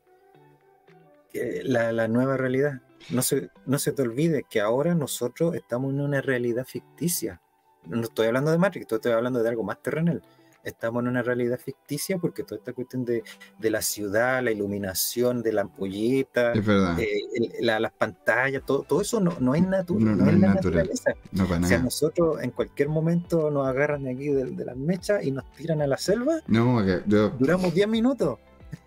la, 1.65 1.93
la, 1.93 2.09
nueva 2.09 2.37
realidad. 2.37 2.81
No 3.11 3.23
se, 3.23 3.51
no 3.67 3.79
se 3.79 3.93
te 3.93 4.03
olvide 4.03 4.45
que 4.49 4.61
ahora 4.61 4.95
nosotros 4.95 5.55
estamos 5.55 5.93
en 5.93 6.01
una 6.01 6.21
realidad 6.21 6.65
ficticia. 6.65 7.41
No 7.87 8.03
estoy 8.03 8.27
hablando 8.27 8.51
de 8.51 8.59
Matrix, 8.59 8.91
estoy 8.91 9.13
hablando 9.13 9.43
de 9.43 9.49
algo 9.49 9.63
más 9.63 9.81
terrenal 9.83 10.23
estamos 10.65 11.03
en 11.03 11.09
una 11.09 11.23
realidad 11.23 11.59
ficticia 11.59 12.19
porque 12.19 12.43
toda 12.43 12.59
esta 12.59 12.73
cuestión 12.73 13.05
de, 13.05 13.23
la 13.61 13.83
ciudad, 13.83 14.43
la 14.43 14.51
iluminación 14.51 15.43
de 15.43 15.53
la 15.53 15.63
ampolleta, 15.63 16.53
eh, 16.53 17.23
las 17.61 17.93
pantallas, 17.93 18.63
todo, 18.65 18.83
todo 18.83 19.01
eso 19.01 19.21
no, 19.21 19.37
no 19.41 19.55
es, 19.55 19.67
natural, 19.67 20.19
no, 20.19 20.31
es, 20.31 20.39
natural. 20.39 20.91
o 20.93 21.67
sea, 21.67 21.79
nosotros 21.79 22.43
en 22.43 22.51
cualquier 22.51 22.89
momento 22.89 23.51
nos 23.51 23.67
agarran 23.67 24.05
de 24.05 24.11
aquí 24.13 24.29
de, 24.29 24.65
las 24.65 24.77
mechas 24.77 25.25
y 25.25 25.31
nos 25.31 25.51
tiran 25.53 25.81
a 25.83 25.87
la 25.87 25.97
selva, 25.97 26.41
duramos 26.47 27.75
10 27.75 27.89
minutos. 27.89 28.39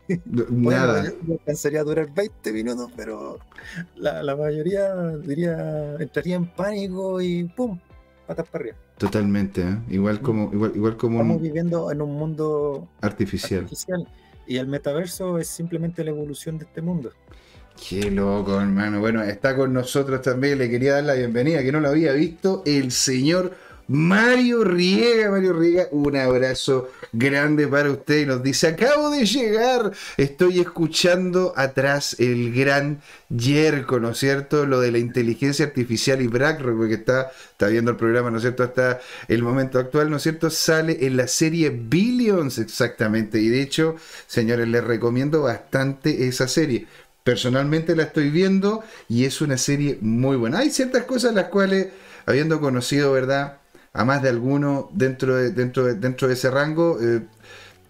nada. 0.49 1.11
Yo, 1.25 1.37
pensaría 1.37 1.83
durar 1.83 2.13
20 2.13 2.51
minutos, 2.51 2.91
pero 2.95 3.39
la, 3.95 4.21
la 4.23 4.35
mayoría 4.35 4.93
diría 5.17 5.95
entraría 5.99 6.35
en 6.35 6.47
pánico 6.47 7.21
y 7.21 7.45
¡pum! 7.45 7.79
Patas 8.31 8.49
para 8.49 8.63
arriba. 8.63 8.77
Totalmente, 8.97 9.61
¿eh? 9.61 9.77
igual 9.89 10.15
mm. 10.15 10.23
como 10.23 10.53
igual, 10.53 10.71
igual 10.75 10.97
como 10.97 11.21
estamos 11.21 11.41
viviendo 11.41 11.91
en 11.91 12.01
un 12.01 12.13
mundo 12.15 12.87
artificial. 13.01 13.67
y 14.47 14.57
el 14.57 14.67
metaverso 14.67 15.37
es 15.37 15.47
simplemente 15.47 16.03
la 16.03 16.11
evolución 16.11 16.57
de 16.57 16.65
este 16.65 16.81
mundo. 16.81 17.11
Qué 17.89 18.11
loco, 18.11 18.59
hermano. 18.59 18.99
Bueno, 18.99 19.23
está 19.23 19.55
con 19.55 19.73
nosotros 19.73 20.21
también. 20.21 20.57
Le 20.57 20.69
quería 20.69 20.93
dar 20.93 21.03
la 21.03 21.13
bienvenida, 21.13 21.63
que 21.63 21.71
no 21.71 21.79
lo 21.79 21.89
había 21.89 22.13
visto, 22.13 22.63
el 22.65 22.91
señor 22.91 23.53
Mario 23.93 24.63
Riega, 24.63 25.29
Mario 25.31 25.51
Riega, 25.51 25.89
un 25.91 26.15
abrazo 26.15 26.89
grande 27.11 27.67
para 27.67 27.91
usted 27.91 28.19
y 28.19 28.25
nos 28.25 28.41
dice, 28.41 28.67
acabo 28.67 29.09
de 29.09 29.25
llegar, 29.25 29.91
estoy 30.15 30.61
escuchando 30.61 31.51
atrás 31.57 32.15
el 32.17 32.53
gran 32.53 33.01
Yerko, 33.27 33.99
¿no 33.99 34.11
es 34.11 34.17
cierto? 34.17 34.65
Lo 34.65 34.79
de 34.79 34.93
la 34.93 34.97
inteligencia 34.97 35.65
artificial 35.65 36.21
y 36.21 36.27
BlackRock, 36.27 36.77
porque 36.77 36.93
está, 36.93 37.31
está 37.51 37.67
viendo 37.67 37.91
el 37.91 37.97
programa, 37.97 38.31
¿no 38.31 38.37
es 38.37 38.43
cierto? 38.43 38.63
Hasta 38.63 39.01
el 39.27 39.43
momento 39.43 39.77
actual, 39.77 40.09
¿no 40.09 40.15
es 40.15 40.23
cierto? 40.23 40.49
Sale 40.49 41.05
en 41.05 41.17
la 41.17 41.27
serie 41.27 41.69
Billions 41.69 42.59
exactamente, 42.59 43.41
y 43.41 43.49
de 43.49 43.61
hecho, 43.61 43.97
señores, 44.25 44.69
les 44.69 44.85
recomiendo 44.85 45.41
bastante 45.41 46.29
esa 46.29 46.47
serie. 46.47 46.87
Personalmente 47.25 47.93
la 47.97 48.03
estoy 48.03 48.29
viendo 48.29 48.85
y 49.09 49.25
es 49.25 49.41
una 49.41 49.57
serie 49.57 49.97
muy 49.99 50.37
buena. 50.37 50.59
Hay 50.59 50.69
ciertas 50.69 51.03
cosas 51.03 51.35
las 51.35 51.49
cuales, 51.49 51.87
habiendo 52.25 52.61
conocido, 52.61 53.11
¿verdad? 53.11 53.57
A 53.93 54.05
más 54.05 54.21
de 54.21 54.29
alguno 54.29 54.89
dentro 54.93 55.35
de, 55.35 55.51
dentro 55.51 55.85
de, 55.85 55.95
dentro 55.95 56.27
de 56.27 56.33
ese 56.33 56.49
rango. 56.49 56.97
Eh, 57.01 57.21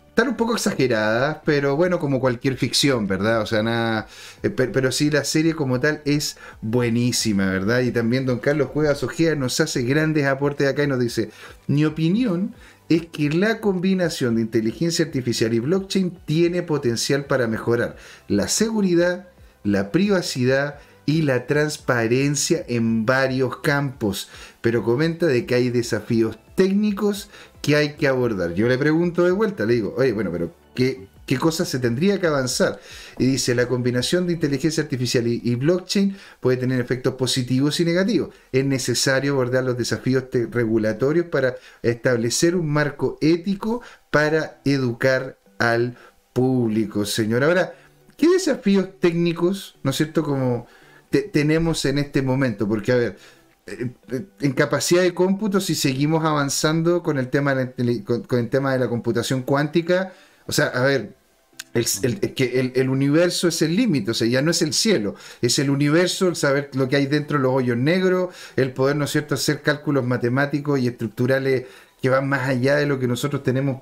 están 0.09 0.27
un 0.27 0.35
poco 0.35 0.55
exageradas, 0.55 1.37
pero 1.45 1.77
bueno, 1.77 1.97
como 1.97 2.19
cualquier 2.19 2.57
ficción, 2.57 3.07
¿verdad? 3.07 3.41
O 3.41 3.45
sea, 3.45 3.63
nada. 3.63 4.07
Eh, 4.43 4.49
pero, 4.49 4.91
sí, 4.91 5.09
la 5.09 5.23
serie 5.23 5.55
como 5.55 5.79
tal 5.79 6.01
es 6.03 6.37
buenísima, 6.61 7.45
¿verdad? 7.49 7.79
Y 7.79 7.91
también 7.91 8.25
don 8.25 8.39
Carlos 8.39 8.71
Cuevas 8.71 9.03
Ojea 9.03 9.35
nos 9.35 9.59
hace 9.61 9.83
grandes 9.83 10.25
aportes 10.25 10.67
acá 10.67 10.83
y 10.83 10.87
nos 10.87 10.99
dice: 10.99 11.31
Mi 11.67 11.85
opinión 11.85 12.53
es 12.89 13.05
que 13.05 13.29
la 13.29 13.61
combinación 13.61 14.35
de 14.35 14.41
inteligencia 14.41 15.05
artificial 15.05 15.53
y 15.53 15.59
blockchain 15.59 16.11
tiene 16.25 16.61
potencial 16.61 17.23
para 17.23 17.47
mejorar 17.47 17.95
la 18.27 18.49
seguridad, 18.49 19.29
la 19.63 19.91
privacidad 19.91 20.79
y 21.05 21.21
la 21.21 21.47
transparencia 21.47 22.63
en 22.67 23.05
varios 23.05 23.57
campos, 23.57 24.29
pero 24.62 24.84
comenta 24.84 25.26
de 25.26 25.45
que 25.45 25.55
hay 25.55 25.70
desafíos 25.70 26.38
técnicos 26.55 27.30
que 27.62 27.76
hay 27.76 27.93
que 27.93 28.07
abordar. 28.07 28.53
Yo 28.53 28.68
le 28.68 28.78
pregunto 28.78 29.24
de 29.24 29.32
vuelta, 29.32 29.66
le 29.66 29.76
digo, 29.76 29.95
oye, 29.97 30.14
bueno, 30.14 30.32
pero 30.32 30.53
¿qué, 30.76 31.07
qué 31.26 31.38
cosas 31.38 31.70
se 31.70 31.80
tendría 31.80 32.20
que 32.20 32.28
avanzar? 32.28 32.80
Y 33.18 33.26
dice, 33.26 33.55
la 33.55 33.68
combinación 33.68 34.28
de 34.28 34.34
inteligencia 34.34 34.84
artificial 34.84 35.28
y, 35.28 35.55
blockchain 35.55 36.16
puede 36.39 36.57
tener 36.57 36.80
efectos 36.80 37.16
positivos 37.16 37.80
y 37.80 37.86
negativos. 37.86 38.30
Es 38.51 38.66
necesario 38.66 39.34
abordar 39.34 39.64
los 39.64 39.78
desafíos 39.78 40.26
regulatorios 40.32 41.28
para 41.28 41.55
establecer 41.82 42.55
un 42.55 42.70
marco 42.70 43.18
ético 43.22 43.82
para 44.09 44.62
educar 44.66 45.38
al 45.57 45.97
público, 46.34 47.05
señor. 47.05 47.43
Ahora, 47.43 47.74
¿qué 48.18 48.28
desafíos 48.28 48.89
técnicos, 48.99 49.78
¿no 49.84 49.91
es 49.91 49.97
cierto?, 49.97 50.24
como 50.24 50.68
tenemos 51.32 51.86
en 51.86 51.97
este 51.97 52.22
momento? 52.22 52.68
Porque, 52.68 52.91
a 52.91 52.95
ver, 52.95 53.18
en 53.68 54.53
capacidad 54.53 55.01
de 55.01 55.14
cómputo, 55.14 55.62
si 55.62 55.76
seguimos 55.76 56.26
avanzando 56.26 57.03
con 57.03 57.18
el 57.18 57.30
tema 57.30 57.55
de 57.55 57.74
la, 57.78 58.03
con, 58.03 58.39
el 58.39 58.49
tema 58.49 58.74
de 58.74 58.80
la 58.80 58.89
computación 58.89 59.43
cuántica, 59.43 60.14
o 60.47 60.51
sea, 60.51 60.68
a 60.68 60.82
ver, 60.84 61.16
el, 61.74 62.20
que 62.34 62.72
el, 62.76 62.89
universo 62.89 63.47
es 63.47 63.62
el 63.62 63.76
límite, 63.76 64.12
o 64.12 64.14
sea, 64.14 64.28
ya 64.28 64.41
no 64.41 64.51
es 64.51 64.62
el 64.62 64.74
cielo, 64.74 65.16
es 65.41 65.57
el 65.59 65.70
universo, 65.70 66.28
el 66.28 66.36
saber 66.36 66.70
lo 66.74 66.89
que 66.89 66.97
hay 66.97 67.05
dentro 67.05 67.38
de 67.38 67.43
los 67.43 67.53
hoyos 67.53 67.78
negros, 67.78 68.36
el 68.55 68.74
poder, 68.74 68.95
¿no 68.95 69.05
es 69.05 69.12
cierto?, 69.12 69.36
hacer 69.36 69.62
cálculos 69.62 70.05
matemáticos 70.05 70.80
y 70.80 70.88
estructurales 70.88 71.66
que 72.01 72.09
van 72.09 72.28
más 72.28 72.49
allá 72.49 72.76
de 72.76 72.88
lo 72.88 72.99
que 72.99 73.07
nosotros 73.07 73.43
tenemos, 73.43 73.82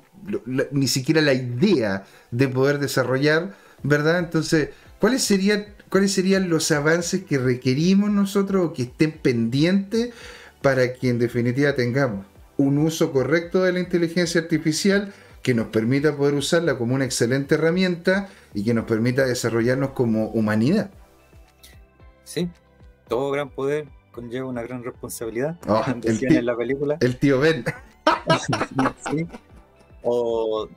ni 0.71 0.87
siquiera 0.87 1.21
la 1.21 1.33
idea 1.33 2.05
de 2.31 2.47
poder 2.49 2.79
desarrollar, 2.79 3.55
¿verdad? 3.81 4.19
Entonces, 4.19 4.69
¿cuáles 4.99 5.23
serían, 5.23 5.65
¿cuáles 5.89 6.13
serían 6.13 6.49
los 6.49 6.71
avances 6.71 7.23
que 7.23 7.37
requerimos 7.37 8.09
nosotros 8.09 8.65
o 8.65 8.73
que 8.73 8.83
estén 8.83 9.11
pendientes 9.11 10.13
para 10.61 10.93
que 10.93 11.09
en 11.09 11.19
definitiva 11.19 11.75
tengamos 11.75 12.25
un 12.57 12.77
uso 12.77 13.11
correcto 13.11 13.63
de 13.63 13.73
la 13.73 13.79
inteligencia 13.79 14.41
artificial? 14.41 15.13
que 15.41 15.53
nos 15.53 15.67
permita 15.67 16.15
poder 16.15 16.33
usarla 16.33 16.77
como 16.77 16.95
una 16.95 17.05
excelente 17.05 17.55
herramienta 17.55 18.29
y 18.53 18.63
que 18.63 18.73
nos 18.73 18.85
permita 18.85 19.25
desarrollarnos 19.25 19.91
como 19.91 20.27
humanidad. 20.27 20.91
Sí, 22.23 22.49
todo 23.07 23.31
gran 23.31 23.49
poder 23.49 23.87
conlleva 24.11 24.47
una 24.47 24.61
gran 24.61 24.83
responsabilidad. 24.83 25.57
Oh, 25.67 25.83
el 26.03 26.19
tío, 26.19 26.29
en 26.29 26.45
la 26.45 26.55
película. 26.55 26.97
El 26.99 27.17
tío 27.17 27.39
Ben. 27.39 27.63
sí. 29.11 29.27
O 30.03 30.67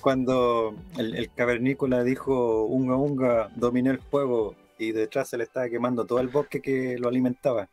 cuando 0.00 0.74
el, 0.98 1.30
cavernícola 1.34 2.02
dijo 2.04 2.64
unga 2.64 2.96
unga, 2.96 3.50
dominé 3.56 3.90
el 3.90 3.98
fuego 3.98 4.54
y 4.78 4.92
detrás 4.92 5.28
se 5.28 5.36
le 5.36 5.44
estaba 5.44 5.68
quemando 5.68 6.06
todo 6.06 6.20
el 6.20 6.28
bosque 6.28 6.60
que 6.60 6.98
lo 6.98 7.08
alimentaba. 7.08 7.68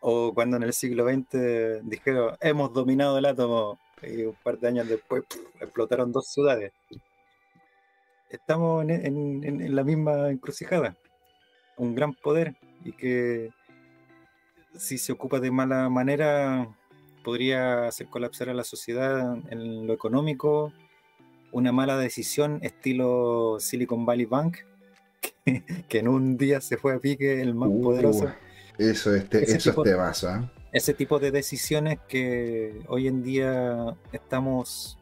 O 0.00 0.32
cuando 0.32 0.56
en 0.56 0.62
el 0.62 0.72
siglo 0.72 1.06
XX 1.06 1.82
dijeron, 1.82 2.36
hemos 2.40 2.72
dominado 2.72 3.18
el 3.18 3.26
átomo, 3.26 3.78
y 4.02 4.22
un 4.22 4.34
par 4.42 4.58
de 4.58 4.68
años 4.68 4.88
después 4.88 5.24
explotaron 5.60 6.12
dos 6.12 6.28
ciudades. 6.28 6.72
Estamos 8.30 8.88
en, 8.88 9.74
la 9.74 9.84
misma 9.84 10.30
encrucijada. 10.30 10.96
Un 11.76 11.94
gran 11.94 12.14
poder 12.14 12.56
y 12.84 12.92
que 12.92 13.50
si 14.76 14.98
se 14.98 15.12
ocupa 15.12 15.40
de 15.40 15.50
mala 15.50 15.88
manera 15.88 16.68
podría 17.24 17.86
hacer 17.86 18.08
colapsar 18.08 18.48
a 18.48 18.54
la 18.54 18.64
sociedad 18.64 19.36
en 19.50 19.86
lo 19.86 19.92
económico. 19.92 20.72
Una 21.52 21.72
mala 21.72 21.96
decisión 21.98 22.60
estilo 22.62 23.56
Silicon 23.58 24.06
Valley 24.06 24.26
Bank, 24.26 24.58
que, 25.88 25.98
en 25.98 26.08
un 26.08 26.36
día 26.36 26.60
se 26.60 26.76
fue 26.76 26.94
a 26.94 26.98
pique 26.98 27.40
el 27.40 27.54
más 27.54 27.68
uh. 27.70 27.82
poderoso 27.82 28.30
eso, 28.80 29.14
este, 29.14 29.42
ese 29.44 29.58
eso 29.58 29.70
tipo, 29.70 29.86
¿eh? 29.86 30.50
Ese 30.72 30.94
tipo 30.94 31.18
de 31.18 31.30
decisiones 31.30 31.98
que 32.08 32.82
hoy 32.88 33.08
en 33.08 33.22
día 33.22 33.94
estamos 34.12 34.98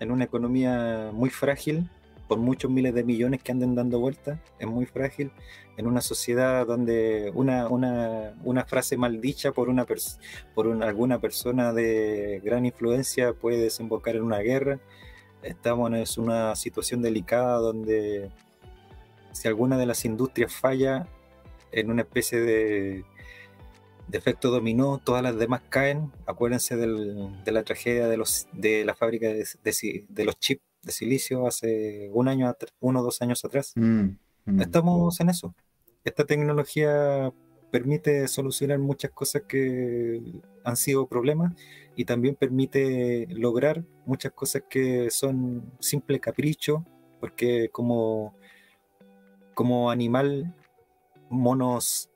en 0.00 0.10
una 0.10 0.24
economía 0.24 1.10
muy 1.12 1.30
frágil, 1.30 1.88
por 2.30 2.38
muchos 2.38 2.70
miles 2.70 2.94
de 2.94 3.02
millones 3.02 3.42
que 3.42 3.50
anden 3.50 3.74
dando 3.74 3.98
vueltas, 3.98 4.38
es 4.60 4.68
muy 4.68 4.86
frágil, 4.86 5.32
en 5.76 5.88
una 5.88 6.00
sociedad 6.00 6.64
donde 6.64 7.32
una, 7.34 7.66
una, 7.66 8.36
una 8.44 8.64
frase 8.64 8.96
maldicha 8.96 9.50
por, 9.50 9.68
una 9.68 9.84
por 10.54 10.84
alguna 10.84 11.20
persona 11.20 11.72
de 11.72 12.40
gran 12.44 12.66
influencia 12.66 13.32
puede 13.32 13.60
desembocar 13.60 14.14
en 14.14 14.22
una 14.22 14.38
guerra. 14.38 14.78
Estamos 15.42 15.90
en 15.90 16.22
una 16.22 16.54
situación 16.54 17.02
delicada 17.02 17.58
donde 17.58 18.30
si 19.32 19.48
alguna 19.48 19.76
de 19.76 19.86
las 19.86 20.04
industrias 20.04 20.52
falla 20.52 21.08
en 21.72 21.90
una 21.90 22.02
especie 22.02 22.38
de 22.38 23.04
de 24.06 24.18
efecto 24.18 24.50
dominó, 24.50 24.98
todas 25.02 25.22
las 25.22 25.36
demás 25.36 25.62
caen. 25.68 26.12
Acuérdense 26.26 26.76
de 26.76 27.52
la 27.52 27.62
tragedia 27.64 28.08
de, 28.08 28.16
los, 28.16 28.48
de 28.52 28.84
la 28.84 28.94
fábrica 28.94 29.28
de, 29.28 30.24
los 30.24 30.38
chips 30.38 30.69
de 30.82 30.92
silicio 30.92 31.46
hace 31.46 32.10
un 32.12 32.28
año, 32.28 32.54
uno 32.80 33.00
o 33.00 33.02
dos 33.02 33.22
años 33.22 33.44
atrás. 33.44 33.72
Mm, 33.76 34.16
mm. 34.46 34.60
Estamos 34.60 35.20
en 35.20 35.30
eso. 35.30 35.54
Esta 36.04 36.24
tecnología 36.24 37.32
permite 37.70 38.26
solucionar 38.28 38.78
muchas 38.78 39.10
cosas 39.12 39.42
que 39.46 40.22
han 40.64 40.76
sido 40.76 41.06
problemas 41.06 41.54
y 41.96 42.04
también 42.04 42.34
permite 42.34 43.26
lograr 43.30 43.84
muchas 44.06 44.32
cosas 44.32 44.62
que 44.68 45.10
son 45.10 45.72
simple 45.78 46.20
capricho, 46.20 46.84
porque 47.20 47.68
como, 47.70 48.34
como 49.54 49.90
animal, 49.90 50.54
monos 51.28 52.10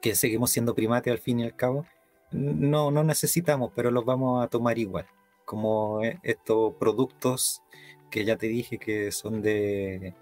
que 0.00 0.14
seguimos 0.14 0.50
siendo 0.50 0.74
primates 0.74 1.12
al 1.12 1.18
fin 1.18 1.40
y 1.40 1.44
al 1.44 1.56
cabo, 1.56 1.86
no, 2.30 2.90
no 2.90 3.04
necesitamos, 3.04 3.72
pero 3.74 3.90
los 3.90 4.04
vamos 4.04 4.44
a 4.44 4.48
tomar 4.48 4.78
igual, 4.78 5.06
como 5.44 6.02
e, 6.02 6.18
estos 6.22 6.74
productos 6.74 7.62
que 8.10 8.24
ya 8.24 8.36
te 8.36 8.46
dije 8.46 8.78
que 8.78 9.12
son 9.12 9.42
de 9.42 10.14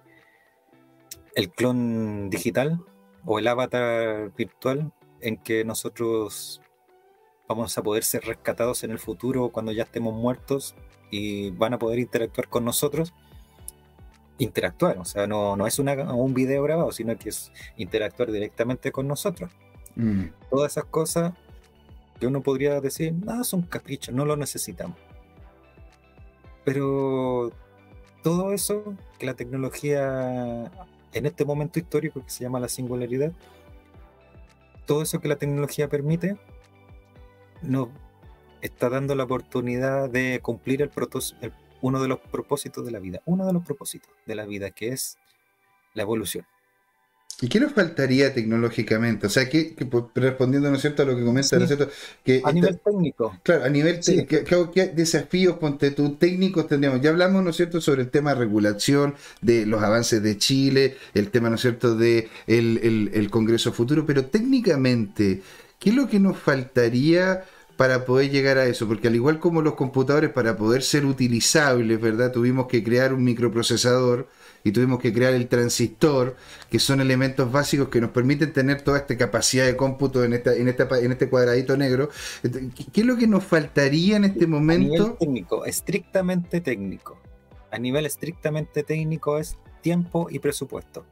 el 1.35 1.51
clon 1.51 2.31
digital 2.31 2.85
o 3.25 3.39
el 3.39 3.49
avatar 3.49 4.33
virtual 4.37 4.93
en 5.21 5.37
que 5.37 5.65
nosotros 5.65 6.61
vamos 7.49 7.77
a 7.77 7.83
poder 7.83 8.05
ser 8.05 8.25
rescatados 8.25 8.85
en 8.85 8.91
el 8.91 8.99
futuro 8.99 9.51
cuando 9.51 9.73
ya 9.73 9.85
estemos 9.85 10.15
muertos 10.15 10.75
y 11.11 11.51
van 11.51 11.75
a 11.75 11.79
poder 11.79 11.99
interactuar 11.99 12.49
con 12.49 12.65
nosotros. 12.65 13.13
Interactuar, 14.39 14.99
o 14.99 15.05
sea, 15.05 15.27
no, 15.27 15.57
no 15.57 15.67
es 15.67 15.79
una, 15.79 15.93
un 16.15 16.35
video 16.35 16.63
grabado, 16.63 16.91
sino 16.91 17.17
que 17.17 17.29
es 17.29 17.53
interactuar 17.77 18.33
directamente 18.33 18.91
con 18.91 19.07
nosotros. 19.07 19.53
Mm. 19.95 20.25
Todas 20.51 20.73
esas 20.73 20.87
cosas 20.87 21.35
que 22.19 22.27
uno 22.27 22.43
podría 22.43 22.81
decir, 22.81 23.13
nada, 23.13 23.45
son 23.45 23.63
caprichos, 23.63 24.15
no 24.15 24.25
lo 24.25 24.37
necesitamos. 24.37 24.97
Pero 26.65 27.53
todo 28.23 28.53
eso 28.53 28.95
que 29.19 29.27
la 29.27 29.35
tecnología, 29.35 30.71
en 31.13 31.27
este 31.27 31.45
momento 31.45 31.79
histórico 31.79 32.25
que 32.25 32.31
se 32.31 32.45
llama 32.45 32.61
la 32.61 32.69
singularidad, 32.69 33.33
todo 34.87 35.03
eso 35.03 35.21
que 35.21 35.29
la 35.29 35.37
tecnología 35.37 35.89
permite, 35.89 36.37
nos 37.63 37.89
está 38.61 38.89
dando 38.89 39.15
la 39.15 39.25
oportunidad 39.25 40.09
de 40.09 40.41
cumplir 40.41 40.83
el, 40.83 40.91
uno 41.81 42.01
de 42.01 42.09
los 42.09 42.21
propósitos 42.21 42.85
de 42.85 42.93
la 42.93 43.01
vida, 43.01 43.21
uno 43.25 43.47
de 43.47 43.53
los 43.53 43.65
propósitos 43.65 44.11
de 44.27 44.35
la 44.35 44.47
vida, 44.47 44.71
que 44.71 44.89
es 44.89 45.19
la 45.95 46.03
evolución. 46.03 46.47
¿Y 47.41 47.49
qué 47.49 47.59
nos 47.59 47.73
faltaría 47.73 48.33
tecnológicamente? 48.33 49.27
O 49.27 49.31
sea, 49.31 49.49
que, 49.49 49.75
pues, 49.91 50.05
respondiendo 50.15 50.71
¿no 50.71 50.77
es 50.77 50.83
cierto, 50.83 51.03
a 51.03 51.07
lo 51.07 51.17
que 51.17 51.25
comenta, 51.25 51.57
¿no 51.57 51.65
es 51.65 51.69
cierto? 51.69 51.89
Que 52.25 52.41
a 52.45 52.53
nivel 52.53 52.79
técnico. 52.79 53.37
Claro, 53.43 53.65
a 53.65 53.69
nivel 53.69 54.01
técnico, 54.01 54.71
¿qué, 54.71 54.87
desafíos, 54.89 55.57
ponte 55.59 55.91
tú, 55.91 56.15
técnicos 56.15 56.69
tendríamos? 56.69 57.01
Ya 57.01 57.11
hablamos, 57.11 57.43
¿no 57.43 57.51
es 57.51 57.57
cierto?, 57.57 57.81
sobre 57.81 58.03
el 58.03 58.11
tema 58.11 58.35
de 58.35 58.41
regulación, 58.41 59.17
de 59.41 59.67
los 59.67 59.83
avances 59.83 60.23
de 60.23 60.39
Chile, 60.39 60.97
el 61.15 61.31
tema, 61.31 61.49
¿no 61.49 61.57
es 61.57 61.63
cierto?, 61.63 61.97
de 61.97 62.29
el, 62.47 63.29
Congreso 63.31 63.73
Futuro, 63.73 64.07
pero 64.07 64.27
técnicamente, 64.27 65.43
¿qué 65.81 65.91
es 65.91 65.97
lo 65.97 66.09
que 66.09 66.21
nos 66.21 66.39
faltaría 66.39 67.45
para 67.77 68.05
poder 68.05 68.31
llegar 68.31 68.59
a 68.59 68.67
eso? 68.67 68.87
Porque 68.87 69.09
al 69.09 69.17
igual 69.17 69.41
como 69.41 69.63
los 69.63 69.75
computadores, 69.75 70.31
para 70.31 70.57
poder 70.57 70.83
ser 70.83 71.07
utilizables, 71.07 72.01
¿verdad?, 72.01 72.31
tuvimos 72.31 72.69
que 72.69 72.85
crear 72.85 73.13
un 73.13 73.25
microprocesador, 73.25 74.29
y 74.65 74.73
tuvimos 74.73 75.01
que 75.01 75.13
crear 75.13 75.35
el 75.35 75.49
transistor, 75.49 76.37
que 76.71 76.79
son 76.79 77.01
elementos 77.01 77.51
básicos 77.51 77.89
que 77.89 78.01
nos 78.01 78.11
permiten 78.11 78.53
tener 78.53 78.83
toda 78.83 78.99
esta 78.99 79.17
capacidad 79.17 79.67
de 79.67 79.77
cómputo 79.77 80.25
en, 80.25 80.33
esta, 80.33 80.55
en, 80.55 80.69
en 80.69 81.13
este 81.13 81.29
cuadradito 81.29 81.77
negro. 81.77 82.11
¿Qué 82.93 83.01
es 83.01 83.07
lo 83.07 83.17
que 83.17 83.27
nos 83.27 83.45
faltaría 83.45 84.17
en 84.17 84.25
este 84.25 84.47
momento? 84.47 84.95
A 84.95 84.99
nivel 84.99 85.19
técnico, 85.19 85.65
estrictamente 85.65 86.61
técnico. 86.61 87.19
A 87.71 87.79
nivel 87.79 88.07
estrictamente 88.07 88.83
técnico 88.83 89.39
es 89.39 89.57
tiempo 89.81 90.29
y 90.31 90.39
presupuesto. 90.39 91.05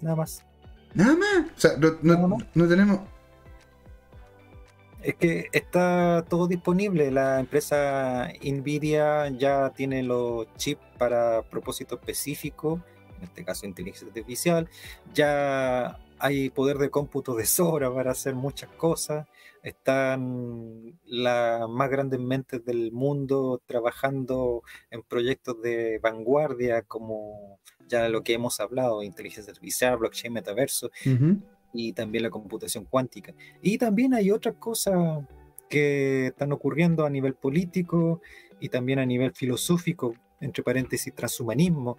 Nada 0.00 0.16
más. 0.16 0.44
Nada 0.94 1.16
más. 1.16 1.46
O 1.56 1.60
sea, 1.60 1.72
no 2.02 2.68
tenemos 2.68 3.00
es 5.06 5.14
que 5.14 5.48
está 5.52 6.24
todo 6.28 6.48
disponible. 6.48 7.12
La 7.12 7.38
empresa 7.38 8.28
Nvidia 8.42 9.28
ya 9.28 9.70
tiene 9.70 10.02
los 10.02 10.52
chips 10.56 10.82
para 10.98 11.42
propósito 11.42 11.94
específico, 11.94 12.82
en 13.16 13.22
este 13.22 13.44
caso 13.44 13.66
inteligencia 13.66 14.08
artificial. 14.08 14.68
Ya 15.14 16.00
hay 16.18 16.50
poder 16.50 16.78
de 16.78 16.90
cómputo 16.90 17.36
de 17.36 17.46
sobra 17.46 17.94
para 17.94 18.10
hacer 18.10 18.34
muchas 18.34 18.68
cosas. 18.70 19.28
Están 19.62 20.98
las 21.04 21.68
más 21.68 21.88
grandes 21.88 22.18
mentes 22.18 22.64
del 22.64 22.90
mundo 22.90 23.62
trabajando 23.64 24.62
en 24.90 25.02
proyectos 25.02 25.62
de 25.62 26.00
vanguardia 26.02 26.82
como 26.82 27.60
ya 27.86 28.08
lo 28.08 28.24
que 28.24 28.32
hemos 28.32 28.58
hablado, 28.58 29.04
inteligencia 29.04 29.52
artificial, 29.52 29.98
blockchain, 29.98 30.32
metaverso 30.32 30.90
y 31.78 31.92
también 31.92 32.24
la 32.24 32.30
computación 32.30 32.84
cuántica. 32.84 33.34
Y 33.62 33.78
también 33.78 34.14
hay 34.14 34.30
otras 34.30 34.56
cosas 34.56 35.24
que 35.68 36.28
están 36.28 36.52
ocurriendo 36.52 37.04
a 37.04 37.10
nivel 37.10 37.34
político 37.34 38.20
y 38.60 38.68
también 38.68 38.98
a 38.98 39.06
nivel 39.06 39.32
filosófico. 39.32 40.14
entre 40.40 40.62
paréntesis, 40.62 41.14
transhumanismo. 41.14 41.98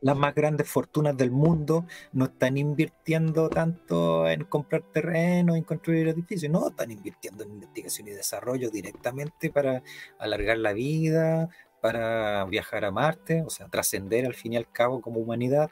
Las 0.00 0.16
más 0.16 0.34
grandes 0.34 0.68
fortunas 0.68 1.16
del 1.16 1.30
mundo 1.30 1.86
no 2.12 2.24
están 2.26 2.56
invirtiendo 2.56 3.48
tanto 3.48 4.28
en 4.28 4.44
comprar 4.44 4.82
terreno, 4.92 5.54
en 5.54 5.62
construir 5.62 6.08
edificios, 6.08 6.50
no, 6.50 6.68
están 6.68 6.90
invirtiendo 6.90 7.44
en 7.44 7.52
investigación 7.52 8.08
y 8.08 8.12
desarrollo 8.12 8.70
directamente 8.70 9.50
para 9.50 9.82
alargar 10.18 10.58
la 10.58 10.72
vida, 10.72 11.48
para 11.80 12.44
viajar 12.46 12.84
a 12.84 12.90
Marte, 12.90 13.42
o 13.42 13.50
sea, 13.50 13.68
trascender 13.68 14.26
al 14.26 14.34
fin 14.34 14.54
y 14.54 14.56
al 14.56 14.70
cabo 14.70 15.00
como 15.00 15.20
humanidad. 15.20 15.70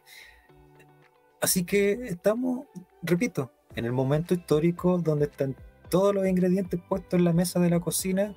Así 1.40 1.64
que 1.64 1.92
estamos, 2.04 2.66
repito, 3.02 3.50
en 3.76 3.84
el 3.84 3.92
momento 3.92 4.34
histórico 4.34 4.98
donde 4.98 5.26
están 5.26 5.56
todos 5.88 6.14
los 6.14 6.26
ingredientes 6.26 6.80
puestos 6.88 7.18
en 7.18 7.24
la 7.24 7.32
mesa 7.32 7.60
de 7.60 7.70
la 7.70 7.80
cocina 7.80 8.34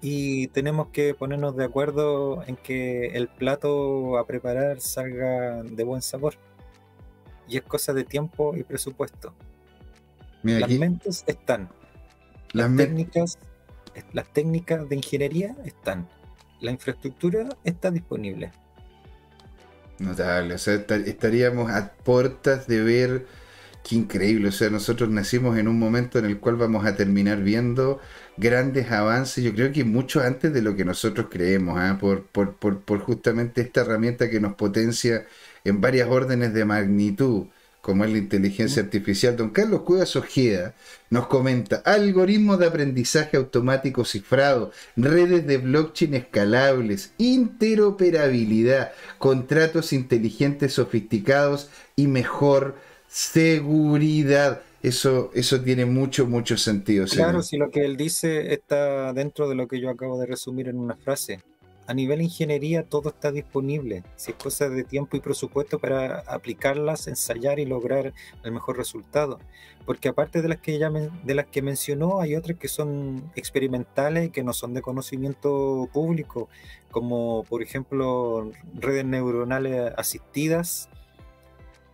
y 0.00 0.48
tenemos 0.48 0.88
que 0.88 1.14
ponernos 1.14 1.56
de 1.56 1.64
acuerdo 1.64 2.44
en 2.46 2.56
que 2.56 3.08
el 3.08 3.28
plato 3.28 4.18
a 4.18 4.26
preparar 4.26 4.80
salga 4.80 5.62
de 5.62 5.84
buen 5.84 6.02
sabor. 6.02 6.34
Y 7.48 7.56
es 7.56 7.62
cosa 7.62 7.92
de 7.92 8.04
tiempo 8.04 8.54
y 8.56 8.62
presupuesto. 8.62 9.34
las 10.42 10.70
mentes 10.70 11.24
están. 11.26 11.70
Las, 12.52 12.74
técnicas, 12.76 13.38
las 14.12 14.32
técnicas 14.32 14.88
de 14.88 14.96
ingeniería 14.96 15.56
están. 15.64 16.08
La 16.60 16.70
infraestructura 16.70 17.48
está 17.64 17.90
disponible. 17.90 18.52
Notable, 19.98 20.54
o 20.54 20.58
sea, 20.58 20.74
estaríamos 20.74 21.70
a 21.70 21.92
puertas 21.92 22.68
de 22.68 22.82
ver 22.82 23.26
qué 23.88 23.96
increíble, 23.96 24.48
o 24.48 24.52
sea, 24.52 24.68
nosotros 24.68 25.08
nacimos 25.08 25.56
en 25.56 25.66
un 25.66 25.78
momento 25.78 26.18
en 26.18 26.26
el 26.26 26.38
cual 26.38 26.56
vamos 26.56 26.84
a 26.84 26.94
terminar 26.94 27.42
viendo 27.42 28.00
grandes 28.36 28.92
avances, 28.92 29.42
yo 29.42 29.54
creo 29.54 29.72
que 29.72 29.82
mucho 29.84 30.20
antes 30.20 30.52
de 30.52 30.60
lo 30.60 30.76
que 30.76 30.84
nosotros 30.84 31.28
creemos, 31.30 31.78
¿ah? 31.78 31.96
por, 31.98 32.24
por, 32.26 33.00
justamente 33.00 33.62
esta 33.62 33.80
herramienta 33.80 34.28
que 34.28 34.40
nos 34.40 34.54
potencia 34.56 35.26
en 35.64 35.80
varias 35.80 36.08
órdenes 36.10 36.52
de 36.52 36.66
magnitud, 36.66 37.46
como 37.80 38.04
es 38.04 38.10
la 38.10 38.18
inteligencia 38.18 38.82
artificial. 38.82 39.36
Don 39.36 39.50
Carlos 39.50 39.80
Cuevas 39.82 40.14
Ojeda 40.16 40.74
nos 41.08 41.26
comenta, 41.28 41.76
algoritmos 41.86 42.58
de 42.58 42.66
aprendizaje 42.66 43.38
automático 43.38 44.04
cifrado, 44.04 44.70
redes 44.96 45.46
de 45.46 45.56
blockchain 45.56 46.12
escalables, 46.12 47.12
interoperabilidad, 47.16 48.92
contratos 49.18 49.94
inteligentes 49.94 50.74
sofisticados 50.74 51.70
y 51.96 52.06
mejor 52.06 52.74
seguridad. 53.08 54.62
Eso, 54.80 55.32
eso 55.34 55.60
tiene 55.60 55.86
mucho, 55.86 56.26
mucho 56.26 56.56
sentido. 56.56 57.06
Claro, 57.06 57.42
si 57.42 57.56
lo 57.56 57.70
que 57.70 57.84
él 57.84 57.96
dice 57.96 58.52
está 58.52 59.12
dentro 59.12 59.48
de 59.48 59.56
lo 59.56 59.66
que 59.66 59.80
yo 59.80 59.90
acabo 59.90 60.20
de 60.20 60.26
resumir 60.26 60.68
en 60.68 60.78
una 60.78 60.94
frase. 60.94 61.40
A 61.88 61.94
nivel 61.94 62.20
ingeniería 62.20 62.82
todo 62.82 63.08
está 63.08 63.32
disponible. 63.32 64.04
Si 64.14 64.32
es 64.32 64.36
cosa 64.36 64.68
de 64.68 64.84
tiempo 64.84 65.16
y 65.16 65.20
presupuesto 65.20 65.78
para 65.78 66.20
aplicarlas, 66.20 67.08
ensayar 67.08 67.58
y 67.58 67.64
lograr 67.64 68.12
el 68.44 68.52
mejor 68.52 68.76
resultado. 68.76 69.40
Porque 69.86 70.08
aparte 70.08 70.42
de 70.42 70.48
las 70.48 70.58
que 70.58 70.78
ya 70.78 70.90
de 70.90 71.34
las 71.34 71.46
que 71.46 71.62
mencionó, 71.62 72.20
hay 72.20 72.36
otras 72.36 72.58
que 72.58 72.68
son 72.68 73.32
experimentales 73.36 74.26
y 74.26 74.30
que 74.30 74.44
no 74.44 74.52
son 74.52 74.74
de 74.74 74.82
conocimiento 74.82 75.88
público, 75.90 76.50
como 76.90 77.44
por 77.44 77.62
ejemplo 77.62 78.52
redes 78.74 79.06
neuronales 79.06 79.92
asistidas 79.96 80.90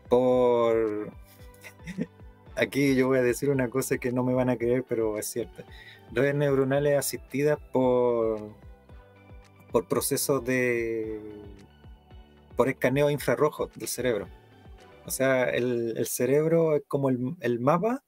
por 0.08 1.10
aquí 2.56 2.94
yo 2.94 3.08
voy 3.08 3.18
a 3.18 3.22
decir 3.22 3.50
una 3.50 3.68
cosa 3.68 3.98
que 3.98 4.12
no 4.12 4.24
me 4.24 4.34
van 4.34 4.50
a 4.50 4.56
creer, 4.56 4.84
pero 4.88 5.18
es 5.18 5.26
cierta. 5.26 5.64
Redes 6.12 6.34
neuronales 6.34 6.98
asistidas 6.98 7.58
por, 7.72 8.40
por 9.72 9.88
procesos 9.88 10.44
de. 10.44 11.20
por 12.56 12.68
escaneo 12.68 13.10
infrarrojo 13.10 13.68
del 13.74 13.88
cerebro. 13.88 14.28
O 15.06 15.10
sea, 15.10 15.44
el, 15.44 16.06
cerebro 16.06 16.76
es 16.76 16.82
como 16.88 17.10
el, 17.10 17.60
mapa 17.60 18.04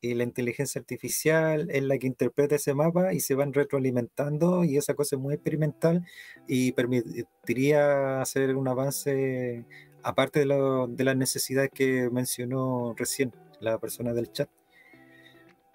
y 0.00 0.14
la 0.14 0.24
inteligencia 0.24 0.80
artificial 0.80 1.68
es 1.70 1.82
la 1.84 1.98
que 1.98 2.06
interpreta 2.08 2.56
ese 2.56 2.74
mapa 2.74 3.14
y 3.14 3.20
se 3.20 3.34
van 3.34 3.52
retroalimentando 3.52 4.64
y 4.64 4.76
esa 4.76 4.94
cosa 4.94 5.16
es 5.16 5.22
muy 5.22 5.34
experimental 5.34 6.04
y 6.48 6.72
permitiría 6.72 8.20
hacer 8.20 8.56
un 8.56 8.68
avance 8.68 9.64
aparte 10.04 10.40
de, 10.40 10.86
de 10.88 11.04
las 11.04 11.16
necesidades 11.16 11.70
que 11.72 12.08
mencionó 12.10 12.94
recién 12.96 13.34
la 13.60 13.78
persona 13.78 14.12
del 14.12 14.30
chat. 14.30 14.48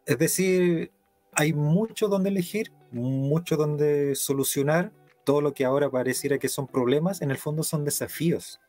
Es 0.06 0.18
decir, 0.18 0.92
hay 1.34 1.54
mucho 1.54 2.08
donde 2.08 2.30
elegir, 2.30 2.72
mucho 2.92 3.58
donde 3.58 4.16
solucionar. 4.16 4.92
Todo 5.24 5.42
lo 5.42 5.54
que 5.54 5.66
ahora 5.66 5.90
pareciera 5.90 6.40
que 6.40 6.50
son 6.50 6.66
problemas, 6.66 7.22
en 7.22 7.30
el 7.30 7.38
fondo 7.38 7.62
son 7.64 7.86
desafíos. 7.86 8.60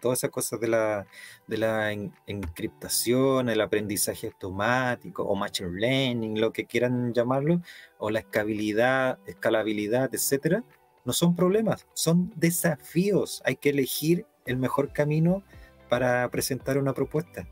Todas 0.00 0.20
esas 0.20 0.30
cosas 0.30 0.58
de 0.58 0.68
la, 0.68 1.06
de 1.46 1.58
la 1.58 1.92
encriptación, 1.92 3.48
el 3.48 3.60
aprendizaje 3.60 4.28
automático 4.28 5.22
o 5.22 5.34
machine 5.36 5.78
learning, 5.78 6.40
lo 6.40 6.52
que 6.52 6.66
quieran 6.66 7.12
llamarlo, 7.12 7.60
o 7.98 8.10
la 8.10 8.20
escalabilidad, 8.20 9.18
escalabilidad, 9.26 10.12
etcétera, 10.14 10.64
no 11.04 11.12
son 11.12 11.36
problemas, 11.36 11.86
son 11.92 12.32
desafíos. 12.36 13.42
Hay 13.44 13.56
que 13.56 13.70
elegir 13.70 14.26
el 14.46 14.56
mejor 14.56 14.92
camino 14.92 15.42
para 15.88 16.28
presentar 16.30 16.78
una 16.78 16.94
propuesta. 16.94 17.46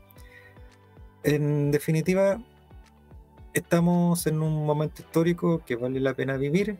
En 1.23 1.71
definitiva, 1.71 2.41
estamos 3.53 4.25
en 4.27 4.41
un 4.41 4.65
momento 4.65 5.01
histórico 5.01 5.63
que 5.65 5.75
vale 5.75 5.99
la 5.99 6.13
pena 6.13 6.37
vivir, 6.37 6.79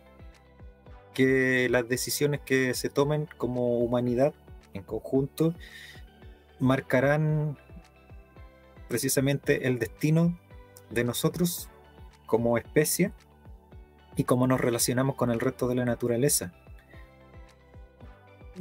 que 1.13 1.67
las 1.69 1.87
decisiones 1.87 2.41
que 2.41 2.73
se 2.73 2.89
tomen 2.89 3.27
como 3.37 3.79
humanidad 3.79 4.33
en 4.73 4.83
conjunto 4.83 5.53
marcarán 6.59 7.57
precisamente 8.87 9.67
el 9.67 9.79
destino 9.79 10.37
de 10.89 11.03
nosotros 11.03 11.69
como 12.25 12.57
especie 12.57 13.11
y 14.15 14.23
cómo 14.23 14.47
nos 14.47 14.61
relacionamos 14.61 15.15
con 15.15 15.31
el 15.31 15.39
resto 15.39 15.67
de 15.67 15.75
la 15.75 15.85
naturaleza. 15.85 16.53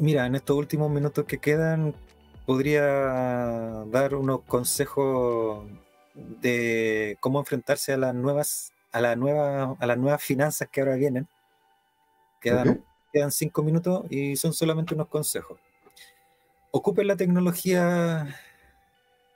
Mira, 0.00 0.24
en 0.24 0.34
estos 0.34 0.56
últimos 0.56 0.90
minutos 0.90 1.26
que 1.26 1.36
quedan, 1.36 1.94
podría 2.46 2.82
dar 2.84 4.14
unos 4.14 4.40
consejos 4.44 5.68
de 6.14 7.18
cómo 7.20 7.38
enfrentarse 7.38 7.92
a 7.92 7.98
las 7.98 8.14
nuevas, 8.14 8.72
a 8.92 9.02
la 9.02 9.14
nueva, 9.14 9.76
a 9.78 9.86
las 9.86 9.98
nuevas 9.98 10.22
finanzas 10.22 10.70
que 10.72 10.80
ahora 10.80 10.94
vienen. 10.94 11.28
Quedan, 12.40 12.82
quedan 13.12 13.30
cinco 13.30 13.62
minutos 13.62 14.06
y 14.08 14.36
son 14.36 14.54
solamente 14.54 14.94
unos 14.94 15.08
consejos. 15.08 15.58
Ocupen 16.70 17.06
la 17.06 17.16
tecnología 17.16 18.34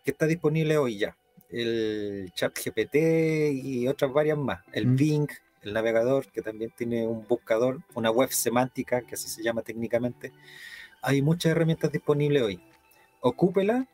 que 0.03 0.13
está 0.13 0.27
disponible 0.27 0.79
hoy 0.79 0.97
ya. 0.97 1.15
El 1.51 2.33
chat 2.35 2.59
GPT 2.59 3.53
y 3.53 3.87
otras 3.87 4.11
varias 4.15 4.39
más. 4.39 4.63
El 4.73 4.87
mm. 4.87 4.97
Bing, 4.97 5.29
el 5.65 5.73
navegador, 5.73 6.27
que 6.31 6.43
también 6.43 6.71
tiene 6.77 7.07
un 7.07 7.27
buscador, 7.27 7.81
una 7.95 8.11
web 8.11 8.31
semántica, 8.31 9.03
que 9.03 9.15
así 9.15 9.29
se 9.29 9.43
llama 9.43 9.63
técnicamente. 9.63 10.33
Hay 11.03 11.23
muchas 11.23 11.53
herramientas 11.53 11.91
disponibles 11.91 12.43
hoy 12.43 12.61
ocúpela 13.25 13.89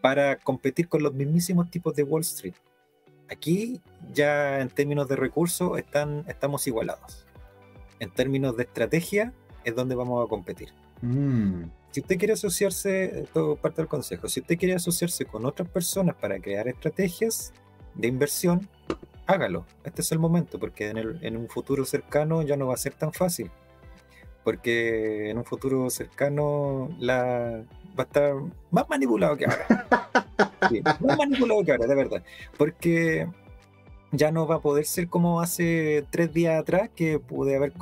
para 0.00 0.36
competir 0.36 0.88
con 0.88 1.02
los 1.02 1.14
mismísimos 1.14 1.70
tipos 1.70 1.94
de 1.94 2.02
Wall 2.02 2.22
Street. 2.22 2.54
Aquí 3.30 3.80
ya 4.12 4.60
en 4.60 4.68
términos 4.70 5.08
de 5.08 5.14
recursos 5.14 5.78
están, 5.78 6.24
estamos 6.26 6.66
igualados. 6.66 7.26
En 8.00 8.10
términos 8.10 8.56
de 8.56 8.64
estrategia 8.64 9.32
es 9.62 9.74
donde 9.76 9.94
vamos 9.94 10.24
a 10.24 10.28
competir. 10.28 10.70
Mm. 11.00 11.64
Si 11.92 12.00
usted 12.00 12.18
quiere 12.18 12.32
asociarse, 12.32 13.20
esto 13.20 13.54
parte 13.56 13.82
del 13.82 13.88
consejo, 13.88 14.28
si 14.28 14.40
usted 14.40 14.58
quiere 14.58 14.74
asociarse 14.74 15.24
con 15.24 15.46
otras 15.46 15.68
personas 15.68 16.16
para 16.16 16.40
crear 16.40 16.66
estrategias 16.66 17.52
de 17.94 18.08
inversión, 18.08 18.68
hágalo. 19.30 19.66
Este 19.84 20.02
es 20.02 20.12
el 20.12 20.18
momento, 20.18 20.58
porque 20.58 20.88
en, 20.88 20.98
en 21.24 21.36
un 21.36 21.48
futuro 21.48 21.84
cercano 21.84 22.42
ya 22.42 22.56
no 22.56 22.66
va 22.66 22.74
a 22.74 22.78
ser 22.78 22.94
tan 22.94 23.12
fácil 23.12 23.50
porque 24.44 25.30
en 25.30 25.38
un 25.38 25.44
futuro 25.44 25.90
cercano 25.90 26.88
la 26.98 27.64
va 27.98 28.04
a 28.04 28.06
estar 28.06 28.34
más 28.70 28.88
manipulado 28.88 29.36
que 29.36 29.46
ahora. 29.46 29.86
más 31.00 31.18
manipulado 31.18 31.64
que 31.64 31.72
ahora, 31.72 31.86
de 31.86 31.94
verdad. 31.94 32.24
Porque 32.56 33.28
ya 34.12 34.32
no 34.32 34.46
va 34.46 34.56
a 34.56 34.60
poder 34.60 34.86
ser 34.86 35.08
como 35.08 35.40
hace 35.40 36.04
tres 36.10 36.32
días 36.32 36.60
atrás 36.60 36.90
que 36.94 37.18
pude 37.18 37.54
haber 37.54 37.72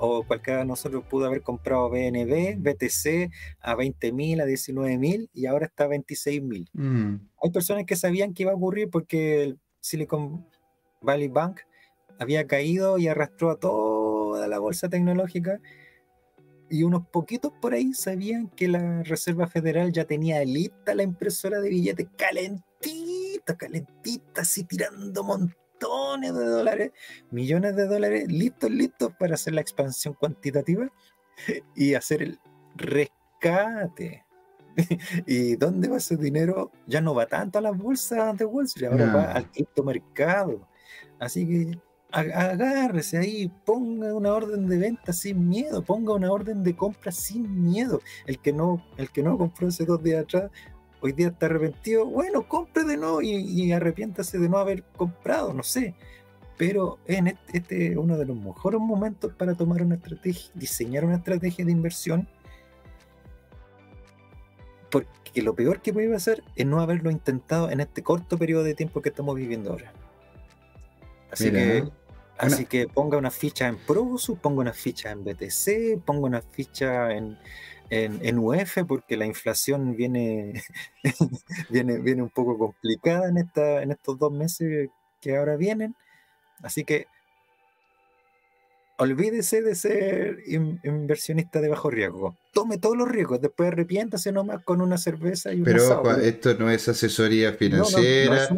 o 0.00 0.22
cualquiera 0.22 0.60
de 0.60 0.64
nosotros 0.64 1.04
pudo 1.08 1.26
haber 1.26 1.42
comprado 1.42 1.88
BNB, 1.90 2.56
BTC 2.58 3.32
a 3.60 3.74
20.000, 3.74 4.42
a 4.42 4.46
19.000 4.46 5.30
y 5.32 5.46
ahora 5.46 5.66
está 5.66 5.84
a 5.84 5.88
26.000. 5.88 6.68
Mm. 6.72 7.16
Hay 7.42 7.50
personas 7.50 7.84
que 7.84 7.96
sabían 7.96 8.34
que 8.34 8.42
iba 8.44 8.52
a 8.52 8.56
ocurrir 8.56 8.90
porque 8.90 9.42
el 9.42 9.58
Silicon 9.80 10.46
Valley 11.00 11.28
Bank 11.28 11.60
había 12.18 12.46
caído 12.46 12.98
y 12.98 13.08
arrastró 13.08 13.50
a 13.50 13.58
toda 13.58 14.48
la 14.48 14.58
bolsa 14.58 14.88
tecnológica 14.88 15.60
y 16.70 16.82
unos 16.82 17.06
poquitos 17.08 17.52
por 17.60 17.72
ahí 17.74 17.94
sabían 17.94 18.48
que 18.48 18.68
la 18.68 19.02
Reserva 19.02 19.46
Federal 19.46 19.92
ya 19.92 20.04
tenía 20.04 20.44
lista 20.44 20.94
la 20.94 21.02
impresora 21.02 21.60
de 21.60 21.70
billetes 21.70 22.08
calentita, 22.16 23.56
calentita, 23.56 24.42
así 24.42 24.64
tirando 24.64 25.24
montones 25.24 26.34
de 26.34 26.44
dólares, 26.44 26.92
millones 27.30 27.76
de 27.76 27.86
dólares, 27.86 28.30
listos, 28.30 28.70
listos 28.70 29.12
para 29.18 29.34
hacer 29.34 29.54
la 29.54 29.60
expansión 29.60 30.14
cuantitativa 30.14 30.90
y 31.74 31.94
hacer 31.94 32.22
el 32.22 32.38
rescate. 32.76 34.24
¿Y 35.26 35.56
dónde 35.56 35.88
va 35.88 35.96
ese 35.96 36.16
dinero? 36.16 36.70
Ya 36.86 37.00
no 37.00 37.14
va 37.14 37.26
tanto 37.26 37.58
a 37.58 37.62
las 37.62 37.76
bolsas 37.76 38.36
de 38.36 38.44
Wall 38.44 38.66
Street, 38.66 38.90
ahora 38.90 39.12
va 39.12 39.32
al 39.32 39.50
criptomercado. 39.50 40.67
Así 41.18 41.46
que 41.46 41.78
agárrese 42.10 43.18
ahí, 43.18 43.52
ponga 43.64 44.14
una 44.14 44.32
orden 44.32 44.66
de 44.66 44.78
venta 44.78 45.12
sin 45.12 45.48
miedo, 45.48 45.82
ponga 45.82 46.14
una 46.14 46.32
orden 46.32 46.62
de 46.62 46.74
compra 46.74 47.12
sin 47.12 47.64
miedo. 47.64 48.00
El 48.26 48.38
que 48.38 48.52
no, 48.52 48.84
el 48.96 49.10
que 49.10 49.22
no 49.22 49.36
compró 49.36 49.68
hace 49.68 49.84
dos 49.84 50.02
días 50.02 50.24
atrás, 50.24 50.50
hoy 51.00 51.12
día 51.12 51.28
está 51.28 51.46
arrepentido, 51.46 52.06
bueno, 52.06 52.48
compre 52.48 52.84
de 52.84 52.96
nuevo 52.96 53.22
y, 53.22 53.72
arrepiéntase 53.72 54.38
de 54.38 54.48
no 54.48 54.58
haber 54.58 54.84
comprado, 54.96 55.52
no 55.52 55.62
sé. 55.62 55.94
Pero 56.56 56.98
en 57.06 57.38
este, 57.52 57.92
es 57.92 57.96
uno 57.96 58.16
de 58.16 58.26
los 58.26 58.36
mejores 58.36 58.80
momentos 58.80 59.32
para 59.34 59.54
tomar 59.54 59.82
una 59.82 59.94
estrategia, 59.94 60.50
diseñar 60.54 61.04
una 61.04 61.16
estrategia 61.16 61.64
de 61.64 61.72
inversión. 61.72 62.28
Porque 64.90 65.42
lo 65.42 65.54
peor 65.54 65.80
que 65.80 65.92
puede 65.92 66.10
pasar 66.10 66.42
es 66.56 66.66
no 66.66 66.80
haberlo 66.80 67.10
intentado 67.10 67.70
en 67.70 67.80
este 67.80 68.02
corto 68.02 68.38
periodo 68.38 68.64
de 68.64 68.74
tiempo 68.74 69.02
que 69.02 69.10
estamos 69.10 69.36
viviendo 69.36 69.70
ahora. 69.70 69.92
Así 71.30 71.50
que 71.50 71.84
Así 72.38 72.66
que 72.66 72.86
ponga 72.86 73.18
una 73.18 73.32
ficha 73.32 73.66
en 73.66 73.76
Prosu, 73.76 74.36
ponga 74.36 74.60
una 74.60 74.72
ficha 74.72 75.10
en 75.10 75.24
BTC, 75.24 76.00
ponga 76.04 76.26
una 76.26 76.40
ficha 76.40 77.10
en, 77.12 77.36
en, 77.90 78.38
UF, 78.38 78.84
porque 78.86 79.16
la 79.16 79.26
inflación 79.26 79.96
viene, 79.96 80.62
viene, 81.70 81.98
viene 81.98 82.22
un 82.22 82.30
poco 82.30 82.56
complicada 82.56 83.28
en, 83.28 83.38
esta, 83.38 83.82
en 83.82 83.90
estos 83.90 84.18
dos 84.18 84.30
meses 84.30 84.88
que 85.20 85.36
ahora 85.36 85.56
vienen. 85.56 85.96
Así 86.62 86.84
que 86.84 87.08
olvídese 88.98 89.62
de 89.62 89.74
ser 89.74 90.38
inversionista 90.82 91.60
de 91.60 91.68
bajo 91.68 91.88
riesgo. 91.88 92.36
Tome 92.52 92.78
todos 92.78 92.96
los 92.96 93.08
riesgos, 93.08 93.40
después 93.40 93.68
arrepiéntase 93.68 94.32
nomás 94.32 94.62
con 94.64 94.80
una 94.80 94.98
cerveza 94.98 95.52
y 95.52 95.58
un 95.58 95.64
Pero 95.64 96.18
esto 96.18 96.54
no 96.54 96.70
es 96.70 96.88
asesoría 96.88 97.52
financiera. 97.52 98.48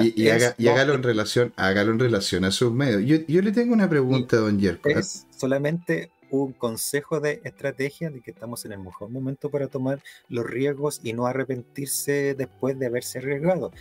Y, 0.00 0.68
hágalo 0.68 0.94
en 0.94 1.02
relación, 1.02 1.52
hágalo 1.56 1.92
en 1.92 1.98
relación 1.98 2.44
a 2.44 2.52
sus 2.52 2.72
medios. 2.72 3.02
Yo, 3.26 3.42
le 3.42 3.52
tengo 3.52 3.74
una 3.74 3.88
pregunta, 3.88 4.36
don 4.36 4.58
Yerko. 4.58 4.88
Es 4.88 5.26
solamente 5.36 6.10
un 6.30 6.52
consejo 6.52 7.18
de 7.18 7.40
estrategia 7.42 8.10
de 8.10 8.20
que 8.20 8.30
estamos 8.30 8.64
en 8.64 8.72
el 8.72 8.78
mejor 8.78 9.10
momento 9.10 9.50
para 9.50 9.66
tomar 9.66 10.00
los 10.28 10.46
riesgos 10.46 11.00
y 11.02 11.12
no 11.12 11.26
arrepentirse 11.26 12.34
después 12.34 12.78
de 12.78 12.86
haberse 12.86 13.18
arriesgado 13.18 13.72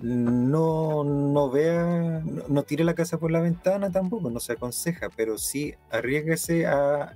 no, 0.00 1.04
no 1.04 1.50
vea, 1.50 2.22
no, 2.48 2.62
tire 2.62 2.84
la 2.84 2.94
casa 2.94 3.18
por 3.18 3.30
la 3.30 3.40
ventana 3.40 3.90
tampoco, 3.90 4.30
no 4.30 4.40
se 4.40 4.52
aconseja, 4.52 5.08
pero 5.16 5.38
sí 5.38 5.74
arriesguese 5.90 6.66
a, 6.66 7.14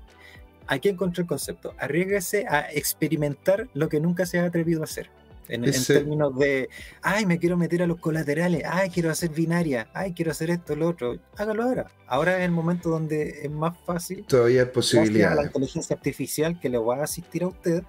hay 0.66 0.80
que 0.80 0.88
encontrar 0.88 1.24
el 1.24 1.28
concepto, 1.28 1.74
arriesguese 1.78 2.46
a 2.48 2.70
experimentar 2.72 3.68
lo 3.74 3.88
que 3.88 4.00
nunca 4.00 4.26
se 4.26 4.40
ha 4.40 4.44
atrevido 4.44 4.80
a 4.80 4.84
hacer. 4.84 5.10
En, 5.48 5.70
términos 5.70 6.38
de, 6.38 6.70
ay, 7.02 7.26
me 7.26 7.38
quiero 7.38 7.58
meter 7.58 7.82
a 7.82 7.86
los 7.86 7.98
colaterales, 7.98 8.62
ay, 8.64 8.88
quiero 8.88 9.10
hacer 9.10 9.30
binaria, 9.30 9.88
ay, 9.92 10.14
quiero 10.14 10.30
hacer 10.30 10.50
esto, 10.50 10.74
lo 10.76 10.88
otro. 10.88 11.18
Hágalo 11.36 11.64
ahora. 11.64 11.90
Ahora 12.06 12.38
es 12.38 12.44
el 12.44 12.52
momento 12.52 12.88
donde 12.88 13.40
es 13.42 13.50
más 13.50 13.76
fácil. 13.84 14.24
Todavía 14.24 14.62
hay 14.62 14.68
posibilidad. 14.68 15.34
la 15.36 15.42
inteligencia 15.42 15.94
artificial 15.94 16.58
que 16.58 16.70
le 16.70 16.78
va 16.78 16.98
a 16.98 17.04
asistir 17.04 17.42
a 17.42 17.48
usted, 17.48 17.82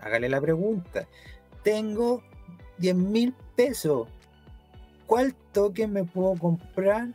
hágale 0.00 0.28
la 0.28 0.40
pregunta. 0.40 1.06
Tengo 1.62 2.22
10 2.78 2.96
mil 2.96 3.34
pesos, 3.54 4.08
¿cuál 5.06 5.34
token 5.52 5.92
me 5.92 6.04
puedo 6.04 6.34
comprar 6.34 7.08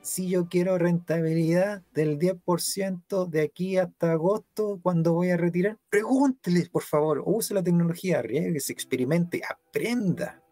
si 0.00 0.28
yo 0.28 0.48
quiero 0.48 0.78
rentabilidad 0.78 1.82
del 1.92 2.18
10% 2.18 3.28
de 3.28 3.42
aquí 3.42 3.76
hasta 3.76 4.12
agosto 4.12 4.80
cuando 4.82 5.12
voy 5.12 5.30
a 5.30 5.36
retirar? 5.36 5.78
Pregúnteles, 5.90 6.68
por 6.68 6.82
favor, 6.82 7.22
use 7.26 7.54
la 7.54 7.62
tecnología, 7.62 8.20
experimente, 8.20 9.42
aprenda. 9.48 10.42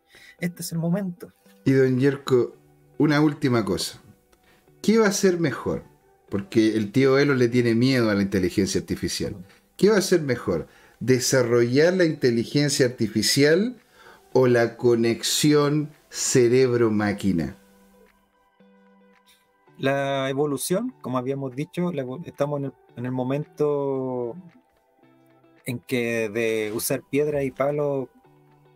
Este 0.41 0.63
es 0.63 0.73
el 0.73 0.79
momento. 0.79 1.33
Y 1.65 1.73
don 1.73 1.99
Yerko, 1.99 2.55
una 2.99 3.21
última 3.21 3.65
cosa. 3.65 4.01
¿Qué 4.83 4.99
va 4.99 5.09
a 5.09 5.13
ser 5.13 5.41
mejor? 5.41 5.85
Porque 6.29 6.77
el 6.77 6.93
tío 6.93 7.19
Elo 7.19 7.35
le 7.35 7.49
tiene 7.49 7.75
miedo 7.75 8.11
a 8.11 8.15
la 8.15 8.23
inteligencia 8.23 8.81
artificial. 8.81 9.37
¿Qué 9.77 9.91
va 9.91 9.97
a 9.97 10.03
ser 10.03 10.23
mejor? 10.23 10.67
¿Desarrollar 11.01 11.95
la 11.95 12.05
inteligencia 12.05 12.87
artificial 12.87 13.77
o 14.33 14.47
la 14.47 14.77
conexión 14.77 15.91
cerebro-máquina? 16.09 17.57
La 19.79 20.31
evolución, 20.31 20.95
como 21.03 21.19
habíamos 21.19 21.55
dicho, 21.55 21.93
estamos 22.25 22.63
en 22.97 23.05
el, 23.05 23.13
momento 23.13 24.35
en 25.67 25.79
que 25.81 26.31
de 26.31 26.73
usar 26.75 27.03
piedra 27.03 27.43
y 27.43 27.51
palo 27.51 28.09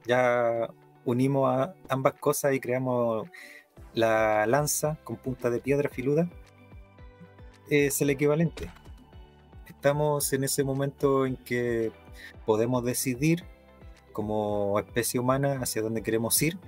ya 0.05 0.69
unimos 1.07 1.51
a 1.51 1.75
ambas 1.89 2.15
cosas 2.15 2.53
y 2.53 2.61
creamos 2.61 3.29
la 3.95 4.47
lanza 4.47 4.99
con 5.05 5.17
punta 5.17 5.49
de 5.49 5.61
piedra 5.61 5.89
filuda. 5.89 6.29
Es 7.71 8.03
el 8.03 8.11
equivalente. 8.11 8.71
Estamos 9.67 10.33
en 10.35 10.45
ese 10.45 10.65
momento 10.65 11.25
en 11.25 11.37
que 11.37 11.93
podemos 12.45 12.85
decidir 12.85 13.45
como 14.13 14.79
especie 14.79 15.19
humana 15.19 15.61
hacia 15.63 15.81
dónde 15.81 16.03
queremos 16.03 16.43
ir 16.43 16.59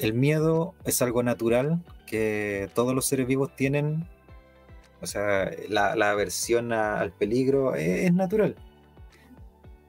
el 0.00 0.14
miedo 0.14 0.74
es 0.84 1.02
algo 1.02 1.22
natural 1.22 1.82
que 2.06 2.70
todos 2.74 2.94
los 2.94 3.06
seres 3.06 3.26
vivos 3.26 3.54
tienen. 3.54 4.08
O 5.02 5.06
sea, 5.06 5.50
la, 5.68 5.92
aversión 6.10 6.72
al 6.72 7.12
peligro 7.12 7.74
es, 7.74 8.12
natural. 8.12 8.56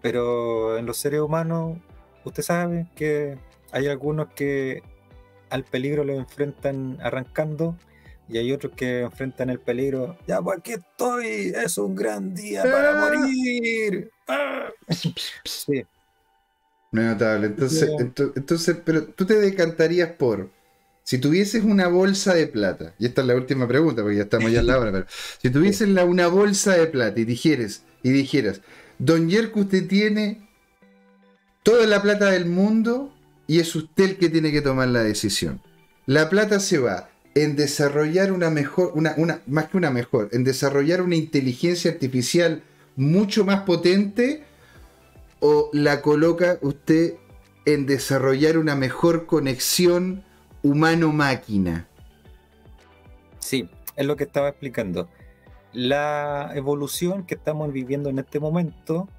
Pero 0.01 0.77
en 0.77 0.85
los 0.85 0.97
seres 0.97 1.21
humanos, 1.21 1.77
usted 2.25 2.43
sabe 2.43 2.87
que 2.95 3.37
hay 3.71 3.87
algunos 3.87 4.27
que 4.33 4.83
al 5.49 5.63
peligro 5.63 6.03
lo 6.03 6.13
enfrentan 6.13 6.97
arrancando 7.01 7.75
y 8.27 8.37
hay 8.37 8.51
otros 8.51 8.73
que 8.75 9.01
enfrentan 9.01 9.49
el 9.49 9.59
peligro. 9.59 10.17
Ya, 10.27 10.41
pues 10.41 10.59
aquí 10.59 10.73
estoy, 10.73 11.53
es 11.55 11.77
un 11.77 11.95
gran 11.95 12.33
día 12.33 12.63
para 12.63 12.91
¡Ah! 12.91 13.09
morir. 13.09 14.11
¡Ah! 14.27 14.69
Sí. 15.45 15.83
No 16.91 17.01
es 17.01 17.07
notable. 17.07 17.47
Entonces, 17.47 17.89
entonces, 18.35 18.77
pero 18.83 19.05
tú 19.05 19.25
te 19.25 19.39
decantarías 19.39 20.11
por, 20.11 20.49
si 21.03 21.17
tuvieses 21.17 21.63
una 21.63 21.87
bolsa 21.87 22.33
de 22.33 22.47
plata, 22.47 22.93
y 22.99 23.05
esta 23.05 23.21
es 23.21 23.27
la 23.27 23.35
última 23.35 23.67
pregunta, 23.67 24.01
porque 24.01 24.17
ya 24.17 24.23
estamos 24.23 24.51
ya 24.51 24.59
en 24.59 24.67
la 24.67 24.79
hora, 24.79 24.91
pero 24.91 25.05
si 25.41 25.49
tuvieses 25.49 25.87
una 25.87 26.27
bolsa 26.27 26.75
de 26.75 26.87
plata 26.87 27.19
y 27.19 27.25
dijeras, 27.25 27.83
y 28.03 28.11
dijeras, 28.11 28.61
Don 28.99 29.29
Yerko, 29.29 29.61
usted 29.61 29.87
tiene 29.87 30.47
toda 31.63 31.87
la 31.87 32.01
plata 32.01 32.29
del 32.31 32.45
mundo 32.45 33.13
y 33.47 33.59
es 33.59 33.75
usted 33.75 34.03
el 34.03 34.17
que 34.17 34.29
tiene 34.29 34.51
que 34.51 34.61
tomar 34.61 34.89
la 34.89 35.03
decisión. 35.03 35.61
La 36.05 36.29
plata 36.29 36.59
se 36.59 36.77
va 36.77 37.09
en 37.35 37.55
desarrollar 37.55 38.31
una 38.31 38.49
mejor, 38.49 38.91
una, 38.95 39.13
una, 39.17 39.41
más 39.47 39.69
que 39.69 39.77
una 39.77 39.91
mejor, 39.91 40.29
en 40.33 40.43
desarrollar 40.43 41.01
una 41.01 41.15
inteligencia 41.15 41.91
artificial 41.91 42.63
mucho 42.95 43.45
más 43.45 43.61
potente 43.61 44.43
o 45.41 45.69
la 45.73 46.01
coloca 46.01 46.57
usted 46.61 47.15
en 47.65 47.85
desarrollar 47.85 48.57
una 48.57 48.75
mejor 48.75 49.25
conexión 49.25 50.23
humano-máquina? 50.63 51.87
Sí, 53.39 53.69
es 53.95 54.05
lo 54.05 54.15
que 54.15 54.23
estaba 54.23 54.49
explicando. 54.49 55.09
La 55.73 56.51
evolución 56.55 57.25
que 57.25 57.35
estamos 57.35 57.73
viviendo 57.73 58.09
en 58.09 58.19
este 58.19 58.39
momento 58.39 59.09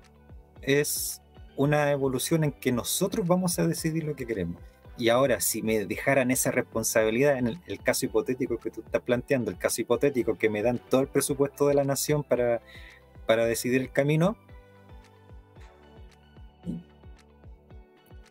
es 0.62 1.20
una 1.56 1.90
evolución 1.90 2.44
en 2.44 2.52
que 2.52 2.72
nosotros 2.72 3.26
vamos 3.26 3.58
a 3.58 3.66
decidir 3.66 4.04
lo 4.04 4.16
que 4.16 4.26
queremos. 4.26 4.62
Y 4.98 5.08
ahora, 5.08 5.40
si 5.40 5.62
me 5.62 5.84
dejaran 5.86 6.30
esa 6.30 6.50
responsabilidad 6.50 7.38
en 7.38 7.48
el, 7.48 7.82
caso 7.82 8.06
hipotético 8.06 8.58
que 8.58 8.70
tú 8.70 8.82
estás 8.84 9.02
planteando, 9.02 9.50
el 9.50 9.58
caso 9.58 9.80
hipotético 9.80 10.36
que 10.36 10.50
me 10.50 10.62
dan 10.62 10.78
todo 10.78 11.00
el 11.00 11.08
presupuesto 11.08 11.66
de 11.66 11.74
la 11.74 11.84
nación 11.84 12.22
para, 12.22 12.60
para 13.26 13.44
decidir 13.46 13.80
el 13.80 13.90
camino, 13.90 14.36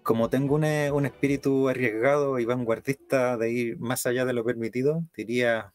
como 0.04 0.30
tengo 0.30 0.56
un, 0.56 1.06
espíritu 1.06 1.70
arriesgado 1.70 2.40
y 2.40 2.46
vanguardista 2.46 3.38
de 3.38 3.52
ir 3.52 3.80
más 3.80 4.06
allá 4.06 4.26
de 4.26 4.34
lo 4.34 4.44
permitido, 4.44 5.04
diría, 5.16 5.74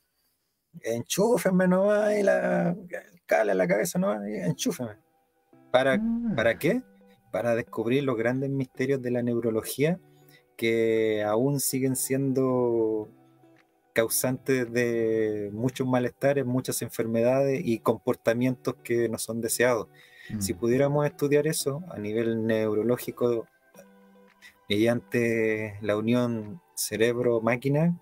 enchúfenme 0.82 1.68
nomás 1.68 2.18
y 2.18 2.22
la 2.22 2.76
cala 3.26 3.52
en 3.52 3.58
la 3.58 3.68
cabeza 3.68 3.98
nomás 3.98 4.22
enchúfenme. 4.26 4.96
¿Para, 5.70 5.94
ah. 5.94 6.32
¿Para 6.34 6.58
qué? 6.58 6.82
Para 7.32 7.54
descubrir 7.54 8.04
los 8.04 8.16
grandes 8.16 8.50
misterios 8.50 9.02
de 9.02 9.10
la 9.10 9.22
neurología 9.22 10.00
que 10.56 11.22
aún 11.22 11.60
siguen 11.60 11.96
siendo 11.96 13.08
causantes 13.92 14.70
de 14.72 15.50
muchos 15.52 15.86
malestares, 15.86 16.44
muchas 16.44 16.82
enfermedades 16.82 17.60
y 17.64 17.78
comportamientos 17.78 18.74
que 18.82 19.08
no 19.08 19.18
son 19.18 19.40
deseados. 19.40 19.88
Si 20.38 20.54
mm. 20.54 20.58
pudiéramos 20.58 21.06
estudiar 21.06 21.46
eso 21.46 21.82
a 21.90 21.98
nivel 21.98 22.46
neurológico 22.46 23.46
mediante 24.68 25.78
la 25.80 25.96
unión 25.96 26.60
cerebro-máquina, 26.74 27.98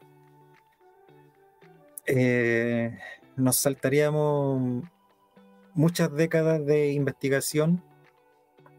eh, 2.07 2.99
nos 3.37 3.57
saltaríamos 3.57 4.85
muchas 5.75 6.13
décadas 6.13 6.65
de 6.65 6.93
investigación 6.93 7.83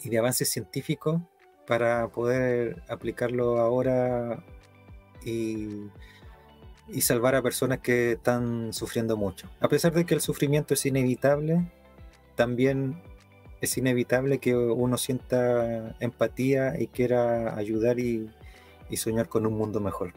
y 0.03 0.09
de 0.09 0.17
avances 0.17 0.51
científicos 0.51 1.21
para 1.67 2.07
poder 2.09 2.83
aplicarlo 2.88 3.59
ahora 3.59 4.43
y, 5.23 5.89
y, 6.88 7.01
salvar 7.01 7.36
a 7.36 7.41
personas 7.41 7.79
que 7.79 8.13
están 8.13 8.71
sufriendo 8.71 9.17
mucho. 9.17 9.49
A 9.59 9.67
pesar 9.67 9.93
de 9.93 10.05
que 10.05 10.13
el 10.13 10.21
sufrimiento 10.21 10.75
es 10.75 10.86
inevitable, 10.86 11.71
también 12.36 13.01
es 13.62 13.78
inevitable 13.78 14.39
que 14.39 14.56
uno 14.56 14.97
sienta 14.97 15.95
empatía 15.99 16.80
y 16.80 16.88
quiera 16.88 17.56
ayudar 17.56 17.99
y, 17.99 18.30
soñar 18.95 19.28
con 19.28 19.45
un 19.45 19.58
mundo 19.58 19.80
mejor. 19.80 20.14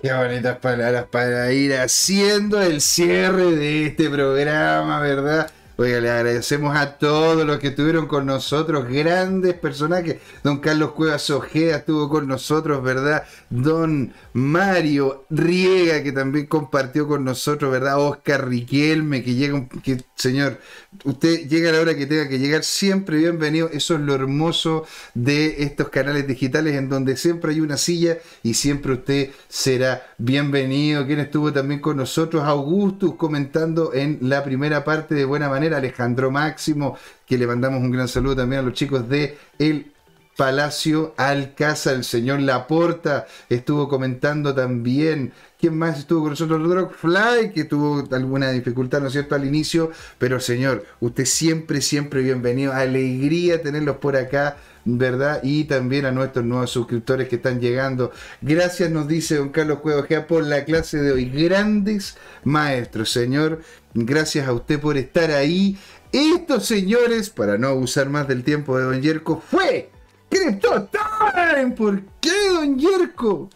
Qué 0.00 0.12
bonitas 0.12 0.58
palabras 0.58 1.06
para 1.10 1.52
ir 1.52 1.74
haciendo 1.74 2.60
el 2.60 2.80
cierre 2.80 3.52
de 3.52 3.86
este 3.86 4.10
programa, 4.10 5.00
¿verdad? 5.00 5.50
Oiga, 5.78 6.00
le 6.00 6.10
agradecemos 6.10 6.76
a 6.76 6.98
todos 6.98 7.46
los 7.46 7.58
que 7.58 7.68
estuvieron 7.68 8.06
con 8.06 8.26
nosotros, 8.26 8.86
grandes 8.86 9.54
personajes. 9.54 10.18
Don 10.44 10.58
Carlos 10.58 10.92
Cuevas 10.92 11.30
Ojeda 11.30 11.76
estuvo 11.76 12.10
con 12.10 12.28
nosotros, 12.28 12.82
¿verdad? 12.82 13.24
Don 13.48 14.12
Mario 14.34 15.24
Riega, 15.30 16.02
que 16.02 16.12
también 16.12 16.44
compartió 16.44 17.08
con 17.08 17.24
nosotros, 17.24 17.72
¿verdad? 17.72 17.98
Oscar 17.98 18.46
Riquelme, 18.46 19.22
que 19.24 19.34
llega, 19.34 19.66
que, 19.82 20.04
señor, 20.14 20.58
usted 21.04 21.48
llega 21.48 21.70
a 21.70 21.72
la 21.72 21.80
hora 21.80 21.96
que 21.96 22.04
tenga 22.04 22.28
que 22.28 22.38
llegar, 22.38 22.64
siempre 22.64 23.16
bienvenido. 23.16 23.70
Eso 23.72 23.94
es 23.94 24.00
lo 24.00 24.14
hermoso 24.14 24.84
de 25.14 25.62
estos 25.62 25.88
canales 25.88 26.26
digitales, 26.26 26.76
en 26.76 26.90
donde 26.90 27.16
siempre 27.16 27.52
hay 27.52 27.60
una 27.60 27.78
silla 27.78 28.18
y 28.42 28.52
siempre 28.54 28.92
usted 28.92 29.30
será 29.48 30.06
bienvenido. 30.18 31.06
Quien 31.06 31.20
estuvo 31.20 31.50
también 31.50 31.80
con 31.80 31.96
nosotros, 31.96 32.44
Augustus, 32.44 33.14
comentando 33.14 33.94
en 33.94 34.18
la 34.20 34.44
primera 34.44 34.84
parte 34.84 35.14
de 35.14 35.24
Buena 35.24 35.48
Manera 35.48 35.61
Alejandro 35.70 36.30
Máximo, 36.30 36.96
que 37.26 37.38
le 37.38 37.46
mandamos 37.46 37.80
un 37.80 37.90
gran 37.90 38.08
saludo 38.08 38.36
también 38.36 38.60
a 38.60 38.64
los 38.64 38.74
chicos 38.74 39.08
de 39.08 39.38
El 39.58 39.92
Palacio 40.36 41.14
Alcázar, 41.18 41.94
el 41.94 42.04
señor 42.04 42.40
Laporta 42.40 43.26
estuvo 43.50 43.86
comentando 43.88 44.54
también. 44.54 45.32
¿Quién 45.60 45.78
más 45.78 45.98
estuvo 45.98 46.22
con 46.22 46.30
nosotros? 46.30 46.68
Drogfly, 46.68 47.52
que 47.54 47.64
tuvo 47.64 48.02
alguna 48.12 48.50
dificultad, 48.50 49.00
¿no 49.00 49.08
es 49.08 49.12
cierto?, 49.12 49.34
al 49.34 49.44
inicio. 49.44 49.90
Pero 50.18 50.40
señor, 50.40 50.84
usted 51.00 51.26
siempre, 51.26 51.80
siempre 51.80 52.22
bienvenido. 52.22 52.72
Alegría 52.72 53.62
tenerlos 53.62 53.98
por 53.98 54.16
acá, 54.16 54.56
¿verdad? 54.84 55.40
Y 55.44 55.64
también 55.64 56.06
a 56.06 56.10
nuestros 56.10 56.44
nuevos 56.44 56.70
suscriptores 56.70 57.28
que 57.28 57.36
están 57.36 57.60
llegando. 57.60 58.10
Gracias, 58.40 58.90
nos 58.90 59.06
dice 59.06 59.36
don 59.36 59.50
Carlos 59.50 59.78
Cuevajea, 59.80 60.26
por 60.26 60.44
la 60.44 60.64
clase 60.64 61.00
de 61.00 61.12
hoy. 61.12 61.30
Grandes 61.30 62.16
maestros, 62.42 63.12
señor. 63.12 63.60
Gracias 63.94 64.48
a 64.48 64.52
usted 64.52 64.80
por 64.80 64.96
estar 64.96 65.30
ahí. 65.30 65.76
Estos 66.12 66.66
señores, 66.66 67.30
para 67.30 67.58
no 67.58 67.68
abusar 67.68 68.08
más 68.08 68.28
del 68.28 68.44
tiempo 68.44 68.78
de 68.78 68.84
Don 68.84 69.02
Yerko, 69.02 69.40
fue 69.40 69.90
Crypto 70.30 70.88
Time. 70.88 71.72
¿Por 71.72 72.02
qué, 72.20 72.48
Don 72.50 72.78
Yerko? 72.78 73.50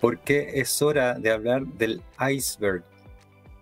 Porque 0.00 0.52
es 0.54 0.82
hora 0.82 1.14
de 1.14 1.30
hablar 1.30 1.66
del 1.66 2.02
iceberg 2.30 2.84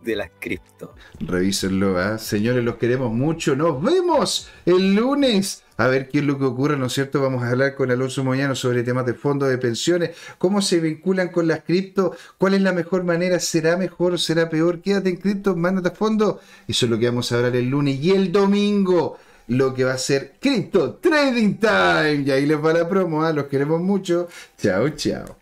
de 0.03 0.17
las 0.17 0.31
cripto. 0.41 0.95
Revísenlo, 1.21 2.01
¿eh? 2.03 2.19
señores, 2.19 2.65
los 2.65 2.77
queremos 2.77 3.13
mucho. 3.13 3.55
Nos 3.55 3.81
vemos 3.83 4.49
el 4.67 4.95
lunes 4.95 5.63
a 5.85 5.89
ver 5.89 6.09
qué 6.09 6.19
es 6.19 6.25
lo 6.25 6.39
que 6.39 6.45
ocurre, 6.45 6.77
¿no 6.77 6.87
es 6.87 6.93
cierto? 6.93 7.21
Vamos 7.21 7.43
a 7.43 7.51
hablar 7.51 7.75
con 7.75 7.91
Alonso 7.91 8.25
Moyano 8.25 8.55
sobre 8.55 8.83
temas 8.83 9.07
de 9.07 9.15
fondos 9.15 9.49
de 9.49 9.59
pensiones, 9.59 10.11
cómo 10.39 10.63
se 10.63 10.81
vinculan 10.81 11.29
con 11.29 11.49
las 11.49 11.63
cripto, 11.63 12.17
cuál 12.39 12.55
es 12.55 12.63
la 12.63 12.73
mejor 12.73 13.05
manera, 13.05 13.41
será 13.41 13.77
mejor, 13.77 14.19
será 14.19 14.49
peor, 14.49 14.81
quédate 14.81 15.11
en 15.11 15.17
cripto, 15.17 15.57
mándate 15.57 15.89
a 15.89 15.93
fondo. 15.93 16.41
Eso 16.69 16.87
es 16.87 16.91
lo 16.91 16.99
que 16.99 17.07
vamos 17.07 17.31
a 17.33 17.37
hablar 17.37 17.57
el 17.57 17.69
lunes 17.69 17.99
y 18.01 18.11
el 18.13 18.33
domingo 18.33 19.19
lo 19.49 19.75
que 19.75 19.85
va 19.85 19.95
a 19.95 19.99
ser 19.99 20.35
Crypto 20.41 20.95
Trading 20.95 21.57
Time. 21.57 22.23
Y 22.27 22.31
ahí 22.31 22.47
les 22.47 22.63
va 22.63 22.73
la 22.73 22.89
promo, 22.89 23.27
¿eh? 23.27 23.33
los 23.33 23.47
queremos 23.47 23.81
mucho. 23.81 24.29
Chao, 24.57 24.89
chao. 24.91 25.42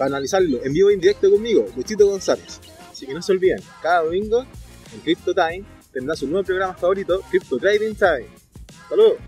para 0.00 0.16
analizarlo 0.16 0.64
en 0.64 0.72
vivo 0.72 0.88
e 0.88 0.94
indirecto 0.94 1.30
conmigo, 1.30 1.66
Luchito 1.76 2.06
González. 2.06 2.58
Así 2.90 3.06
que 3.06 3.12
no 3.12 3.20
se 3.20 3.32
olviden, 3.32 3.60
cada 3.82 4.04
domingo 4.04 4.46
en 4.94 5.00
Crypto 5.00 5.34
Time 5.34 5.62
tendrá 5.92 6.16
su 6.16 6.26
nuevo 6.26 6.42
programa 6.42 6.72
favorito, 6.72 7.20
Crypto 7.28 7.58
Trading 7.58 7.94
Time. 7.94 8.26
¡Saludos! 8.88 9.18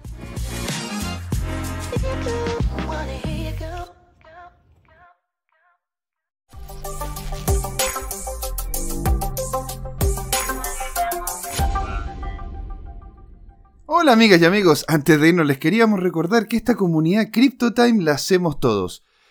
Hola 13.85 14.13
amigas 14.15 14.41
y 14.41 14.47
amigos, 14.47 14.87
antes 14.89 15.21
de 15.21 15.29
irnos 15.29 15.47
les 15.47 15.59
queríamos 15.59 16.01
recordar 16.01 16.49
que 16.49 16.57
esta 16.57 16.77
comunidad 16.77 17.29
CryptoTime 17.31 18.03
la 18.03 18.13
hacemos 18.13 18.59
todos. 18.59 19.05